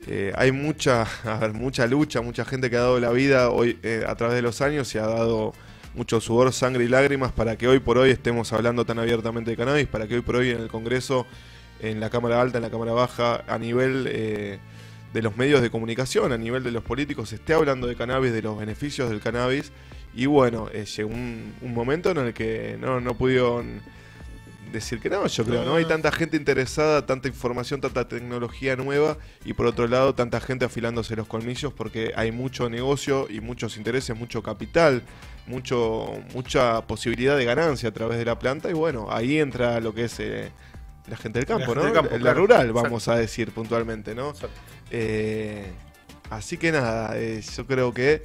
eh, 0.07 0.33
hay 0.35 0.51
mucha, 0.51 1.03
a 1.25 1.47
mucha 1.49 1.85
lucha, 1.87 2.21
mucha 2.21 2.45
gente 2.45 2.69
que 2.69 2.77
ha 2.77 2.81
dado 2.81 2.99
la 2.99 3.11
vida 3.11 3.49
hoy 3.49 3.79
eh, 3.83 4.03
a 4.07 4.15
través 4.15 4.35
de 4.35 4.41
los 4.41 4.61
años 4.61 4.93
y 4.95 4.97
ha 4.97 5.05
dado 5.05 5.53
mucho 5.93 6.21
sudor, 6.21 6.53
sangre 6.53 6.85
y 6.85 6.87
lágrimas 6.87 7.31
para 7.31 7.57
que 7.57 7.67
hoy 7.67 7.79
por 7.79 7.97
hoy 7.97 8.11
estemos 8.11 8.53
hablando 8.53 8.85
tan 8.85 8.99
abiertamente 8.99 9.51
de 9.51 9.57
cannabis, 9.57 9.87
para 9.87 10.07
que 10.07 10.15
hoy 10.15 10.21
por 10.21 10.37
hoy 10.37 10.49
en 10.49 10.61
el 10.61 10.67
Congreso, 10.67 11.25
en 11.79 11.99
la 11.99 12.09
Cámara 12.09 12.41
Alta, 12.41 12.57
en 12.57 12.63
la 12.63 12.69
Cámara 12.69 12.93
Baja, 12.93 13.43
a 13.47 13.57
nivel 13.57 14.07
eh, 14.09 14.59
de 15.13 15.21
los 15.21 15.35
medios 15.37 15.61
de 15.61 15.69
comunicación, 15.69 16.31
a 16.31 16.37
nivel 16.37 16.63
de 16.63 16.71
los 16.71 16.83
políticos, 16.83 17.29
se 17.29 17.35
esté 17.35 17.53
hablando 17.53 17.87
de 17.87 17.95
cannabis, 17.95 18.31
de 18.31 18.41
los 18.41 18.57
beneficios 18.57 19.09
del 19.09 19.19
cannabis. 19.19 19.71
Y 20.13 20.25
bueno, 20.25 20.67
eh, 20.73 20.85
llegó 20.85 21.09
un, 21.09 21.53
un 21.61 21.73
momento 21.73 22.11
en 22.11 22.17
el 22.17 22.33
que 22.33 22.77
no, 22.79 22.99
no 22.99 23.15
pudieron 23.15 23.81
decir 24.71 24.99
que 24.99 25.09
no, 25.09 25.27
yo 25.27 25.45
creo, 25.45 25.65
¿no? 25.65 25.75
Hay 25.75 25.85
tanta 25.85 26.11
gente 26.11 26.37
interesada, 26.37 27.05
tanta 27.05 27.27
información, 27.27 27.81
tanta 27.81 28.07
tecnología 28.07 28.75
nueva 28.75 29.17
y 29.45 29.53
por 29.53 29.65
otro 29.65 29.87
lado 29.87 30.15
tanta 30.15 30.39
gente 30.39 30.65
afilándose 30.65 31.15
los 31.15 31.27
colmillos 31.27 31.73
porque 31.73 32.13
hay 32.15 32.31
mucho 32.31 32.69
negocio 32.69 33.27
y 33.29 33.41
muchos 33.41 33.77
intereses, 33.77 34.15
mucho 34.15 34.41
capital, 34.41 35.03
mucho 35.47 36.13
mucha 36.33 36.81
posibilidad 36.87 37.37
de 37.37 37.45
ganancia 37.45 37.89
a 37.89 37.91
través 37.91 38.17
de 38.17 38.25
la 38.25 38.37
planta 38.39 38.69
y 38.69 38.73
bueno, 38.73 39.07
ahí 39.09 39.39
entra 39.39 39.79
lo 39.79 39.93
que 39.93 40.05
es 40.05 40.19
eh, 40.19 40.51
la 41.07 41.17
gente 41.17 41.39
del 41.39 41.47
campo, 41.47 41.73
gente 41.73 41.79
¿no? 41.79 41.85
del 41.85 41.93
campo, 41.93 42.11
la 42.11 42.19
claro. 42.19 42.39
rural, 42.41 42.73
vamos 42.73 43.07
a 43.07 43.15
decir 43.15 43.51
puntualmente, 43.51 44.15
¿no? 44.15 44.33
Eh, 44.91 45.71
así 46.29 46.57
que 46.57 46.71
nada, 46.71 47.17
eh, 47.17 47.41
yo 47.41 47.65
creo 47.65 47.93
que 47.93 48.23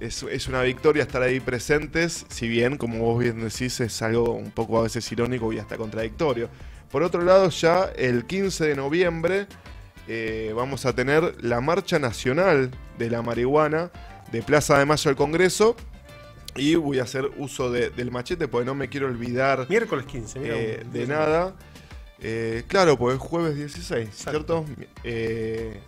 es, 0.00 0.22
es 0.24 0.48
una 0.48 0.62
victoria 0.62 1.02
estar 1.02 1.22
ahí 1.22 1.40
presentes, 1.40 2.26
si 2.28 2.48
bien, 2.48 2.76
como 2.76 2.98
vos 2.98 3.18
bien 3.18 3.40
decís, 3.40 3.80
es 3.80 4.02
algo 4.02 4.32
un 4.32 4.50
poco 4.50 4.78
a 4.78 4.82
veces 4.82 5.10
irónico 5.10 5.52
y 5.52 5.58
hasta 5.58 5.76
contradictorio. 5.76 6.48
Por 6.90 7.02
otro 7.02 7.22
lado, 7.22 7.50
ya 7.50 7.90
el 7.96 8.24
15 8.24 8.66
de 8.66 8.76
noviembre 8.76 9.46
vamos 10.54 10.86
a 10.86 10.94
tener 10.94 11.34
la 11.44 11.60
Marcha 11.60 11.98
Nacional 11.98 12.70
de 12.96 13.10
la 13.10 13.20
Marihuana 13.20 13.90
de 14.32 14.42
Plaza 14.42 14.78
de 14.78 14.86
Mayo 14.86 15.10
del 15.10 15.16
Congreso. 15.16 15.76
Y 16.60 16.74
voy 16.74 16.98
a 16.98 17.04
hacer 17.04 17.30
uso 17.36 17.70
de- 17.70 17.90
del 17.90 18.10
machete 18.10 18.48
porque 18.48 18.64
no 18.66 18.74
me 18.74 18.88
quiero 18.88 19.06
olvidar 19.06 19.66
Miércoles 19.68 20.06
15, 20.06 20.38
mira, 20.40 20.54
eh, 20.56 20.84
de 20.92 21.06
nada. 21.06 21.54
Eh, 22.20 22.64
claro, 22.66 22.98
pues 22.98 23.14
es 23.16 23.20
jueves 23.20 23.54
16, 23.56 24.08
Exacto. 24.08 24.64
¿cierto? 24.66 24.86
Eh, 25.04 25.80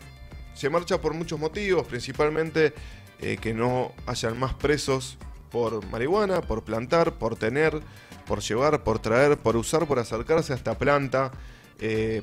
se 0.55 0.71
marcha 0.71 1.01
por 1.01 1.15
muchos 1.15 1.39
motivos, 1.41 1.87
principalmente 1.87 2.73
eh, 3.21 3.37
que 3.41 3.53
no 3.53 3.93
hayan 4.07 4.39
más 4.39 4.55
presos 4.55 5.19
por 5.51 5.85
marihuana, 5.87 6.41
por 6.41 6.63
plantar, 6.63 7.15
por 7.19 7.35
tener, 7.37 7.81
por 8.27 8.41
llevar, 8.41 8.85
por 8.85 8.99
traer, 9.01 9.37
por 9.39 9.57
usar, 9.57 9.87
por 9.87 9.99
acercarse 9.99 10.53
a 10.53 10.57
esta 10.57 10.79
planta, 10.79 11.33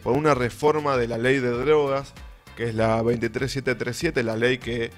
por 0.03 0.13
una 0.13 0.33
reforma 0.35 0.95
de 0.97 1.07
la 1.07 1.17
ley 1.17 1.39
de 1.39 1.49
drogas, 1.49 2.13
que 2.55 2.69
es 2.69 2.75
la 2.75 3.01
23737, 3.01 4.23
la 4.23 4.37
ley 4.37 4.59
que 4.59 4.91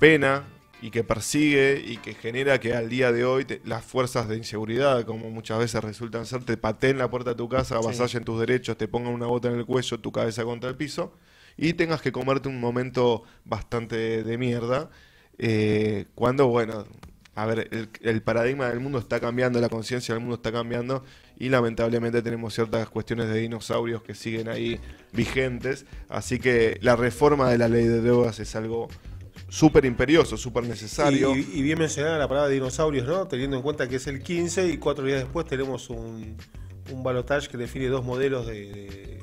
pena 0.00 0.44
y 0.82 0.90
que 0.90 1.02
persigue 1.04 1.82
y 1.86 1.96
que 1.96 2.14
genera 2.14 2.60
que 2.60 2.74
al 2.74 2.88
día 2.88 3.10
de 3.12 3.24
hoy 3.24 3.44
te- 3.44 3.60
las 3.64 3.84
fuerzas 3.84 4.28
de 4.28 4.36
inseguridad, 4.36 5.04
como 5.04 5.30
muchas 5.30 5.58
veces 5.58 5.82
resultan 5.82 6.26
ser, 6.26 6.44
te 6.44 6.56
pateen 6.56 6.98
la 6.98 7.08
puerta 7.10 7.30
de 7.30 7.36
tu 7.36 7.48
casa, 7.48 7.78
Sí. 7.80 7.84
avasallen 7.84 8.24
tus 8.24 8.38
derechos, 8.40 8.76
te 8.76 8.86
pongan 8.88 9.12
una 9.14 9.26
bota 9.26 9.48
en 9.48 9.56
el 9.56 9.64
cuello, 9.66 9.98
tu 10.00 10.12
cabeza 10.12 10.44
contra 10.44 10.68
el 10.70 10.76
piso 10.76 11.12
y 11.56 11.72
tengas 11.72 12.02
que 12.02 12.12
comerte 12.12 12.48
un 12.48 12.60
momento 12.60 13.22
bastante 13.44 14.22
de 14.22 14.38
mierda. 14.38 14.90
eh, 15.38 16.06
cuando, 16.14 16.46
bueno, 16.48 16.86
a 17.34 17.44
ver, 17.44 17.68
el, 17.70 17.90
el 18.00 18.22
paradigma 18.22 18.68
del 18.70 18.80
mundo 18.80 18.98
está 18.98 19.20
cambiando, 19.20 19.60
la 19.60 19.68
conciencia 19.68 20.14
del 20.14 20.20
mundo 20.22 20.36
está 20.36 20.50
cambiando 20.50 21.04
y 21.38 21.50
lamentablemente 21.50 22.22
tenemos 22.22 22.54
ciertas 22.54 22.88
cuestiones 22.88 23.28
de 23.28 23.40
dinosaurios 23.40 24.02
que 24.02 24.14
siguen 24.14 24.48
ahí 24.48 24.80
vigentes. 25.12 25.84
Así 26.08 26.38
que 26.38 26.78
la 26.80 26.96
reforma 26.96 27.50
de 27.50 27.58
la 27.58 27.68
ley 27.68 27.84
de 27.84 28.00
drogas 28.00 28.40
es 28.40 28.56
algo 28.56 28.88
súper 29.48 29.84
imperioso, 29.84 30.36
súper 30.36 30.64
necesario. 30.64 31.34
Y, 31.36 31.40
y 31.54 31.62
bien 31.62 31.78
mencionada 31.78 32.18
la 32.18 32.28
palabra 32.28 32.50
dinosaurios, 32.50 33.06
¿no? 33.06 33.26
Teniendo 33.28 33.56
en 33.56 33.62
cuenta 33.62 33.88
que 33.88 33.96
es 33.96 34.06
el 34.06 34.22
15 34.22 34.68
y 34.68 34.78
cuatro 34.78 35.04
días 35.06 35.20
después 35.20 35.46
tenemos 35.46 35.88
un, 35.90 36.36
un 36.92 37.02
balotage 37.02 37.48
que 37.48 37.56
define 37.56 37.86
dos 37.88 38.04
modelos 38.04 38.46
de, 38.46 38.52
de- 38.72 39.22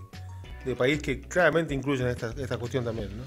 de 0.66 0.76
país 0.78 1.02
que 1.02 1.20
claramente 1.20 1.74
incluyen 1.74 2.08
esta, 2.08 2.34
esta 2.38 2.58
cuestión 2.58 2.86
también, 2.86 3.10
¿no? 3.18 3.24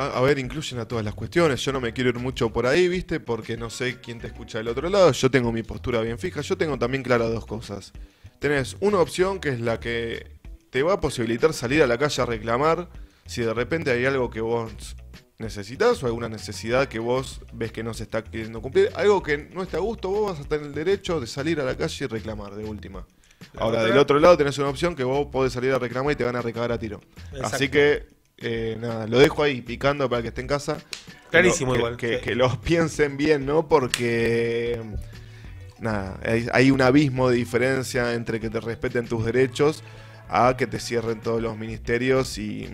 A, 0.00 0.16
a 0.18 0.20
ver, 0.22 0.38
incluyen 0.38 0.78
a 0.80 0.88
todas 0.88 1.04
las 1.04 1.14
cuestiones. 1.14 1.62
Yo 1.62 1.70
no 1.72 1.80
me 1.82 1.92
quiero 1.92 2.08
ir 2.08 2.18
mucho 2.18 2.50
por 2.50 2.66
ahí, 2.66 2.88
¿viste? 2.88 3.20
Porque 3.20 3.58
no 3.58 3.68
sé 3.68 4.00
quién 4.00 4.18
te 4.18 4.28
escucha 4.28 4.56
del 4.56 4.68
otro 4.68 4.88
lado. 4.88 5.12
Yo 5.12 5.30
tengo 5.30 5.52
mi 5.52 5.62
postura 5.62 6.00
bien 6.00 6.18
fija. 6.18 6.40
Yo 6.40 6.56
tengo 6.56 6.78
también 6.78 7.02
claras 7.02 7.30
dos 7.30 7.44
cosas. 7.44 7.92
Tenés 8.38 8.76
una 8.80 9.00
opción 9.00 9.38
que 9.38 9.50
es 9.50 9.60
la 9.60 9.80
que 9.80 10.38
te 10.70 10.82
va 10.82 10.94
a 10.94 11.00
posibilitar 11.00 11.52
salir 11.52 11.82
a 11.82 11.86
la 11.86 11.98
calle 11.98 12.22
a 12.22 12.26
reclamar 12.26 12.88
si 13.26 13.42
de 13.42 13.52
repente 13.52 13.90
hay 13.90 14.06
algo 14.06 14.30
que 14.30 14.40
vos 14.40 14.72
necesitas 15.38 16.02
o 16.02 16.06
alguna 16.06 16.28
necesidad 16.28 16.88
que 16.88 16.98
vos 16.98 17.40
ves 17.52 17.70
que 17.72 17.82
no 17.84 17.94
se 17.94 18.02
está 18.04 18.24
queriendo 18.24 18.60
cumplir. 18.60 18.90
Algo 18.96 19.22
que 19.22 19.38
no 19.54 19.62
está 19.62 19.76
a 19.76 19.80
gusto, 19.80 20.08
vos 20.10 20.32
vas 20.32 20.44
a 20.44 20.48
tener 20.48 20.66
el 20.66 20.74
derecho 20.74 21.20
de 21.20 21.26
salir 21.26 21.60
a 21.60 21.64
la 21.64 21.76
calle 21.76 22.04
y 22.04 22.08
reclamar 22.08 22.54
de 22.56 22.64
última. 22.64 23.06
La 23.54 23.60
Ahora, 23.62 23.78
otra- 23.78 23.88
del 23.90 23.98
otro 23.98 24.18
lado 24.18 24.36
tenés 24.36 24.58
una 24.58 24.68
opción 24.68 24.96
que 24.96 25.04
vos 25.04 25.28
podés 25.30 25.52
salir 25.52 25.72
a 25.72 25.78
reclamar 25.78 26.12
y 26.12 26.16
te 26.16 26.24
van 26.24 26.34
a 26.36 26.42
recagar 26.42 26.72
a 26.72 26.78
tiro. 26.78 27.00
Exacto. 27.32 27.56
Así 27.56 27.68
que, 27.68 28.06
eh, 28.38 28.76
nada, 28.80 29.06
lo 29.06 29.18
dejo 29.18 29.42
ahí 29.44 29.60
picando 29.62 30.08
para 30.10 30.22
que 30.22 30.28
esté 30.28 30.40
en 30.40 30.48
casa. 30.48 30.78
Clarísimo 31.30 31.72
Que 31.72 31.78
igual. 31.78 31.96
Que, 31.96 32.16
Sí. 32.18 32.24
que 32.24 32.34
los 32.34 32.56
piensen 32.58 33.16
bien, 33.16 33.46
¿no? 33.46 33.68
Porque, 33.68 34.80
nada, 35.78 36.18
hay, 36.24 36.48
hay 36.52 36.70
un 36.72 36.82
abismo 36.82 37.28
de 37.30 37.36
diferencia 37.36 38.12
entre 38.14 38.40
que 38.40 38.50
te 38.50 38.58
respeten 38.60 39.06
tus 39.06 39.24
derechos 39.24 39.84
a 40.28 40.56
que 40.56 40.66
te 40.66 40.80
cierren 40.80 41.20
todos 41.20 41.40
los 41.40 41.56
ministerios 41.56 42.36
y 42.38 42.68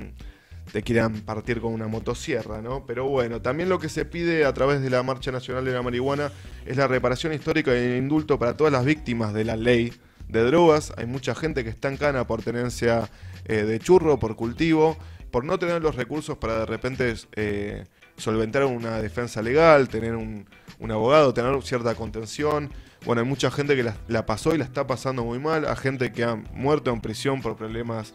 te 0.74 0.82
quieran 0.82 1.20
partir 1.20 1.60
con 1.60 1.72
una 1.72 1.86
motosierra, 1.86 2.60
¿no? 2.60 2.84
Pero 2.84 3.06
bueno, 3.06 3.40
también 3.40 3.68
lo 3.68 3.78
que 3.78 3.88
se 3.88 4.04
pide 4.04 4.44
a 4.44 4.52
través 4.52 4.82
de 4.82 4.90
la 4.90 5.04
Marcha 5.04 5.30
Nacional 5.30 5.64
de 5.64 5.70
la 5.70 5.82
Marihuana 5.82 6.32
es 6.66 6.76
la 6.76 6.88
reparación 6.88 7.32
histórica 7.32 7.72
y 7.72 7.78
el 7.78 7.96
indulto 7.98 8.40
para 8.40 8.56
todas 8.56 8.72
las 8.72 8.84
víctimas 8.84 9.32
de 9.32 9.44
la 9.44 9.56
ley 9.56 9.92
de 10.26 10.42
drogas. 10.42 10.92
Hay 10.96 11.06
mucha 11.06 11.36
gente 11.36 11.62
que 11.62 11.70
está 11.70 11.86
en 11.86 11.96
cana 11.96 12.26
por 12.26 12.42
tenencia 12.42 13.08
eh, 13.44 13.62
de 13.62 13.78
churro, 13.78 14.18
por 14.18 14.34
cultivo, 14.34 14.96
por 15.30 15.44
no 15.44 15.60
tener 15.60 15.80
los 15.80 15.94
recursos 15.94 16.38
para 16.38 16.58
de 16.58 16.66
repente 16.66 17.14
eh, 17.36 17.84
solventar 18.16 18.64
una 18.64 19.00
defensa 19.00 19.42
legal, 19.42 19.88
tener 19.88 20.16
un, 20.16 20.44
un 20.80 20.90
abogado, 20.90 21.32
tener 21.32 21.56
cierta 21.62 21.94
contención. 21.94 22.72
Bueno, 23.06 23.22
hay 23.22 23.28
mucha 23.28 23.52
gente 23.52 23.76
que 23.76 23.84
la, 23.84 23.96
la 24.08 24.26
pasó 24.26 24.52
y 24.56 24.58
la 24.58 24.64
está 24.64 24.88
pasando 24.88 25.22
muy 25.22 25.38
mal, 25.38 25.66
a 25.66 25.76
gente 25.76 26.10
que 26.10 26.24
ha 26.24 26.34
muerto 26.34 26.90
en 26.90 27.00
prisión 27.00 27.42
por 27.42 27.56
problemas 27.56 28.12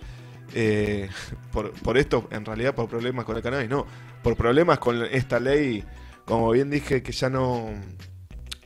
eh, 0.54 1.10
por, 1.52 1.98
esto, 1.98 2.28
en 2.32 2.46
realidad 2.46 2.76
por 2.76 2.90
problemas 2.90 3.26
con 3.26 3.36
el 3.38 3.44
cannabis, 3.44 3.70
no, 3.70 3.86
por 4.24 4.36
problemas 4.36 4.80
con 4.80 5.04
esta 5.06 5.40
ley, 5.40 5.84
como 6.26 6.50
bien 6.52 6.70
dije, 6.70 7.02
que 7.04 7.12
ya 7.12 7.30
no, 7.30 7.70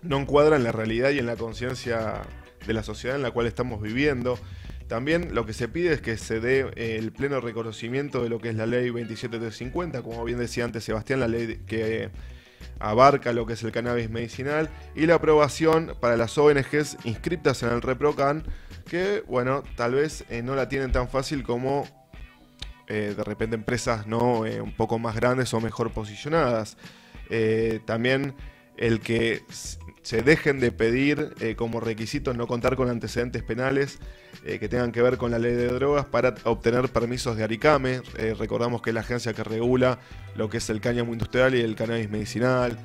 no 0.01 0.17
encuadra 0.17 0.55
en 0.55 0.63
la 0.63 0.71
realidad 0.71 1.11
y 1.11 1.19
en 1.19 1.25
la 1.25 1.35
conciencia 1.35 2.21
de 2.65 2.73
la 2.73 2.83
sociedad 2.83 3.15
en 3.15 3.23
la 3.23 3.31
cual 3.31 3.47
estamos 3.47 3.81
viviendo. 3.81 4.37
También 4.87 5.33
lo 5.33 5.45
que 5.45 5.53
se 5.53 5.67
pide 5.67 5.93
es 5.93 6.01
que 6.01 6.17
se 6.17 6.39
dé 6.39 6.71
eh, 6.75 6.97
el 6.99 7.11
pleno 7.11 7.39
reconocimiento 7.39 8.21
de 8.21 8.29
lo 8.29 8.39
que 8.39 8.49
es 8.49 8.55
la 8.55 8.65
ley 8.65 8.89
27350, 8.89 10.01
como 10.01 10.23
bien 10.23 10.39
decía 10.39 10.65
antes 10.65 10.83
Sebastián, 10.83 11.19
la 11.19 11.27
ley 11.27 11.61
que 11.65 12.09
abarca 12.79 13.33
lo 13.33 13.45
que 13.45 13.53
es 13.53 13.63
el 13.63 13.71
cannabis 13.71 14.09
medicinal 14.09 14.69
y 14.95 15.05
la 15.05 15.15
aprobación 15.15 15.95
para 15.99 16.17
las 16.17 16.37
ONGs 16.37 16.97
inscritas 17.05 17.63
en 17.63 17.69
el 17.69 17.81
ReproCan, 17.81 18.43
que 18.83 19.23
bueno, 19.27 19.63
tal 19.75 19.93
vez 19.95 20.25
eh, 20.29 20.41
no 20.41 20.55
la 20.55 20.67
tienen 20.69 20.91
tan 20.91 21.07
fácil 21.07 21.43
como 21.43 21.85
eh, 22.87 23.13
de 23.15 23.23
repente 23.23 23.55
empresas 23.55 24.07
no 24.07 24.45
Eh, 24.45 24.61
un 24.61 24.75
poco 24.75 24.99
más 24.99 25.15
grandes 25.15 25.53
o 25.53 25.61
mejor 25.61 25.91
posicionadas. 25.91 26.77
También 27.85 28.35
el 28.77 28.99
que 28.99 29.43
se 30.03 30.21
dejen 30.21 30.59
de 30.59 30.71
pedir 30.71 31.33
eh, 31.39 31.55
como 31.55 31.79
requisitos 31.79 32.35
no 32.35 32.45
contar 32.45 32.75
con 32.75 32.89
antecedentes 32.89 33.41
penales 33.41 33.99
eh, 34.45 34.59
que 34.59 34.67
tengan 34.67 34.91
que 34.91 35.01
ver 35.01 35.17
con 35.17 35.31
la 35.31 35.39
ley 35.39 35.53
de 35.53 35.67
drogas 35.67 36.05
para 36.05 36.35
obtener 36.43 36.89
permisos 36.89 37.37
de 37.37 37.45
Aricame. 37.45 38.01
Eh, 38.17 38.35
recordamos 38.37 38.81
que 38.81 38.89
es 38.89 38.93
la 38.93 38.99
agencia 38.99 39.33
que 39.33 39.43
regula 39.43 39.99
lo 40.35 40.49
que 40.49 40.57
es 40.57 40.69
el 40.69 40.81
cáñamo 40.81 41.13
industrial 41.13 41.55
y 41.55 41.61
el 41.61 41.75
cannabis 41.75 42.09
medicinal. 42.09 42.77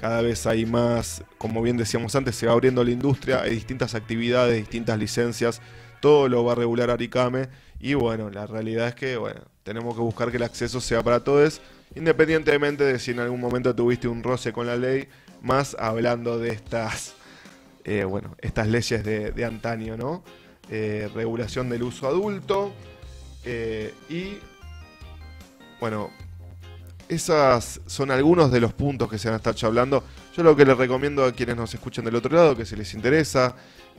Cada 0.00 0.22
vez 0.22 0.46
hay 0.46 0.64
más, 0.64 1.22
como 1.36 1.60
bien 1.60 1.76
decíamos 1.76 2.14
antes, 2.16 2.34
se 2.34 2.46
va 2.46 2.52
abriendo 2.52 2.82
la 2.82 2.90
industria, 2.90 3.42
hay 3.42 3.50
distintas 3.50 3.94
actividades, 3.94 4.56
distintas 4.56 4.98
licencias, 4.98 5.60
todo 6.00 6.30
lo 6.30 6.44
va 6.44 6.52
a 6.52 6.54
regular 6.54 6.90
Aricame. 6.90 7.48
Y 7.78 7.92
bueno, 7.92 8.30
la 8.30 8.46
realidad 8.46 8.88
es 8.88 8.94
que 8.94 9.18
bueno, 9.18 9.42
tenemos 9.62 9.94
que 9.94 10.00
buscar 10.00 10.30
que 10.30 10.38
el 10.38 10.44
acceso 10.44 10.80
sea 10.80 11.02
para 11.02 11.20
todos, 11.20 11.60
independientemente 11.94 12.84
de 12.84 12.98
si 12.98 13.10
en 13.10 13.20
algún 13.20 13.40
momento 13.40 13.74
tuviste 13.74 14.08
un 14.08 14.22
roce 14.22 14.50
con 14.50 14.66
la 14.66 14.76
ley, 14.76 15.08
más 15.44 15.76
hablando 15.78 16.38
de 16.38 16.50
estas, 16.50 17.14
eh, 17.84 18.04
bueno, 18.04 18.34
estas 18.40 18.66
leyes 18.66 19.04
de, 19.04 19.44
antaño, 19.44 19.96
¿no? 19.96 20.24
Eh, 20.70 21.08
regulación 21.14 21.68
del 21.68 21.82
uso 21.82 22.08
adulto 22.08 22.72
eh, 23.44 23.92
y, 24.08 24.38
bueno, 25.78 26.10
esas 27.10 27.82
son 27.84 28.10
algunos 28.10 28.50
de 28.50 28.60
los 28.60 28.72
puntos 28.72 29.10
que 29.10 29.18
se 29.18 29.28
van 29.28 29.34
a 29.34 29.36
estar 29.36 29.54
hablando. 29.68 30.02
Yo 30.34 30.42
lo 30.42 30.56
que 30.56 30.64
les 30.64 30.76
recomiendo 30.76 31.24
a 31.24 31.32
quienes 31.32 31.56
nos 31.56 31.74
escuchan 31.74 32.06
del 32.06 32.16
otro 32.16 32.34
lado, 32.34 32.56
que 32.56 32.64
si 32.64 32.74
les 32.74 32.94
interesa 32.94 33.54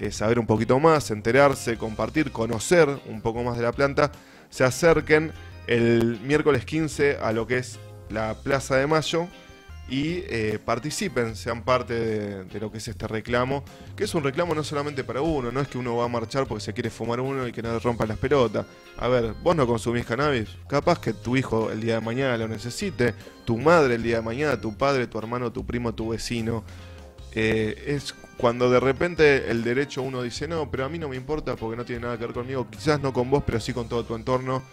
saber 0.09 0.39
un 0.39 0.47
poquito 0.47 0.79
más, 0.79 1.11
enterarse, 1.11 1.77
compartir, 1.77 2.31
conocer 2.31 2.89
un 3.05 3.21
poco 3.21 3.43
más 3.43 3.55
de 3.55 3.63
la 3.63 3.71
planta, 3.71 4.11
se 4.49 4.63
acerquen 4.63 5.31
el 5.67 6.19
miércoles 6.21 6.65
15 6.65 7.19
a 7.21 7.31
lo 7.31 7.45
que 7.45 7.59
es 7.59 7.79
la 8.09 8.33
Plaza 8.33 8.77
de 8.77 8.87
Mayo 8.87 9.27
y 9.87 10.23
eh, 10.27 10.59
participen, 10.63 11.35
sean 11.35 11.63
parte 11.63 11.93
de, 11.93 12.59
lo 12.59 12.71
que 12.71 12.79
es 12.79 12.87
este 12.87 13.07
reclamo, 13.07 13.63
que 13.95 14.05
es 14.05 14.15
un 14.15 14.23
reclamo 14.23 14.55
no 14.55 14.63
solamente 14.63 15.03
para 15.03 15.21
uno, 15.21 15.51
no 15.51 15.61
es 15.61 15.67
que 15.67 15.77
uno 15.77 15.95
va 15.97 16.05
a 16.05 16.07
marchar 16.07 16.47
porque 16.47 16.63
se 16.63 16.73
quiere 16.73 16.89
fumar 16.89 17.19
uno 17.19 17.47
y 17.47 17.51
que 17.51 17.61
no 17.61 17.71
le 17.71 17.79
rompan 17.79 18.07
las 18.07 18.17
pelotas. 18.17 18.65
A 18.97 19.07
ver, 19.07 19.33
vos 19.43 19.55
no 19.55 19.67
consumís 19.67 20.05
cannabis, 20.05 20.49
capaz 20.67 20.99
que 20.99 21.13
tu 21.13 21.37
hijo 21.37 21.71
el 21.71 21.81
día 21.81 21.95
de 21.95 22.01
mañana 22.01 22.35
lo 22.37 22.47
necesite, 22.47 23.13
tu 23.45 23.57
madre 23.57 23.95
el 23.95 24.03
día 24.03 24.17
de 24.17 24.21
mañana, 24.23 24.59
tu 24.59 24.75
padre, 24.75 25.05
tu 25.05 25.19
hermano, 25.19 25.51
tu 25.51 25.65
primo, 25.65 25.93
tu 25.93 26.09
vecino. 26.09 26.63
Eh, 27.37 27.83
es 27.87 28.15
cuando 28.37 28.69
de 28.69 28.79
repente 28.79 29.51
el 29.51 29.63
derecho 29.63 30.01
uno 30.01 30.23
dice, 30.23 30.47
no, 30.47 30.71
pero 30.71 30.85
a 30.85 30.89
mí 30.89 30.97
no 30.97 31.09
me 31.09 31.15
importa 31.15 31.55
porque 31.55 31.77
no 31.77 31.85
tiene 31.85 32.01
nada 32.03 32.17
que 32.17 32.25
ver 32.25 32.33
conmigo, 32.33 32.67
quizás 32.69 33.01
no 33.01 33.13
con 33.13 33.29
vos, 33.29 33.43
pero 33.45 33.59
sí 33.59 33.71
con 33.73 33.87
todo 33.87 34.03
tu 34.03 34.15
entorno, 34.15 34.63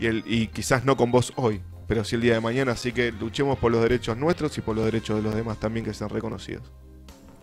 y, 0.00 0.06
el, 0.06 0.24
y 0.26 0.48
quizás 0.48 0.84
no 0.84 0.96
con 0.96 1.10
vos 1.10 1.32
hoy, 1.36 1.60
pero 1.86 2.04
sí 2.04 2.16
el 2.16 2.22
día 2.22 2.34
de 2.34 2.40
mañana, 2.40 2.72
así 2.72 2.92
que 2.92 3.12
luchemos 3.12 3.58
por 3.58 3.72
los 3.72 3.82
derechos 3.82 4.16
nuestros 4.16 4.56
y 4.58 4.60
por 4.60 4.76
los 4.76 4.84
derechos 4.84 5.16
de 5.16 5.22
los 5.22 5.34
demás 5.34 5.58
también 5.58 5.84
que 5.84 5.94
sean 5.94 6.10
reconocidos. 6.10 6.62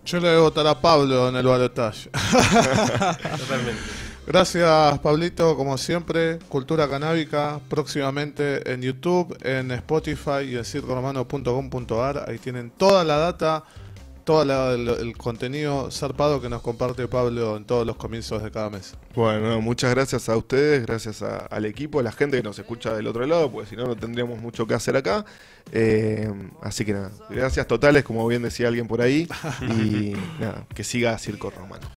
Yo 0.05 0.19
le 0.19 0.29
voy 0.29 0.37
a 0.37 0.41
votar 0.41 0.67
a 0.67 0.81
Pablo 0.81 1.29
en 1.29 1.35
el 1.37 1.45
balotaje. 1.45 2.09
Totalmente. 3.37 3.81
Gracias, 4.25 4.99
Pablito, 4.99 5.55
como 5.57 5.77
siempre. 5.77 6.39
Cultura 6.49 6.89
canábica, 6.89 7.59
próximamente 7.69 8.71
en 8.71 8.81
YouTube, 8.81 9.37
en 9.41 9.71
Spotify 9.71 10.43
y 10.49 10.55
en 10.55 10.63
circoromano.com.ar. 10.63 12.25
Ahí 12.29 12.37
tienen 12.37 12.71
toda 12.71 13.03
la 13.03 13.17
data, 13.17 13.63
todo 14.23 14.45
la- 14.45 14.71
el, 14.73 14.87
el 14.87 15.17
contenido 15.17 15.91
zarpado 15.91 16.41
que 16.41 16.49
nos 16.49 16.61
comparte 16.61 17.07
Pablo 17.07 17.57
en 17.57 17.65
todos 17.65 17.85
los 17.85 17.95
comienzos 17.97 18.41
de 18.43 18.51
cada 18.51 18.69
mes. 18.69 18.95
Bueno, 19.15 19.49
no, 19.49 19.61
muchas 19.61 19.91
gracias 19.93 20.29
a 20.29 20.37
ustedes, 20.37 20.85
gracias 20.85 21.21
a- 21.21 21.37
al 21.47 21.65
equipo, 21.65 21.99
a 21.99 22.03
la 22.03 22.11
gente 22.11 22.37
que 22.37 22.43
nos 22.43 22.57
escucha 22.57 22.93
del 22.93 23.07
otro 23.07 23.25
lado, 23.25 23.51
porque 23.51 23.69
si 23.69 23.75
no, 23.75 23.85
no 23.85 23.95
tendríamos 23.95 24.39
mucho 24.39 24.65
que 24.65 24.73
hacer 24.73 24.95
acá. 24.95 25.25
Eh, 25.71 26.31
así 26.61 26.83
que 26.85 26.93
nada, 26.93 27.11
gracias 27.29 27.67
totales, 27.67 28.03
como 28.03 28.25
bien 28.27 28.43
decía 28.43 28.67
alguien 28.67 28.87
por 28.87 29.01
ahí, 29.01 29.27
y 29.61 30.13
nada, 30.39 30.65
que 30.73 30.83
siga 30.83 31.17
Circo 31.17 31.49
Romano. 31.49 31.87